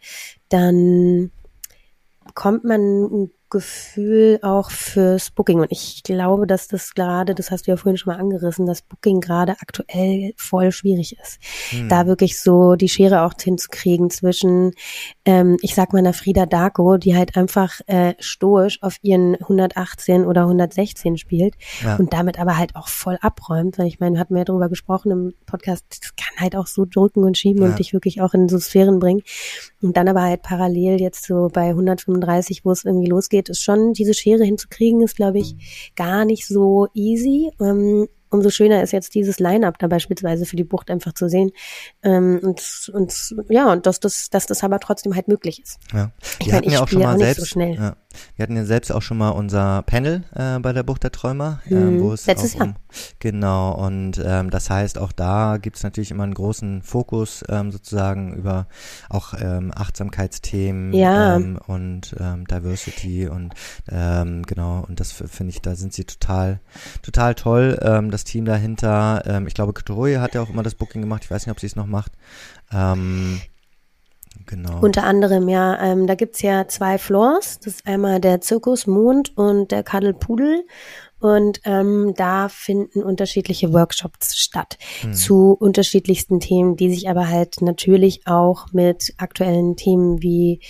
dann 0.50 1.32
kommt 2.38 2.64
man 2.64 3.30
Gefühl 3.50 4.40
auch 4.42 4.72
fürs 4.72 5.32
Booking. 5.32 5.62
Und 5.62 5.72
ich 5.72 6.04
glaube, 6.04 6.48
dass 6.48 6.68
das 6.68 6.94
gerade, 6.94 7.34
das 7.34 7.50
hast 7.50 7.68
du 7.68 7.72
ja 7.72 7.78
vorhin 7.78 7.98
schon 7.98 8.14
mal 8.14 8.20
angerissen, 8.20 8.66
dass 8.66 8.82
Booking 8.82 9.22
gerade 9.22 9.54
aktuell 9.62 10.34
voll 10.36 10.72
schwierig 10.72 11.18
ist. 11.18 11.40
Hm. 11.70 11.88
Da 11.88 12.08
wirklich 12.08 12.40
so 12.42 12.76
die 12.76 12.90
Schere 12.90 13.24
auch 13.24 13.34
hinzukriegen 13.40 14.10
zwischen, 14.10 14.74
ähm, 15.26 15.58
ich 15.62 15.76
sag 15.76 15.94
mal, 15.94 16.00
einer 16.00 16.14
Frieda 16.14 16.46
Darko, 16.46 16.98
die 16.98 17.16
halt 17.16 17.38
einfach 17.38 17.80
äh, 17.88 18.16
stoisch 18.20 18.84
auf 18.84 18.98
ihren 19.02 19.36
118 19.36 20.26
oder 20.26 20.42
116 20.42 21.18
spielt 21.18 21.56
ja. 21.84 21.96
und 21.96 22.14
damit 22.14 22.40
aber 22.40 22.58
halt 22.58 22.76
auch 22.76 22.90
voll 22.90 23.18
abräumt. 23.22 23.78
Weil 23.78 23.88
ich 23.88 24.00
meine, 24.00 24.20
hatten 24.20 24.34
wir 24.34 24.40
ja 24.40 24.46
darüber 24.46 24.70
gesprochen 24.70 25.12
im 25.12 25.34
Podcast, 25.46 25.86
das 25.90 26.16
kann 26.16 26.42
halt 26.42 26.56
auch 26.56 26.68
so 26.68 26.86
drücken 26.86 27.24
und 27.24 27.38
schieben 27.38 27.64
ja. 27.64 27.70
und 27.70 27.80
dich 27.80 27.94
wirklich 27.94 28.22
auch 28.22 28.34
in 28.34 28.50
so 28.50 28.60
Sphären 28.60 29.00
bringen. 29.00 29.24
Und 29.82 29.96
dann 29.96 30.08
aber 30.08 30.24
halt 30.24 30.42
parallel 30.42 31.00
jetzt 31.00 31.26
so 31.26 31.50
bei 31.54 31.70
135, 31.70 32.66
wo 32.66 32.72
es 32.72 32.84
irgendwie 32.84 33.08
losgeht, 33.08 33.37
ist 33.50 33.62
schon 33.62 33.94
diese 33.94 34.14
Schere 34.14 34.44
hinzukriegen, 34.44 35.02
ist 35.02 35.16
glaube 35.16 35.40
ich 35.40 35.56
gar 35.96 36.26
nicht 36.26 36.48
so 36.48 36.88
easy. 36.94 37.52
Ähm, 37.62 38.08
umso 38.30 38.50
schöner 38.50 38.84
ist 38.84 38.92
jetzt 38.92 39.16
dieses 39.16 39.40
Line-up 39.40 39.80
da 39.80 39.88
beispielsweise 39.88 40.46
für 40.46 40.56
die 40.56 40.64
Bucht 40.64 40.90
einfach 40.92 41.14
zu 41.14 41.30
sehen. 41.30 41.52
Ähm, 42.04 42.40
und, 42.44 42.92
und 42.94 43.36
ja, 43.50 43.72
und 43.72 43.86
dass 43.86 44.00
das, 44.00 44.30
dass 44.30 44.46
das 44.46 44.64
aber 44.64 44.80
trotzdem 44.80 45.16
halt 45.16 45.28
möglich 45.28 45.62
ist. 45.62 45.80
Ja. 45.94 46.12
Ich 46.40 46.52
meine, 46.52 46.66
ich 46.66 46.74
ja 46.74 46.82
auch, 46.82 46.88
schon 46.88 47.02
mal 47.02 47.16
auch 47.16 47.20
selbst, 47.20 47.50
so. 47.50 47.60
Ja. 47.60 47.96
wir 48.36 48.44
hatten 48.44 48.56
ja 48.56 48.66
selbst 48.66 48.92
auch 48.92 49.02
schon 49.02 49.18
mal 49.18 49.30
unser 49.30 49.84
Panel 49.84 50.24
äh, 50.36 50.60
bei 50.60 50.74
der 50.74 50.84
Bucht 50.84 51.04
der 51.04 51.12
Träumer, 51.12 51.62
ähm, 51.70 52.02
wo 52.02 52.14
es 52.14 52.26
Letztes 52.26 52.56
auch 52.56 52.62
um, 52.62 52.76
genau 53.20 53.74
und 53.86 54.22
ähm, 54.24 54.50
das 54.50 54.70
heißt 54.70 54.98
auch 54.98 55.12
da 55.12 55.58
gibt 55.58 55.78
es 55.78 55.84
natürlich 55.84 56.12
immer 56.12 56.24
einen 56.24 56.34
großen 56.34 56.82
Fokus 56.82 57.44
ähm, 57.50 57.72
sozusagen 57.72 58.34
über 58.34 58.68
auch 59.10 59.34
ähm, 59.40 59.72
Achtsamkeitsthemen 59.76 60.94
Ja. 60.94 61.36
ähm, 61.36 61.60
und 61.68 62.16
ähm, 62.20 62.46
Diversity 62.48 63.28
und 63.28 63.54
ähm, 63.90 64.44
genau 64.44 64.86
und 64.88 65.00
das 65.00 65.12
finde 65.12 65.52
ich, 65.52 65.62
da 65.62 65.76
sind 65.76 65.94
sie 65.94 66.06
total 66.06 66.60
total 67.02 67.36
toll, 67.36 67.80
ähm, 67.82 68.12
das 68.18 68.24
Team 68.24 68.46
dahinter. 68.46 69.24
Ähm, 69.26 69.48
ich 69.48 69.54
glaube, 69.54 69.74
Kotoye 69.74 70.18
hat 70.18 70.34
ja 70.34 70.42
auch 70.42 70.50
immer 70.50 70.64
das 70.64 70.76
Booking 70.76 71.02
gemacht. 71.02 71.24
Ich 71.24 71.32
weiß 71.32 71.46
nicht, 71.46 71.52
ob 71.52 71.60
sie 71.60 71.68
es 71.68 71.76
noch 71.76 71.86
macht. 71.86 72.12
Ähm, 72.74 73.40
genau. 74.46 74.80
Unter 74.80 75.04
anderem, 75.04 75.48
ja, 75.48 75.80
ähm, 75.82 76.08
da 76.08 76.16
gibt's 76.16 76.42
ja 76.42 76.68
zwei 76.68 76.98
Floors. 76.98 77.60
Das 77.60 77.76
ist 77.76 77.88
einmal 77.88 78.20
der 78.20 78.42
Zirkus 78.42 78.88
Mond 78.88 79.38
und 79.38 79.72
der 79.72 79.84
Kaddelpudel. 79.84 80.66
Und 81.20 81.62
ähm, 81.64 82.14
da 82.16 82.48
finden 82.48 83.02
unterschiedliche 83.02 83.74
Workshops 83.74 84.38
statt 84.38 84.78
Hm. 85.02 85.14
zu 85.14 85.52
unterschiedlichsten 85.60 86.40
Themen, 86.40 86.76
die 86.76 86.92
sich 86.92 87.10
aber 87.10 87.28
halt 87.28 87.62
natürlich 87.62 88.28
auch 88.28 88.68
mit 88.72 89.14
aktuellen 89.18 89.76
Themen 89.76 90.22
wie 90.22 90.62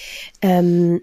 ähm, 0.41 1.01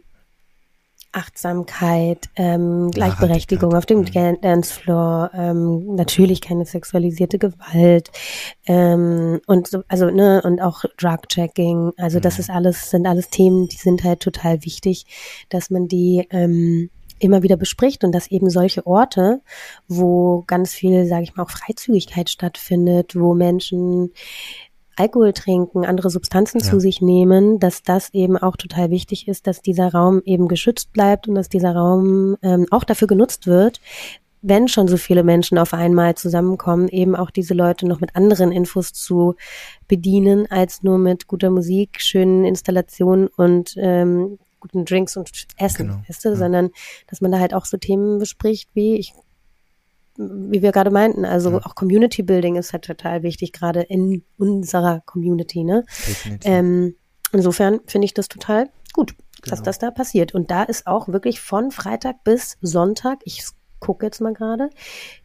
Achtsamkeit, 1.15 2.29
ähm, 2.37 2.91
Gleichberechtigung 2.91 3.75
auf 3.75 3.87
dem 3.87 4.01
mhm. 4.01 4.41
Dancefloor, 4.41 5.31
ähm, 5.35 5.95
natürlich 5.95 6.41
keine 6.41 6.67
sexualisierte 6.67 7.39
Gewalt 7.39 8.11
ähm, 8.67 9.41
und 9.47 9.69
so, 9.69 9.83
also 9.89 10.11
ne 10.11 10.43
und 10.45 10.61
auch 10.61 10.85
Drug-Checking. 10.99 11.93
Also 11.97 12.21
das 12.21 12.35
Mhm. 12.35 12.41
ist 12.41 12.51
alles 12.51 12.91
sind 12.91 13.07
alles 13.07 13.31
Themen, 13.31 13.69
die 13.69 13.77
sind 13.77 14.05
halt 14.05 14.21
total 14.21 14.65
wichtig, 14.65 15.07
dass 15.49 15.71
man 15.71 15.89
die 15.89 16.27
ähm, 16.31 16.91
immer 17.19 17.43
wieder 17.43 17.57
bespricht 17.57 18.05
und 18.05 18.13
dass 18.13 18.31
eben 18.31 18.51
solche 18.51 18.87
Orte, 18.87 19.41
wo 19.89 20.43
ganz 20.47 20.75
viel, 20.75 21.07
sage 21.07 21.23
ich 21.23 21.37
mal, 21.37 21.45
auch 21.45 21.51
Freizügigkeit 21.51 22.29
stattfindet, 22.29 23.15
wo 23.15 23.35
Menschen 23.35 24.13
Alkohol 24.97 25.33
trinken, 25.33 25.85
andere 25.85 26.11
Substanzen 26.11 26.61
Ja. 26.61 26.65
zu 26.71 26.81
sich 26.81 27.01
nehmen, 27.01 27.59
dass 27.59 27.83
das 27.83 28.13
eben 28.15 28.37
auch 28.37 28.57
total 28.57 28.91
wichtig 28.91 29.29
ist, 29.29 29.47
dass 29.47 29.61
dieser 29.63 29.93
Raum 29.93 30.23
eben 30.25 30.49
geschützt 30.49 30.93
bleibt 30.93 31.29
und 31.29 31.35
dass 31.35 31.49
dieser 31.49 31.75
Raum 31.75 32.37
ähm, 32.43 32.67
auch 32.71 32.85
dafür 32.85 33.09
genutzt 33.09 33.47
wird, 33.47 33.81
wenn 34.47 34.69
schon 34.69 34.89
so 34.89 34.99
viele 34.99 35.25
Menschen 35.25 35.57
auf 35.57 35.73
einmal 35.73 36.17
zusammenkommen, 36.17 36.89
eben 36.89 37.17
auch 37.17 37.31
diese 37.31 37.55
Leute 37.55 37.87
noch 37.89 38.01
mit 38.01 38.15
anderen 38.15 38.53
Infos 38.53 38.93
zu 38.93 39.37
bedienen, 39.89 40.51
als 40.51 40.83
nur 40.83 40.99
mit 40.99 41.27
guter 41.29 41.49
Musik, 41.51 42.01
schönen 42.01 42.45
Installationen 42.45 43.29
und 43.29 43.75
ähm, 43.79 44.39
guten 44.61 44.85
Drinks 44.85 45.17
und 45.17 45.31
Essen, 45.59 45.87
Genau, 45.89 46.01
weißt 46.09 46.25
du? 46.25 46.29
ja. 46.31 46.37
sondern 46.37 46.71
dass 47.09 47.21
man 47.23 47.33
da 47.33 47.39
halt 47.39 47.55
auch 47.55 47.65
so 47.65 47.77
Themen 47.79 48.19
bespricht, 48.19 48.69
wie 48.75 48.97
ich 48.97 49.13
wie 50.17 50.63
wir 50.63 50.73
gerade 50.73 50.91
meinten, 50.91 51.25
also 51.25 51.51
Ja. 51.51 51.59
auch 51.65 51.75
Community 51.75 52.23
Building 52.23 52.57
ist 52.57 52.73
halt 52.73 52.85
total 52.85 53.23
wichtig, 53.23 53.53
gerade 53.53 53.83
in 53.83 54.23
unserer 54.39 55.01
Community, 55.07 55.65
ne? 55.65 55.85
Ähm, 56.45 56.95
insofern 57.33 57.81
finde 57.87 58.05
ich 58.07 58.15
das 58.15 58.29
total 58.29 58.69
gut, 58.93 59.15
dass 59.43 59.59
Genau. 59.59 59.63
das 59.65 59.79
da 59.79 59.91
passiert. 59.91 60.35
Und 60.35 60.51
da 60.51 60.63
ist 60.63 60.87
auch 60.87 61.09
wirklich 61.09 61.41
von 61.41 61.71
Freitag 61.73 62.23
bis 62.25 62.57
Sonntag, 62.61 63.19
ich 63.25 63.45
gucke 63.81 64.07
jetzt 64.07 64.21
mal 64.21 64.33
gerade, 64.33 64.71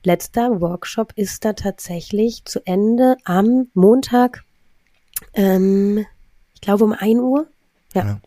letzter 0.04 0.60
Workshop 0.60 1.14
ist 1.16 1.46
da 1.46 1.54
tatsächlich 1.54 2.44
zu 2.46 2.60
Ende 2.66 3.16
am 3.26 3.68
Montag, 3.74 4.44
ähm, 5.34 6.06
ich 6.56 6.62
glaube 6.62 6.84
um 6.84 6.94
1 6.94 7.20
Uhr. 7.20 7.48
Ja. 7.94 8.04
Ja. 8.06 8.22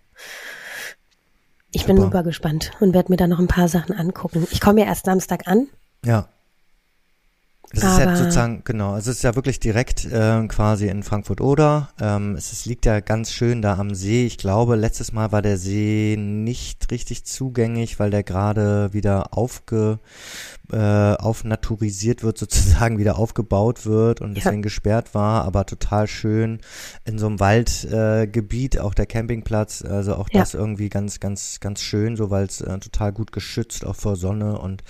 Ich 1.75 1.87
bin 1.87 1.97
Super. 1.97 2.09
super 2.09 2.23
gespannt 2.23 2.73
und 2.81 2.93
werde 2.95 3.11
mir 3.11 3.17
da 3.17 3.27
noch 3.27 3.39
ein 3.39 3.49
paar 3.49 3.67
Sachen 3.69 3.95
angucken. 3.97 4.47
Ich 4.51 4.61
komme 4.61 4.81
ja 4.81 4.87
erst 4.87 5.07
Samstag 5.07 5.47
an. 5.49 5.69
Ja. 6.05 6.29
Es 7.75 7.83
ist 7.83 7.99
ja 7.99 8.15
sozusagen, 8.17 8.63
genau, 8.65 8.97
es 8.97 9.07
ist 9.07 9.23
ja 9.23 9.35
wirklich 9.35 9.59
direkt 9.59 10.07
ähm, 10.13 10.49
quasi 10.49 10.89
in 10.89 11.03
Frankfurt-Oder. 11.03 11.89
Ähm, 12.01 12.35
es, 12.37 12.53
es 12.53 12.67
liegt 12.67 12.85
ja 12.85 13.01
ganz 13.01 13.33
schön 13.33 13.63
da 13.63 13.79
am 13.79 13.95
See. 13.95 14.27
Ich 14.27 14.37
glaube, 14.37 14.77
letztes 14.77 15.13
Mal 15.13 15.33
war 15.33 15.41
der 15.41 15.57
See 15.57 16.17
nicht 16.19 16.91
richtig 16.91 17.25
zugänglich, 17.25 17.99
weil 17.99 18.11
der 18.11 18.23
gerade 18.25 18.93
wieder 18.93 19.37
aufge, 19.37 19.99
äh, 20.71 20.77
aufnaturisiert 20.77 22.23
wird, 22.23 22.37
sozusagen 22.43 22.99
wieder 22.99 23.19
aufgebaut 23.19 23.87
wird 23.87 24.21
und 24.21 24.37
Ja. 24.37 24.43
deswegen 24.45 24.63
gesperrt 24.63 25.15
war, 25.15 25.45
aber 25.45 25.65
total 25.65 26.07
schön 26.09 26.61
in 27.05 27.19
so 27.19 27.27
einem 27.27 27.41
Waldgebiet, 27.41 28.75
äh, 28.77 28.81
auch 28.81 28.95
der 28.95 29.07
Campingplatz, 29.07 29.83
also 29.83 30.17
auch 30.17 30.29
Ja. 30.31 30.41
das 30.41 30.53
irgendwie 30.55 30.89
ganz, 30.91 31.21
ganz, 31.21 31.59
ganz 31.61 31.81
schön, 31.81 32.17
so 32.17 32.31
weil 32.31 32.45
es 32.45 32.61
äh, 32.61 32.79
total 32.79 33.13
gut 33.13 33.33
geschützt, 33.33 33.87
auch 33.87 33.97
vor 33.97 34.17
Sonne 34.17 34.59
und 34.59 34.83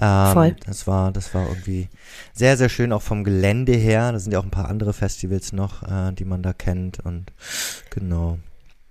ähm, 0.00 0.32
Voll. 0.34 0.56
das 0.66 0.86
war, 0.86 1.12
das 1.12 1.32
war 1.34 1.48
irgendwie 1.48 1.88
sehr, 2.36 2.56
sehr 2.56 2.68
schön, 2.68 2.92
auch 2.92 3.02
vom 3.02 3.24
Gelände 3.24 3.72
her. 3.72 4.12
Da 4.12 4.18
sind 4.18 4.32
ja 4.32 4.38
auch 4.38 4.44
ein 4.44 4.50
paar 4.50 4.68
andere 4.68 4.92
Festivals 4.92 5.52
noch, 5.52 5.82
äh, 5.82 6.12
die 6.12 6.24
man 6.24 6.42
da 6.42 6.52
kennt 6.52 7.00
und 7.00 7.32
genau. 7.90 8.38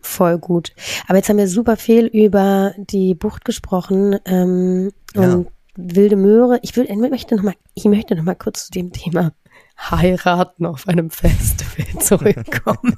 Voll 0.02 0.38
gut. 0.38 0.74
Aber 1.08 1.18
jetzt 1.18 1.30
haben 1.30 1.38
wir 1.38 1.48
super 1.48 1.78
viel 1.78 2.06
über 2.06 2.74
die 2.78 3.16
Bucht 3.16 3.44
gesprochen 3.46 4.18
ähm, 4.26 4.92
Ja. 5.16 5.34
und 5.34 5.48
wilde 5.76 6.16
Möhre. 6.16 6.60
Ich, 6.62 6.76
will, 6.76 6.86
ich 6.90 6.96
möchte 6.96 7.36
noch 7.36 7.44
mal, 7.44 7.54
ich 7.74 7.86
möchte 7.86 8.16
noch 8.16 8.24
mal 8.24 8.36
kurz 8.36 8.66
zu 8.66 8.72
dem 8.72 8.92
Thema 8.92 9.34
heiraten 9.78 10.66
auf 10.66 10.88
einem 10.88 11.10
Festival 11.10 12.00
zurückkommen. 12.02 12.98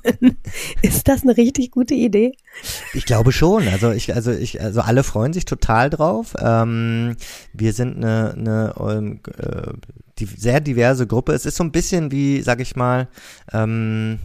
Ist 0.81 1.07
das 1.07 1.23
eine 1.23 1.35
richtig 1.35 1.71
gute 1.71 1.93
Idee? 1.93 2.33
Ich 2.93 3.05
glaube 3.05 3.31
schon. 3.31 3.67
Also 3.67 3.91
ich, 3.91 4.13
also 4.13 4.31
ich, 4.31 4.61
also 4.61 4.81
alle 4.81 5.03
freuen 5.03 5.33
sich 5.33 5.45
total 5.45 5.89
drauf. 5.89 6.35
Ähm, 6.39 7.17
wir 7.53 7.73
sind 7.73 7.97
eine, 7.97 8.33
eine 8.37 8.73
ähm, 8.79 9.19
äh, 9.37 9.73
die, 10.19 10.25
sehr 10.25 10.59
diverse 10.59 11.07
Gruppe. 11.07 11.33
Es 11.33 11.45
ist 11.45 11.57
so 11.57 11.63
ein 11.63 11.71
bisschen 11.71 12.11
wie, 12.11 12.41
sag 12.41 12.59
ich 12.59 12.75
mal, 12.75 13.07
ähm, 13.51 14.19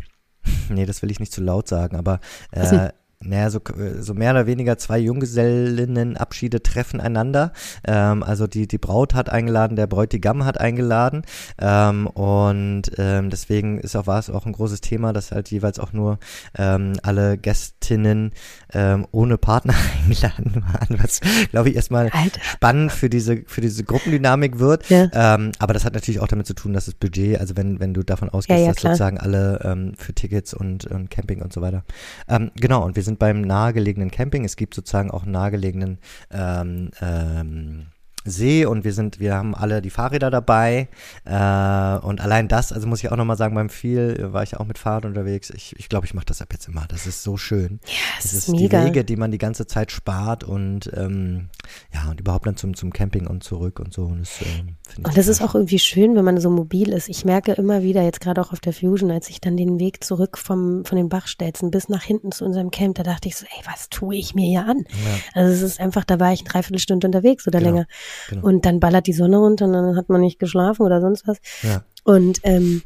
nee, 0.68 0.86
das 0.86 1.02
will 1.02 1.10
ich 1.10 1.20
nicht 1.20 1.32
zu 1.32 1.42
laut 1.42 1.68
sagen, 1.68 1.96
aber 1.96 2.20
äh, 2.50 2.90
naja, 3.24 3.50
so, 3.50 3.60
so 4.00 4.14
mehr 4.14 4.32
oder 4.32 4.46
weniger 4.46 4.78
zwei 4.78 4.98
Junggesellinnenabschiede 4.98 6.62
treffen 6.62 7.00
einander. 7.00 7.52
Ähm, 7.84 8.22
also 8.22 8.46
die, 8.46 8.66
die 8.66 8.78
Braut 8.78 9.14
hat 9.14 9.30
eingeladen, 9.30 9.76
der 9.76 9.86
Bräutigam 9.86 10.44
hat 10.44 10.58
eingeladen. 10.60 11.22
Ähm, 11.58 12.06
und 12.08 12.82
ähm, 12.98 13.30
deswegen 13.30 13.78
ist 13.78 13.96
auch, 13.96 14.06
war 14.06 14.18
es 14.18 14.30
auch 14.30 14.46
ein 14.46 14.52
großes 14.52 14.80
Thema, 14.80 15.12
dass 15.12 15.32
halt 15.32 15.50
jeweils 15.50 15.78
auch 15.78 15.92
nur 15.92 16.18
ähm, 16.56 16.94
alle 17.02 17.38
Gästinnen 17.38 18.32
ähm, 18.72 19.06
ohne 19.12 19.38
Partner 19.38 19.74
eingeladen 20.04 20.62
waren, 20.72 21.02
was 21.02 21.20
glaube 21.50 21.70
ich 21.70 21.76
erstmal 21.76 22.10
Alter. 22.10 22.40
spannend 22.42 22.92
für 22.92 23.08
diese 23.10 23.42
für 23.46 23.60
diese 23.60 23.84
Gruppendynamik 23.84 24.58
wird. 24.58 24.88
Ja. 24.90 25.08
Ähm, 25.12 25.52
aber 25.58 25.74
das 25.74 25.84
hat 25.84 25.94
natürlich 25.94 26.20
auch 26.20 26.28
damit 26.28 26.46
zu 26.46 26.54
tun, 26.54 26.72
dass 26.72 26.86
das 26.86 26.94
Budget, 26.94 27.40
also 27.40 27.56
wenn 27.56 27.80
wenn 27.80 27.94
du 27.94 28.02
davon 28.02 28.28
ausgehst, 28.28 28.58
Ja, 28.58 28.64
ja, 28.64 28.68
dass 28.72 28.76
klar. 28.76 28.92
sozusagen 28.94 29.18
alle 29.18 29.60
ähm, 29.64 29.94
für 29.96 30.12
Tickets 30.14 30.54
und, 30.54 30.86
und 30.86 31.10
Camping 31.10 31.42
und 31.42 31.52
so 31.52 31.60
weiter. 31.60 31.84
Ähm, 32.28 32.50
genau. 32.56 32.84
Und 32.84 32.96
wir 32.96 33.02
sind 33.02 33.11
beim 33.18 33.42
nahegelegenen 33.42 34.10
Camping. 34.10 34.44
Es 34.44 34.56
gibt 34.56 34.74
sozusagen 34.74 35.10
auch 35.10 35.24
nahegelegenen 35.24 35.98
ähm, 36.30 36.90
ähm, 37.00 37.86
See 38.24 38.64
und 38.66 38.84
wir 38.84 38.92
sind, 38.92 39.20
wir 39.20 39.34
haben 39.34 39.54
alle 39.54 39.82
die 39.82 39.90
Fahrräder 39.90 40.30
dabei 40.30 40.88
äh, 41.24 41.96
und 42.06 42.20
allein 42.20 42.48
das, 42.48 42.72
also 42.72 42.86
muss 42.86 43.02
ich 43.02 43.10
auch 43.10 43.16
nochmal 43.16 43.36
sagen, 43.36 43.54
beim 43.54 43.68
viel 43.68 44.32
war 44.32 44.42
ich 44.42 44.56
auch 44.56 44.64
mit 44.66 44.78
Fahrrad 44.78 45.04
unterwegs. 45.04 45.50
Ich 45.50 45.74
ich, 45.78 45.88
glaube, 45.88 46.06
ich 46.06 46.14
mache 46.14 46.26
das 46.26 46.40
ab 46.42 46.48
jetzt 46.52 46.68
immer. 46.68 46.84
Das 46.88 47.06
ist 47.06 47.22
so 47.22 47.36
schön. 47.36 47.80
Ja, 47.86 47.92
Das 48.16 48.26
es 48.26 48.32
ist 48.34 48.48
ist 48.48 48.56
die. 48.58 48.70
Wege, 48.72 49.04
die 49.04 49.16
man 49.16 49.30
die 49.30 49.38
ganze 49.38 49.66
Zeit 49.66 49.90
spart 49.92 50.44
und 50.44 50.90
ähm, 50.94 51.48
ja 51.92 52.10
und 52.10 52.20
überhaupt 52.20 52.46
dann 52.46 52.56
zum 52.56 52.74
zum 52.74 52.92
Camping 52.92 53.26
und 53.26 53.42
zurück 53.44 53.80
und 53.80 53.92
so. 53.92 54.04
Und 54.04 54.20
das, 54.20 54.40
ähm, 54.42 54.76
Und 55.04 55.16
das 55.16 55.28
ist 55.28 55.40
auch 55.42 55.54
irgendwie 55.54 55.78
schön, 55.78 56.14
wenn 56.16 56.24
man 56.24 56.40
so 56.40 56.50
mobil 56.50 56.90
ist. 56.92 57.08
Ich 57.08 57.24
merke 57.24 57.52
immer 57.52 57.82
wieder, 57.82 58.02
jetzt 58.02 58.20
gerade 58.20 58.40
auch 58.40 58.52
auf 58.52 58.60
der 58.60 58.72
Fusion, 58.72 59.10
als 59.10 59.28
ich 59.30 59.40
dann 59.40 59.56
den 59.56 59.78
Weg 59.80 60.04
zurück 60.04 60.38
vom, 60.38 60.84
von 60.84 60.96
den 60.96 61.08
Bachstelzen 61.08 61.70
bis 61.70 61.88
nach 61.88 62.02
hinten 62.02 62.32
zu 62.32 62.44
unserem 62.44 62.70
Camp, 62.70 62.96
da 62.96 63.02
dachte 63.02 63.28
ich 63.28 63.36
so, 63.36 63.46
ey, 63.46 63.62
was 63.66 63.88
tue 63.88 64.16
ich 64.16 64.34
mir 64.34 64.46
hier 64.46 64.66
an? 64.66 64.78
Ja. 64.88 65.18
Also 65.34 65.52
es 65.52 65.62
ist 65.62 65.80
einfach, 65.80 66.04
da 66.04 66.20
war 66.20 66.32
ich 66.32 66.40
eine 66.40 66.48
Dreiviertelstunde 66.50 67.06
unterwegs 67.06 67.46
oder 67.46 67.58
Genau, 67.58 67.70
länger. 67.70 67.86
Genau. 68.28 68.46
Und 68.46 68.64
dann 68.66 68.80
ballert 68.80 69.06
die 69.06 69.12
Sonne 69.12 69.38
runter 69.38 69.66
und 69.66 69.72
dann 69.72 69.96
hat 69.96 70.08
man 70.08 70.20
nicht 70.20 70.38
geschlafen 70.38 70.82
oder 70.82 71.00
sonst 71.00 71.26
was. 71.26 71.38
Ja. 71.62 71.82
Und 72.04 72.40
ähm, 72.42 72.82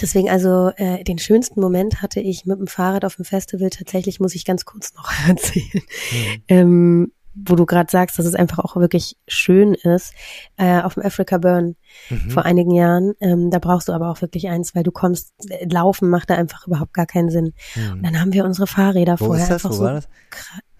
deswegen 0.00 0.28
also 0.30 0.70
äh, 0.76 1.02
den 1.04 1.18
schönsten 1.18 1.60
Moment 1.60 2.02
hatte 2.02 2.20
ich 2.20 2.44
mit 2.46 2.58
dem 2.58 2.66
Fahrrad 2.66 3.04
auf 3.04 3.16
dem 3.16 3.24
Festival. 3.24 3.70
Tatsächlich 3.70 4.20
muss 4.20 4.34
ich 4.34 4.44
ganz 4.44 4.64
kurz 4.64 4.94
noch 4.94 5.10
erzählen. 5.28 5.64
Mhm. 5.74 6.42
Ähm, 6.48 7.12
wo 7.46 7.54
du 7.54 7.66
gerade 7.66 7.88
sagst, 7.88 8.18
dass 8.18 8.26
es 8.26 8.34
einfach 8.34 8.58
auch 8.58 8.74
wirklich 8.74 9.16
schön 9.28 9.74
ist, 9.74 10.12
äh, 10.56 10.80
auf 10.82 10.94
dem 10.94 11.04
Africa 11.04 11.38
Burn 11.38 11.76
Mhm. 12.10 12.30
vor 12.30 12.44
einigen 12.44 12.72
Jahren. 12.72 13.12
Ähm, 13.20 13.50
da 13.52 13.60
brauchst 13.60 13.88
du 13.88 13.92
aber 13.92 14.10
auch 14.10 14.20
wirklich 14.22 14.48
eins, 14.48 14.74
weil 14.74 14.82
du 14.82 14.90
kommst, 14.90 15.32
äh, 15.48 15.64
laufen 15.68 16.10
macht 16.10 16.30
da 16.30 16.34
einfach 16.34 16.66
überhaupt 16.66 16.92
gar 16.94 17.06
keinen 17.06 17.30
Sinn. 17.30 17.52
Und 17.76 17.98
Mhm. 17.98 18.02
dann 18.02 18.20
haben 18.20 18.32
wir 18.32 18.44
unsere 18.44 18.66
Fahrräder 18.66 19.20
Wo 19.20 19.26
vorher 19.26 19.44
ist 19.44 19.50
das? 19.50 19.64
einfach 19.64 19.70
Wo 19.70 19.74
so 19.78 19.84
war 19.84 19.92
das? 19.94 20.08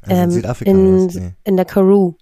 Also 0.02 0.14
in 0.16 0.18
ähm, 0.24 0.30
Südafrika 0.32 0.70
in? 0.72 1.06
Nee. 1.06 1.32
in 1.44 1.56
der 1.56 1.64
Karoo, 1.64 2.14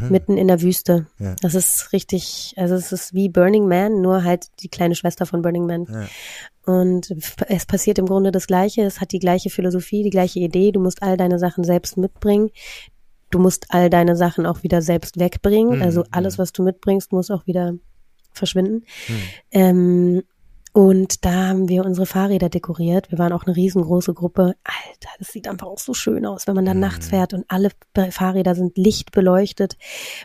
Mhm. 0.00 0.10
mitten 0.10 0.36
in 0.36 0.48
der 0.48 0.62
Wüste. 0.62 1.06
Ja. 1.18 1.36
Das 1.42 1.54
ist 1.54 1.92
richtig, 1.92 2.54
also 2.56 2.74
es 2.74 2.92
ist 2.92 3.14
wie 3.14 3.28
Burning 3.28 3.68
Man, 3.68 4.00
nur 4.00 4.24
halt 4.24 4.48
die 4.60 4.68
kleine 4.68 4.94
Schwester 4.94 5.26
von 5.26 5.42
Burning 5.42 5.66
Man. 5.66 5.86
Ja. 5.90 6.06
Und 6.64 7.14
es 7.48 7.66
passiert 7.66 7.98
im 7.98 8.06
Grunde 8.06 8.30
das 8.32 8.46
Gleiche, 8.46 8.82
es 8.82 9.00
hat 9.00 9.12
die 9.12 9.18
gleiche 9.18 9.50
Philosophie, 9.50 10.02
die 10.02 10.10
gleiche 10.10 10.40
Idee, 10.40 10.72
du 10.72 10.80
musst 10.80 11.02
all 11.02 11.16
deine 11.16 11.38
Sachen 11.38 11.64
selbst 11.64 11.96
mitbringen. 11.96 12.50
du 13.30 13.38
musst 13.38 13.66
all 13.68 13.90
deine 13.90 14.16
Sachen 14.16 14.44
auch 14.44 14.62
wieder 14.62 14.82
selbst 14.82 15.18
wegbringen. 15.18 15.76
Mhm. 15.76 15.82
Also 15.82 16.04
alles, 16.10 16.38
was 16.38 16.52
du 16.52 16.62
mitbringst, 16.62 17.12
muss 17.12 17.30
auch 17.30 17.46
wieder 17.46 17.74
verschwinden. 18.32 18.84
Mhm. 19.08 19.22
Ähm, 19.52 20.22
und 20.72 21.24
da 21.24 21.48
haben 21.48 21.68
wir 21.68 21.84
unsere 21.84 22.06
Fahrräder 22.06 22.48
dekoriert. 22.48 23.10
Wir 23.10 23.18
waren 23.18 23.32
auch 23.32 23.44
eine 23.44 23.56
riesengroße 23.56 24.14
Gruppe. 24.14 24.54
Alter, 24.62 25.08
das 25.18 25.28
sieht 25.28 25.48
einfach 25.48 25.66
auch 25.66 25.78
so 25.78 25.94
schön 25.94 26.24
aus, 26.24 26.46
wenn 26.46 26.54
man 26.54 26.64
dann 26.64 26.76
Mhm. 26.76 26.82
nachts 26.82 27.08
fährt 27.08 27.34
und 27.34 27.44
alle 27.48 27.70
Fahrräder 28.10 28.54
sind 28.54 28.76
lichtbeleuchtet 28.78 29.76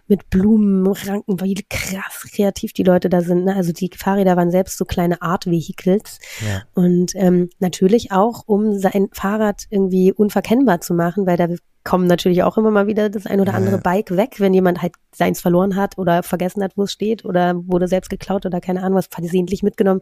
mit 0.08 0.30
Blumenranken, 0.30 1.42
wie 1.42 1.56
krass 1.70 2.28
kreativ 2.32 2.74
die 2.74 2.84
Leute 2.84 3.10
da 3.10 3.22
sind. 3.22 3.46
Ne? 3.46 3.56
Also 3.56 3.74
die 3.74 3.90
Fahrräder 3.96 4.38
waren 4.38 4.52
selbst 4.52 4.78
so 4.78 4.86
kleine 4.86 5.22
Art 5.22 5.48
Vehicles. 5.48 6.20
Ja. 6.48 6.62
Und 6.76 7.14
ähm, 7.16 7.50
natürlich 7.60 8.12
auch, 8.12 8.44
um 8.46 8.78
sein 8.78 9.08
Fahrrad 9.14 9.64
irgendwie 9.70 10.14
unverkennbar 10.14 10.82
zu 10.82 10.94
machen, 10.94 11.26
weil 11.26 11.38
da 11.38 11.48
kommen 11.86 12.08
natürlich 12.08 12.44
auch 12.44 12.58
immer 12.58 12.72
mal 12.72 12.88
wieder 12.88 13.10
das 13.10 13.26
ein 13.26 13.40
oder 13.40 13.54
andere 13.54 13.76
ja. 13.76 13.82
Bike 13.82 14.12
weg, 14.18 14.36
wenn 14.40 14.54
jemand 14.54 14.82
halt 14.82 14.94
seins 15.14 15.40
verloren 15.40 15.78
hat 15.78 15.98
oder 15.98 16.24
vergessen 16.24 16.62
hat, 16.62 16.74
wo 16.76 16.84
es 16.84 16.92
steht 16.92 17.24
oder 17.24 17.56
wurde 17.68 17.88
selbst 17.88 18.10
geklaut 18.10 18.46
oder 18.46 18.60
keine 18.60 18.84
Ahnung 18.84 18.98
was 18.98 19.08
versehentlich 19.08 19.64
mitgenommen. 19.64 20.02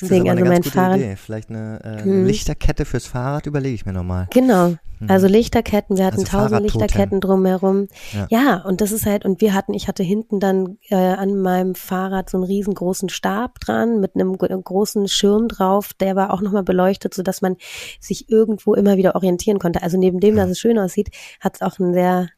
Deswegen, 0.00 0.30
also 0.30 0.44
mein 0.44 0.62
Fahrrad. 0.62 0.96
Idee. 0.98 1.16
Vielleicht 1.16 1.50
eine 1.50 1.80
äh, 1.84 2.02
Hm. 2.04 2.24
Lichterkette 2.24 2.84
fürs 2.84 3.06
Fahrrad 3.06 3.46
überlege 3.46 3.74
ich 3.74 3.84
mir 3.84 3.92
nochmal. 3.92 4.28
Genau. 4.30 4.76
Mhm. 4.98 5.10
Also 5.10 5.26
Lichterketten, 5.26 5.96
wir 5.96 6.06
hatten 6.06 6.20
Also 6.20 6.30
tausend. 6.30 6.62
Lichterketten 6.62 7.20
drumherum. 7.20 7.88
Ja. 8.12 8.26
Ja. 8.30 8.62
und 8.64 8.80
das 8.80 8.92
ist 8.92 9.06
halt, 9.06 9.24
und 9.24 9.40
wir 9.40 9.52
hatten, 9.54 9.74
ich 9.74 9.88
hatte 9.88 10.02
hinten 10.02 10.40
dann 10.40 10.78
äh, 10.88 10.94
an 10.96 11.36
meinem 11.40 11.74
Fahrrad 11.74 12.30
so 12.30 12.38
einen 12.38 12.44
riesengroßen 12.44 13.08
Stab 13.08 13.60
dran 13.60 14.00
mit 14.00 14.14
einem 14.14 14.38
gro- 14.38 14.46
großen 14.62 15.08
Schirm 15.08 15.48
drauf, 15.48 15.90
der 16.00 16.16
war 16.16 16.32
auch 16.32 16.40
nochmal 16.40 16.62
beleuchtet, 16.62 17.14
so 17.14 17.22
dass 17.22 17.42
man 17.42 17.56
sich 18.00 18.28
irgendwo 18.30 18.74
immer 18.74 18.96
wieder 18.96 19.14
orientieren 19.14 19.58
konnte. 19.58 19.82
Also 19.82 19.98
neben 19.98 20.20
dem, 20.20 20.36
dass 20.36 20.50
es 20.50 20.58
schön 20.58 20.78
aussieht, 20.78 21.10
hat 21.40 21.56
es 21.56 21.62
auch 21.62 21.78
einen 21.78 21.92
sehr, 21.92 22.28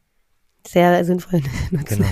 sehr 0.67 1.05
sinnvollen 1.05 1.45
Nutzen. 1.71 1.99
Genau. 1.99 2.09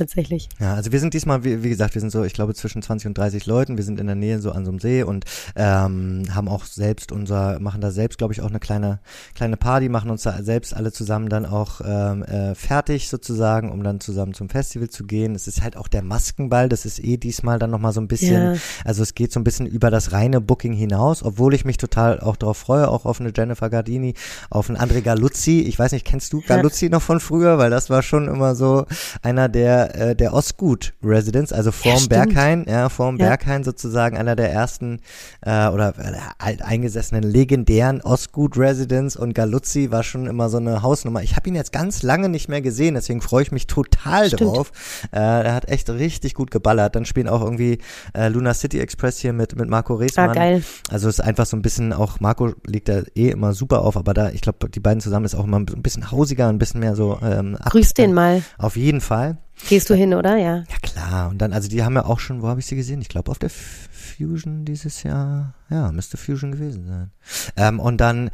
Tatsächlich. 0.00 0.48
Ja, 0.58 0.76
also 0.76 0.92
wir 0.92 0.98
sind 0.98 1.12
diesmal, 1.12 1.44
wie, 1.44 1.62
wie 1.62 1.68
gesagt, 1.68 1.94
wir 1.94 2.00
sind 2.00 2.08
so, 2.08 2.24
ich 2.24 2.32
glaube, 2.32 2.54
zwischen 2.54 2.80
20 2.80 3.08
und 3.08 3.18
30 3.18 3.44
Leuten. 3.44 3.76
Wir 3.76 3.84
sind 3.84 4.00
in 4.00 4.06
der 4.06 4.16
Nähe 4.16 4.40
so 4.40 4.50
an 4.50 4.64
so 4.64 4.70
einem 4.70 4.80
See 4.80 5.02
und 5.02 5.26
ähm, 5.56 6.22
haben 6.34 6.48
auch 6.48 6.64
selbst 6.64 7.12
unser, 7.12 7.60
machen 7.60 7.82
da 7.82 7.90
selbst, 7.90 8.16
glaube 8.16 8.32
ich, 8.32 8.40
auch 8.40 8.48
eine 8.48 8.60
kleine, 8.60 9.00
kleine 9.34 9.58
Party, 9.58 9.90
machen 9.90 10.10
uns 10.10 10.22
da 10.22 10.42
selbst 10.42 10.72
alle 10.72 10.90
zusammen 10.90 11.28
dann 11.28 11.44
auch 11.44 11.82
ähm, 11.84 12.22
äh, 12.22 12.54
fertig 12.54 13.10
sozusagen, 13.10 13.70
um 13.70 13.82
dann 13.82 14.00
zusammen 14.00 14.32
zum 14.32 14.48
Festival 14.48 14.88
zu 14.88 15.04
gehen. 15.04 15.34
Es 15.34 15.46
ist 15.46 15.60
halt 15.60 15.76
auch 15.76 15.86
der 15.86 16.00
Maskenball, 16.02 16.70
das 16.70 16.86
ist 16.86 17.04
eh 17.04 17.18
diesmal 17.18 17.58
dann 17.58 17.70
nochmal 17.70 17.92
so 17.92 18.00
ein 18.00 18.08
bisschen, 18.08 18.54
Ja. 18.54 18.60
also 18.86 19.02
es 19.02 19.14
geht 19.14 19.32
so 19.32 19.38
ein 19.40 19.44
bisschen 19.44 19.66
über 19.66 19.90
das 19.90 20.12
reine 20.12 20.40
Booking 20.40 20.72
hinaus, 20.72 21.22
obwohl 21.22 21.52
ich 21.52 21.66
mich 21.66 21.76
total 21.76 22.20
auch 22.20 22.36
darauf 22.36 22.56
freue, 22.56 22.88
auch 22.88 23.04
auf 23.04 23.20
eine 23.20 23.32
Jennifer 23.36 23.68
Gardini, 23.68 24.14
auf 24.48 24.70
einen 24.70 24.78
André 24.78 25.02
Galuzzi. 25.02 25.60
Ich 25.60 25.78
weiß 25.78 25.92
nicht, 25.92 26.06
kennst 26.06 26.32
du 26.32 26.40
Galuzzi 26.40 26.88
noch 26.88 27.02
von 27.02 27.20
früher? 27.20 27.58
Weil 27.58 27.68
das 27.68 27.90
war 27.90 28.02
schon 28.02 28.28
immer 28.28 28.54
so 28.54 28.86
einer 29.20 29.50
der, 29.50 29.89
äh, 29.94 30.14
der 30.16 30.32
Ostgut-Residents, 30.34 31.52
also 31.52 31.72
vorm 31.72 31.96
stimmt. 31.96 32.10
Berghain, 32.10 32.64
ja, 32.68 32.88
vorm 32.88 33.16
Ja. 33.18 33.28
Berghain 33.28 33.64
sozusagen 33.64 34.16
einer 34.16 34.36
der 34.36 34.52
ersten 34.52 35.00
äh, 35.42 35.68
oder 35.68 35.94
äh, 35.98 36.12
alteingesessenen 36.38 37.22
legendären 37.22 38.00
Ostgut-Residents 38.00 39.16
und 39.16 39.34
Galuzzi 39.34 39.90
war 39.90 40.02
schon 40.02 40.26
immer 40.26 40.48
so 40.48 40.56
eine 40.58 40.82
Hausnummer. 40.82 41.22
Ich 41.22 41.36
habe 41.36 41.48
ihn 41.48 41.54
jetzt 41.54 41.72
ganz 41.72 42.02
lange 42.02 42.28
nicht 42.28 42.48
mehr 42.48 42.60
gesehen, 42.60 42.94
deswegen 42.94 43.20
freue 43.20 43.42
ich 43.42 43.52
mich 43.52 43.66
total 43.66 44.26
Stimmt. 44.26 44.40
drauf. 44.42 44.72
Äh, 45.12 45.18
er 45.18 45.54
hat 45.54 45.68
echt 45.68 45.88
richtig 45.90 46.34
gut 46.34 46.50
geballert. 46.50 46.94
Dann 46.96 47.04
spielen 47.04 47.28
auch 47.28 47.42
irgendwie 47.42 47.78
äh, 48.16 48.28
Luna 48.28 48.54
City 48.54 48.80
Express 48.80 49.18
hier 49.18 49.32
mit, 49.32 49.56
mit 49.56 49.68
Marco 49.68 49.94
Ah, 49.94 49.98
Reesmann. 49.98 50.32
geil. 50.34 50.62
Also 50.90 51.08
es 51.08 51.18
ist 51.18 51.24
einfach 51.24 51.46
so 51.46 51.56
ein 51.56 51.62
bisschen 51.62 51.92
auch, 51.92 52.20
Marco 52.20 52.52
legt 52.66 52.88
da 52.88 53.02
eh 53.14 53.30
immer 53.30 53.52
super 53.54 53.82
auf, 53.82 53.96
aber 53.96 54.14
da, 54.14 54.30
ich 54.30 54.40
glaube, 54.40 54.68
die 54.68 54.80
beiden 54.80 55.00
zusammen 55.00 55.24
ist 55.26 55.34
auch 55.34 55.44
immer 55.44 55.58
ein 55.58 55.66
bisschen 55.66 56.10
hausiger, 56.10 56.48
ein 56.48 56.58
bisschen 56.58 56.80
mehr 56.80 56.94
so 56.96 57.18
ähm, 57.22 57.56
ab, 57.56 57.72
Grüß 57.72 57.94
den 57.94 58.12
mal. 58.14 58.42
Auf 58.58 58.76
jeden 58.76 59.00
Fall. 59.00 59.38
Gehst 59.68 59.88
du 59.90 59.94
hin, 59.94 60.14
oder? 60.14 60.36
Ja. 60.36 60.56
Ja 60.58 60.78
klar. 60.82 61.28
Und 61.28 61.38
dann, 61.38 61.52
also 61.52 61.68
die 61.68 61.82
haben 61.84 61.94
ja 61.94 62.04
auch 62.04 62.18
schon, 62.18 62.42
wo 62.42 62.48
habe 62.48 62.60
ich 62.60 62.66
sie 62.66 62.76
gesehen? 62.76 63.00
Ich 63.00 63.08
glaube 63.08 63.30
auf 63.30 63.38
der 63.38 63.48
F- 63.48 63.88
Fusion 64.16 64.64
dieses 64.64 65.02
Jahr. 65.02 65.54
Ja, 65.70 65.92
müsste 65.92 66.16
Fusion 66.16 66.52
gewesen 66.52 66.86
sein. 66.86 67.10
Ähm, 67.56 67.78
und 67.80 67.98
dann 68.00 68.30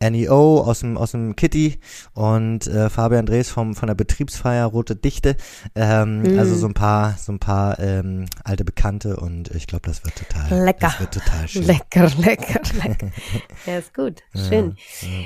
NEO 0.00 0.60
aus 0.60 0.80
dem, 0.80 0.96
aus 0.96 1.10
dem 1.10 1.34
Kitty 1.34 1.80
und 2.12 2.68
äh, 2.68 2.88
Fabian 2.88 3.26
Drees 3.26 3.50
vom, 3.50 3.74
von 3.74 3.88
der 3.88 3.96
Betriebsfeier 3.96 4.66
Rote 4.66 4.94
Dichte. 4.94 5.36
Ähm, 5.74 6.22
Mm. 6.22 6.38
Also 6.38 6.54
so 6.54 6.66
ein 6.68 6.74
paar, 6.74 7.16
so 7.18 7.32
ein 7.32 7.40
paar 7.40 7.78
ähm, 7.80 8.26
alte 8.44 8.64
Bekannte 8.64 9.16
und 9.16 9.50
ich 9.54 9.66
glaube, 9.66 9.88
das 9.88 10.04
wird 10.04 10.14
total, 10.16 10.64
Lecker. 10.64 10.78
das 10.86 11.00
wird 11.00 11.14
total 11.14 11.48
schön. 11.48 11.64
Lecker, 11.64 12.08
lecker, 12.18 12.60
lecker. 12.84 13.10
ja, 13.66 13.78
ist 13.78 13.92
gut. 13.92 14.20
Schön. 14.34 14.76
Ja, 15.00 15.08
ja. 15.08 15.24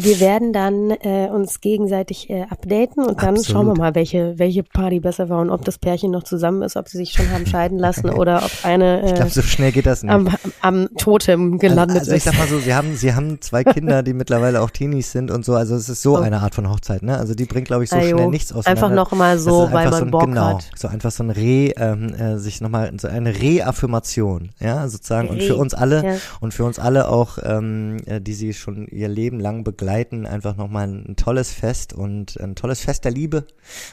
Wir 0.00 0.20
werden 0.20 0.52
dann 0.52 0.90
äh, 0.90 1.28
uns 1.32 1.60
gegenseitig 1.60 2.30
äh, 2.30 2.42
updaten 2.48 3.04
und 3.04 3.22
dann 3.22 3.30
Absolut. 3.36 3.46
schauen 3.46 3.66
wir 3.66 3.74
mal, 3.76 3.94
welche, 3.94 4.38
welche 4.38 4.62
Party 4.62 5.00
besser 5.00 5.28
war 5.28 5.40
und 5.40 5.50
ob 5.50 5.64
das 5.64 5.78
Pärchen 5.78 6.10
noch 6.12 6.22
zusammen 6.22 6.62
ist, 6.62 6.76
ob 6.76 6.88
sie 6.88 6.98
sich 6.98 7.10
schon 7.12 7.28
haben 7.30 7.46
scheiden 7.46 7.78
lassen 7.78 8.08
oder 8.10 8.42
ob 8.44 8.50
eine 8.64 9.02
Ich 9.04 9.10
äh, 9.10 9.14
glaube, 9.14 9.30
so 9.30 9.42
schnell 9.42 9.72
geht 9.72 9.86
das 9.86 10.02
nicht. 10.04 10.12
am, 10.12 10.28
am 10.60 10.88
Totem 10.98 11.58
gelandet 11.58 11.98
also, 12.00 12.12
also 12.12 12.12
ich 12.12 12.16
ist. 12.18 12.24
sag 12.24 12.38
mal 12.38 12.46
so, 12.48 12.58
sie 12.60 12.74
haben, 12.74 12.94
sie 12.96 13.14
haben 13.14 13.40
zwei 13.40 13.64
Kinder, 13.64 14.02
die 14.04 14.12
mittlerweile 14.14 14.62
auch 14.62 14.70
Teenies 14.70 15.10
sind 15.10 15.30
und 15.30 15.44
so. 15.44 15.54
Also 15.54 15.74
es 15.74 15.88
ist 15.88 16.02
so 16.02 16.16
Oh. 16.16 16.20
eine 16.20 16.40
Art 16.40 16.54
von 16.54 16.70
Hochzeit, 16.70 17.02
ne? 17.02 17.18
Also 17.18 17.34
die 17.34 17.44
bringt, 17.44 17.66
glaube 17.66 17.84
ich, 17.84 17.90
so 17.90 17.96
Ajo. 17.96 18.16
schnell 18.16 18.28
nichts 18.28 18.52
auseinander. 18.52 18.84
Einfach 18.86 18.94
noch 18.94 19.12
mal 19.18 19.34
Das 19.34 19.44
so, 19.44 19.68
weil 19.72 19.90
man 19.90 19.92
so 19.98 20.04
ein, 20.04 20.10
Bock 20.10 20.24
genau, 20.26 20.46
hat. 20.58 20.70
so 20.76 20.88
einfach 20.88 21.10
so 21.10 21.22
ein 21.24 21.30
Re, 21.30 21.72
ähm, 21.76 22.14
äh, 22.14 22.38
sich 22.38 22.60
nochmal 22.60 22.92
so 23.00 23.08
eine 23.08 23.34
Reaffirmation, 23.40 24.50
ja, 24.60 24.88
sozusagen. 24.88 25.28
Und 25.28 25.38
Re, 25.40 25.42
für 25.46 25.56
uns 25.56 25.74
alle 25.74 26.04
ja. 26.04 26.14
und 26.40 26.54
für 26.54 26.64
uns 26.64 26.78
alle 26.78 27.08
auch, 27.08 27.38
ähm, 27.42 27.98
äh, 28.06 28.20
die 28.20 28.34
sie 28.34 28.54
schon 28.54 28.86
ihr 28.88 29.08
Leben 29.08 29.40
lang 29.40 29.64
begleiten, 29.64 29.87
einfach 29.88 30.56
nochmal 30.56 30.88
ein, 30.88 31.04
ein 31.08 31.16
tolles 31.16 31.52
Fest 31.52 31.92
und 31.92 32.38
ein 32.40 32.54
tolles 32.54 32.80
Fest 32.80 33.04
der 33.04 33.12
Liebe, 33.12 33.46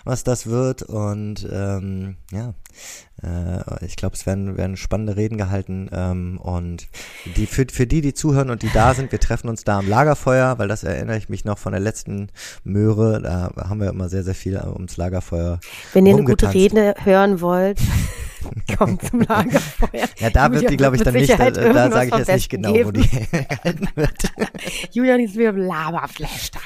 was 0.03 0.23
das 0.23 0.47
wird. 0.47 0.83
Und 0.83 1.47
ähm, 1.51 2.17
ja, 2.31 2.53
äh, 3.23 3.85
ich 3.85 3.95
glaube, 3.95 4.15
es 4.15 4.25
werden, 4.25 4.57
werden 4.57 4.77
spannende 4.77 5.15
Reden 5.15 5.37
gehalten. 5.37 5.89
Ähm, 5.91 6.39
und 6.39 6.87
die 7.35 7.45
für, 7.45 7.65
für 7.71 7.87
die, 7.87 8.01
die 8.01 8.13
zuhören 8.13 8.49
und 8.49 8.61
die 8.61 8.71
da 8.71 8.93
sind, 8.93 9.11
wir 9.11 9.19
treffen 9.19 9.49
uns 9.49 9.63
da 9.63 9.79
am 9.79 9.89
Lagerfeuer, 9.89 10.57
weil 10.59 10.67
das 10.67 10.83
erinnere 10.83 11.17
ich 11.17 11.29
mich 11.29 11.45
noch 11.45 11.57
von 11.57 11.71
der 11.71 11.81
letzten 11.81 12.29
Möhre. 12.63 13.21
Da 13.21 13.51
haben 13.67 13.79
wir 13.79 13.89
immer 13.89 14.09
sehr, 14.09 14.23
sehr 14.23 14.35
viel 14.35 14.57
ums 14.57 14.97
Lagerfeuer. 14.97 15.59
Wenn 15.93 16.05
ihr 16.05 16.15
eine 16.15 16.23
gute. 16.23 16.53
Rede 16.53 16.95
hören 17.03 17.41
wollt, 17.41 17.79
kommt 18.77 19.01
zum 19.03 19.21
Lagerfeuer. 19.21 20.07
Ja, 20.19 20.29
da 20.29 20.51
wird 20.51 20.63
Julian 20.63 20.71
die, 20.71 20.77
glaube 20.77 20.95
ich, 20.95 21.03
dann 21.03 21.13
nicht, 21.13 21.29
da, 21.29 21.33
Sicherheit 21.35 21.57
da 21.57 21.61
irgendwas 21.61 21.93
sage 21.93 22.09
ich 22.09 22.17
jetzt 22.17 22.27
nicht 22.33 22.49
genau, 22.49 22.73
wo 22.85 22.91
die 22.91 23.01
gehalten 23.31 23.87
wird. 23.95 24.31
Julian 24.91 25.19
ist 25.19 25.35
wieder 25.35 25.49
im 25.49 25.57
Laberflash 25.57 26.51
da. 26.51 26.59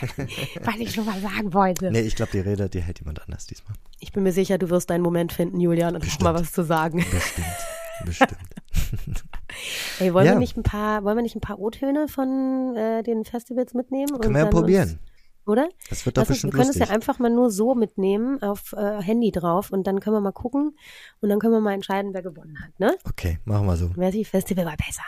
Was 0.63 0.75
ich 0.77 0.93
schon 0.93 1.05
mal 1.05 1.19
sagen 1.19 1.53
wollte. 1.53 1.91
Nee, 1.91 2.01
ich 2.01 2.15
glaube, 2.15 2.31
die 2.31 2.39
Rede, 2.39 2.69
die 2.69 2.81
hält 2.81 2.99
jemand 2.99 3.21
anders 3.21 3.45
diesmal. 3.47 3.75
Ich 3.99 4.11
bin 4.11 4.23
mir 4.23 4.31
sicher, 4.31 4.57
du 4.57 4.69
wirst 4.69 4.89
deinen 4.89 5.01
Moment 5.01 5.33
finden, 5.33 5.59
Julian, 5.59 5.95
und 5.95 6.05
hast 6.05 6.21
mal 6.21 6.33
was 6.33 6.51
zu 6.51 6.63
sagen. 6.63 7.05
Bestimmt. 7.11 7.47
Bestimmt. 8.05 9.25
Hey, 9.97 10.13
wollen 10.13 10.25
Ja. 10.25 10.33
wir 10.33 10.39
nicht 10.39 10.55
ein 10.57 10.63
paar, 10.63 11.03
wollen 11.03 11.17
wir 11.17 11.23
nicht 11.23 11.35
ein 11.35 11.41
paar 11.41 11.59
O-Töne 11.59 12.07
von 12.07 12.75
äh, 12.77 13.03
den 13.03 13.25
Festivals 13.25 13.73
mitnehmen? 13.73 14.13
und 14.13 14.21
Können 14.21 14.35
wir 14.35 14.43
ja 14.43 14.47
probieren. 14.49 14.99
Oder? 15.49 15.67
Das 15.89 16.05
wird 16.05 16.17
doch 16.17 16.21
Lass 16.21 16.29
uns, 16.29 16.43
wir 16.43 16.49
bestimmt 16.49 16.53
können 16.53 16.69
es 16.69 16.75
lustig. 16.75 16.87
ja 16.89 16.93
einfach 16.95 17.19
mal 17.19 17.29
nur 17.29 17.49
so 17.51 17.75
mitnehmen, 17.75 18.41
auf 18.41 18.73
äh, 18.73 19.01
Handy 19.01 19.31
drauf 19.31 19.71
und 19.71 19.87
dann 19.87 19.99
können 19.99 20.15
wir 20.15 20.21
mal 20.21 20.31
gucken 20.31 20.77
und 21.21 21.29
dann 21.29 21.39
können 21.39 21.53
wir 21.53 21.59
mal 21.59 21.73
entscheiden, 21.73 22.13
wer 22.13 22.21
gewonnen 22.21 22.57
hat, 22.63 22.79
ne? 22.79 22.95
okay, 23.05 23.39
machen 23.45 23.65
wir 23.65 23.75
so. 23.75 23.89
Sich 24.11 24.27
Festival 24.29 24.65
war 24.65 24.77
besser. 24.77 25.03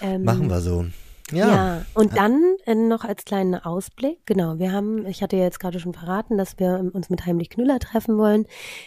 Ähm, 0.00 0.22
Machen 0.24 0.48
wir 0.48 0.60
so. 0.60 0.84
Ja, 1.32 1.48
Ja. 1.48 1.84
und 1.94 2.16
dann 2.18 2.40
äh, 2.66 2.74
noch 2.74 3.04
als 3.04 3.24
kleinen 3.24 3.54
Ausblick, 3.54 4.26
genau, 4.26 4.58
wir 4.58 4.72
haben, 4.72 5.06
ich 5.06 5.22
hatte 5.22 5.36
ja 5.36 5.44
jetzt 5.44 5.58
gerade 5.58 5.80
schon 5.80 5.94
verraten, 5.94 6.36
dass 6.36 6.58
wir 6.58 6.76
ähm, 6.78 6.90
uns 6.90 7.08
mit 7.08 7.24
Heimlich 7.24 7.48
Knüller 7.48 7.78
treffen 7.78 8.18
wollen. 8.18 8.46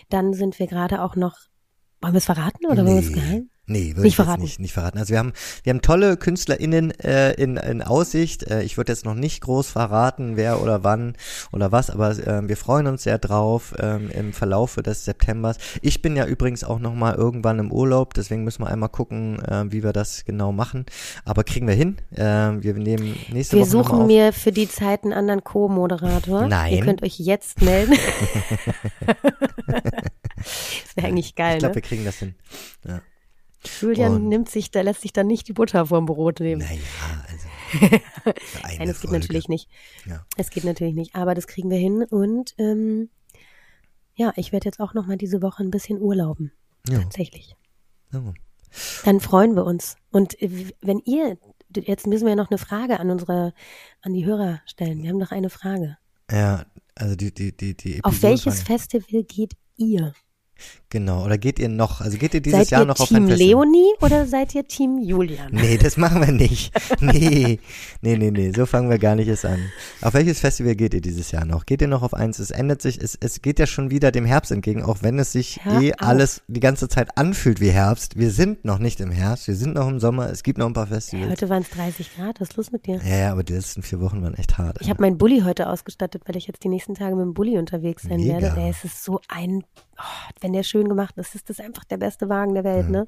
Dann 0.09 0.33
sind 0.33 0.59
wir 0.59 0.67
gerade 0.67 1.01
auch 1.01 1.15
noch, 1.15 1.35
wollen 2.01 2.13
wir 2.13 2.19
es 2.19 2.25
verraten 2.25 2.67
oder 2.67 2.85
wollen 2.85 3.01
wir 3.01 3.09
es 3.09 3.11
geheim? 3.13 3.49
Nee, 3.69 3.89
würde 3.91 4.03
Nicht 4.03 4.13
ich 4.13 4.17
jetzt 4.17 4.25
verraten. 4.25 4.41
nicht, 4.41 4.59
nicht 4.61 4.71
verraten. 4.73 4.97
Also 4.97 5.11
wir 5.11 5.19
haben, 5.19 5.33
wir 5.63 5.71
haben 5.71 5.81
tolle 5.81 6.15
KünstlerInnen 6.15 6.91
äh, 7.01 7.33
in, 7.33 7.57
in 7.57 7.81
Aussicht. 7.81 8.43
Äh, 8.43 8.63
ich 8.63 8.77
würde 8.77 8.93
jetzt 8.93 9.03
noch 9.03 9.13
nicht 9.13 9.41
groß 9.41 9.67
verraten, 9.67 10.37
wer 10.37 10.61
oder 10.61 10.85
wann 10.85 11.15
oder 11.51 11.73
was, 11.73 11.89
aber 11.89 12.11
äh, 12.11 12.47
wir 12.47 12.55
freuen 12.55 12.87
uns 12.87 13.03
sehr 13.03 13.17
drauf 13.17 13.73
ähm, 13.77 14.09
im 14.11 14.31
Verlaufe 14.31 14.83
des 14.83 15.03
Septembers. 15.03 15.57
Ich 15.81 16.01
bin 16.01 16.15
ja 16.15 16.25
übrigens 16.25 16.63
auch 16.63 16.79
noch 16.79 16.93
mal 16.95 17.13
irgendwann 17.15 17.59
im 17.59 17.73
Urlaub, 17.73 18.13
deswegen 18.13 18.45
müssen 18.45 18.63
wir 18.63 18.69
einmal 18.69 18.87
gucken, 18.87 19.43
äh, 19.43 19.65
wie 19.69 19.83
wir 19.83 19.91
das 19.91 20.23
genau 20.23 20.53
machen. 20.53 20.85
Aber 21.25 21.43
kriegen 21.43 21.67
wir 21.67 21.75
hin. 21.75 21.97
Äh, 22.15 22.21
wir 22.23 22.73
nehmen 22.73 23.17
nächste 23.33 23.57
Wir 23.57 23.63
Woche 23.63 23.75
mal 23.77 23.83
suchen 23.83 23.99
auf. 24.03 24.07
mir 24.07 24.31
für 24.31 24.53
die 24.53 24.69
Zeit 24.69 25.03
einen 25.03 25.11
anderen 25.11 25.43
Co-Moderator. 25.43 26.47
Nein. 26.47 26.73
Ihr 26.73 26.85
könnt 26.85 27.03
euch 27.03 27.19
jetzt 27.19 27.61
melden. 27.61 27.97
das 29.67 30.95
wäre 30.95 31.07
eigentlich 31.07 31.35
geil, 31.35 31.55
Ich 31.55 31.59
glaube, 31.59 31.71
ne? 31.71 31.75
wir 31.75 31.81
kriegen 31.81 32.05
das 32.05 32.15
hin. 32.17 32.35
Ja. 32.87 33.01
Julian 33.81 34.13
und- 34.15 34.27
nimmt 34.29 34.49
sich, 34.49 34.71
der 34.71 34.83
lässt 34.83 35.01
sich 35.01 35.13
dann 35.13 35.27
nicht 35.27 35.47
die 35.47 35.53
Butter 35.53 35.85
vom 35.85 36.05
Brot 36.05 36.39
nehmen. 36.39 36.61
Naja, 36.61 36.79
also. 37.29 37.47
eine 38.63 38.77
Nein, 38.77 38.89
es 38.89 39.01
geht 39.01 39.11
natürlich 39.11 39.49
nicht. 39.49 39.69
Ja. 40.05 40.25
Es 40.37 40.49
geht 40.49 40.63
natürlich 40.63 40.95
nicht, 40.95 41.15
aber 41.15 41.35
das 41.35 41.47
kriegen 41.47 41.69
wir 41.69 41.77
hin 41.77 42.03
und 42.03 42.53
ähm, 42.57 43.09
ja, 44.15 44.33
ich 44.35 44.51
werde 44.51 44.65
jetzt 44.65 44.79
auch 44.79 44.93
noch 44.93 45.05
mal 45.05 45.17
diese 45.17 45.41
Woche 45.41 45.63
ein 45.63 45.71
bisschen 45.71 46.01
urlauben. 46.01 46.51
Ja. 46.87 46.99
Tatsächlich. 47.01 47.55
Ja. 48.11 48.33
Dann 49.05 49.19
freuen 49.19 49.55
wir 49.55 49.65
uns. 49.65 49.95
Und 50.11 50.41
äh, 50.41 50.69
wenn 50.81 50.99
ihr, 50.99 51.37
jetzt 51.75 52.07
müssen 52.07 52.25
wir 52.25 52.31
ja 52.31 52.35
noch 52.35 52.49
eine 52.49 52.57
Frage 52.57 52.99
an 52.99 53.09
unsere, 53.11 53.53
an 54.01 54.13
die 54.13 54.25
Hörer 54.25 54.61
stellen. 54.65 55.03
Wir 55.03 55.09
haben 55.09 55.17
noch 55.17 55.31
eine 55.31 55.49
Frage. 55.49 55.97
Ja, 56.31 56.65
Also 56.95 57.15
die, 57.15 57.33
die, 57.33 57.55
die, 57.55 57.75
die 57.75 58.03
Auf 58.03 58.21
welches 58.23 58.63
Festival 58.63 59.23
geht 59.23 59.53
ihr? 59.77 60.13
Genau, 60.89 61.25
oder 61.25 61.37
geht 61.37 61.59
ihr 61.59 61.67
noch, 61.67 61.99
also 61.99 62.17
geht 62.17 62.33
ihr 62.33 62.39
dieses 62.39 62.59
seid 62.59 62.69
Jahr 62.71 62.81
ihr 62.83 62.85
noch 62.85 62.95
Team 62.95 63.03
auf 63.03 63.11
ein 63.11 63.27
Festival? 63.27 63.47
Leonie 63.65 63.93
oder 64.01 64.25
seid 64.25 64.55
ihr 64.55 64.65
Team 64.65 64.99
Julian? 64.99 65.49
Nee, 65.51 65.77
das 65.77 65.97
machen 65.97 66.21
wir 66.25 66.31
nicht. 66.31 66.71
Nee, 67.01 67.59
nee, 68.01 68.17
nee, 68.17 68.31
nee, 68.31 68.51
so 68.55 68.65
fangen 68.65 68.89
wir 68.89 68.97
gar 68.97 69.15
nicht 69.15 69.27
erst 69.27 69.45
an. 69.45 69.59
Auf 70.01 70.13
welches 70.13 70.39
Festival 70.39 70.75
geht 70.75 70.93
ihr 70.93 71.01
dieses 71.01 71.31
Jahr 71.31 71.45
noch? 71.45 71.65
Geht 71.65 71.81
ihr 71.81 71.87
noch 71.87 72.01
auf 72.01 72.13
eins? 72.13 72.39
Es 72.39 72.51
ändert 72.51 72.81
sich, 72.81 72.99
es, 73.01 73.17
es 73.19 73.41
geht 73.41 73.59
ja 73.59 73.67
schon 73.67 73.91
wieder 73.91 74.11
dem 74.11 74.25
Herbst 74.25 74.51
entgegen, 74.51 74.83
auch 74.83 74.97
wenn 75.01 75.19
es 75.19 75.31
sich 75.31 75.59
Hör 75.63 75.81
eh 75.81 75.93
auf. 75.93 76.01
alles 76.01 76.41
die 76.47 76.59
ganze 76.59 76.87
Zeit 76.87 77.17
anfühlt 77.17 77.59
wie 77.61 77.69
Herbst. 77.69 78.17
Wir 78.17 78.31
sind 78.31 78.65
noch 78.65 78.79
nicht 78.79 78.99
im 78.99 79.11
Herbst, 79.11 79.47
wir 79.47 79.55
sind 79.55 79.75
noch 79.75 79.87
im 79.87 79.99
Sommer, 79.99 80.29
es 80.29 80.43
gibt 80.43 80.57
noch 80.57 80.65
ein 80.67 80.73
paar 80.73 80.87
Festivals. 80.87 81.25
Ja, 81.25 81.31
heute 81.31 81.49
waren 81.49 81.61
es 81.63 81.69
30 81.69 82.15
Grad, 82.15 82.39
was 82.41 82.49
ist 82.49 82.57
los 82.57 82.71
mit 82.71 82.87
dir? 82.87 82.99
Ja, 83.05 83.17
ja, 83.17 83.31
aber 83.31 83.43
die 83.43 83.53
letzten 83.53 83.83
vier 83.83 83.99
Wochen 83.99 84.21
waren 84.23 84.33
echt 84.35 84.57
hart. 84.57 84.77
Ich 84.81 84.89
habe 84.89 85.01
meinen 85.01 85.17
Bulli 85.17 85.41
heute 85.41 85.69
ausgestattet, 85.69 86.23
weil 86.25 86.35
ich 86.37 86.47
jetzt 86.47 86.63
die 86.63 86.69
nächsten 86.69 86.95
Tage 86.95 87.15
mit 87.15 87.23
dem 87.25 87.33
Bulli 87.33 87.57
unterwegs 87.57 88.03
sein 88.03 88.21
Mega. 88.21 88.41
werde. 88.41 88.55
Der 88.55 88.69
ist 88.69 89.03
so 89.03 89.19
ein, 89.27 89.63
oh, 89.97 90.03
wenn 90.47 90.53
der 90.53 90.63
schön 90.63 90.87
gemacht 90.87 91.17
ist, 91.17 91.35
ist 91.35 91.49
das 91.49 91.59
einfach 91.59 91.83
der 91.83 91.97
beste 91.97 92.29
Wagen 92.29 92.53
der 92.53 92.63
Welt, 92.63 92.85
mhm. 92.85 92.91
ne? 92.91 93.07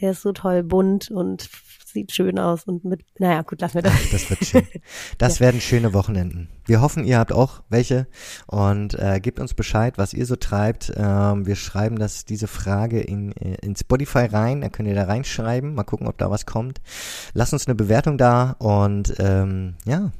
Der 0.00 0.10
ist 0.10 0.20
so 0.20 0.32
toll 0.32 0.62
bunt 0.62 1.10
und 1.10 1.48
sieht 1.84 2.12
schön 2.12 2.38
aus 2.38 2.64
und 2.64 2.84
mit, 2.84 3.04
naja, 3.18 3.40
gut, 3.40 3.62
lassen 3.62 3.76
wir 3.76 3.82
das. 3.82 4.10
Das 4.10 4.28
wird 4.28 4.44
schön. 4.44 4.66
Das 5.18 5.38
ja. 5.38 5.46
werden 5.46 5.60
schöne 5.62 5.94
Wochenenden. 5.94 6.48
Wir 6.66 6.82
hoffen, 6.82 7.04
ihr 7.04 7.18
habt 7.18 7.32
auch 7.32 7.62
welche 7.70 8.06
und 8.46 8.94
äh, 8.98 9.18
gebt 9.20 9.40
uns 9.40 9.54
Bescheid, 9.54 9.96
was 9.96 10.12
ihr 10.12 10.26
so 10.26 10.36
treibt. 10.36 10.92
Ähm, 10.94 11.46
wir 11.46 11.56
schreiben 11.56 11.98
das, 11.98 12.26
diese 12.26 12.48
Frage 12.48 13.00
in, 13.00 13.32
äh, 13.32 13.56
in 13.62 13.74
Spotify 13.76 14.26
rein, 14.26 14.60
dann 14.60 14.72
könnt 14.72 14.88
ihr 14.88 14.94
da 14.94 15.04
reinschreiben, 15.04 15.74
mal 15.74 15.84
gucken, 15.84 16.06
ob 16.06 16.18
da 16.18 16.30
was 16.30 16.44
kommt. 16.44 16.82
Lasst 17.32 17.54
uns 17.54 17.66
eine 17.66 17.74
Bewertung 17.74 18.18
da 18.18 18.56
und 18.58 19.14
ähm, 19.18 19.76
ja, 19.86 20.12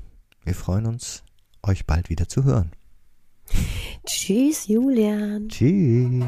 wir 0.44 0.54
freuen 0.54 0.86
uns, 0.86 1.24
euch 1.62 1.86
bald 1.86 2.08
wieder 2.08 2.26
zu 2.26 2.44
hören. 2.44 2.72
Tschüss, 4.04 4.66
Julian. 4.66 5.48
Tschüss. 5.48 6.24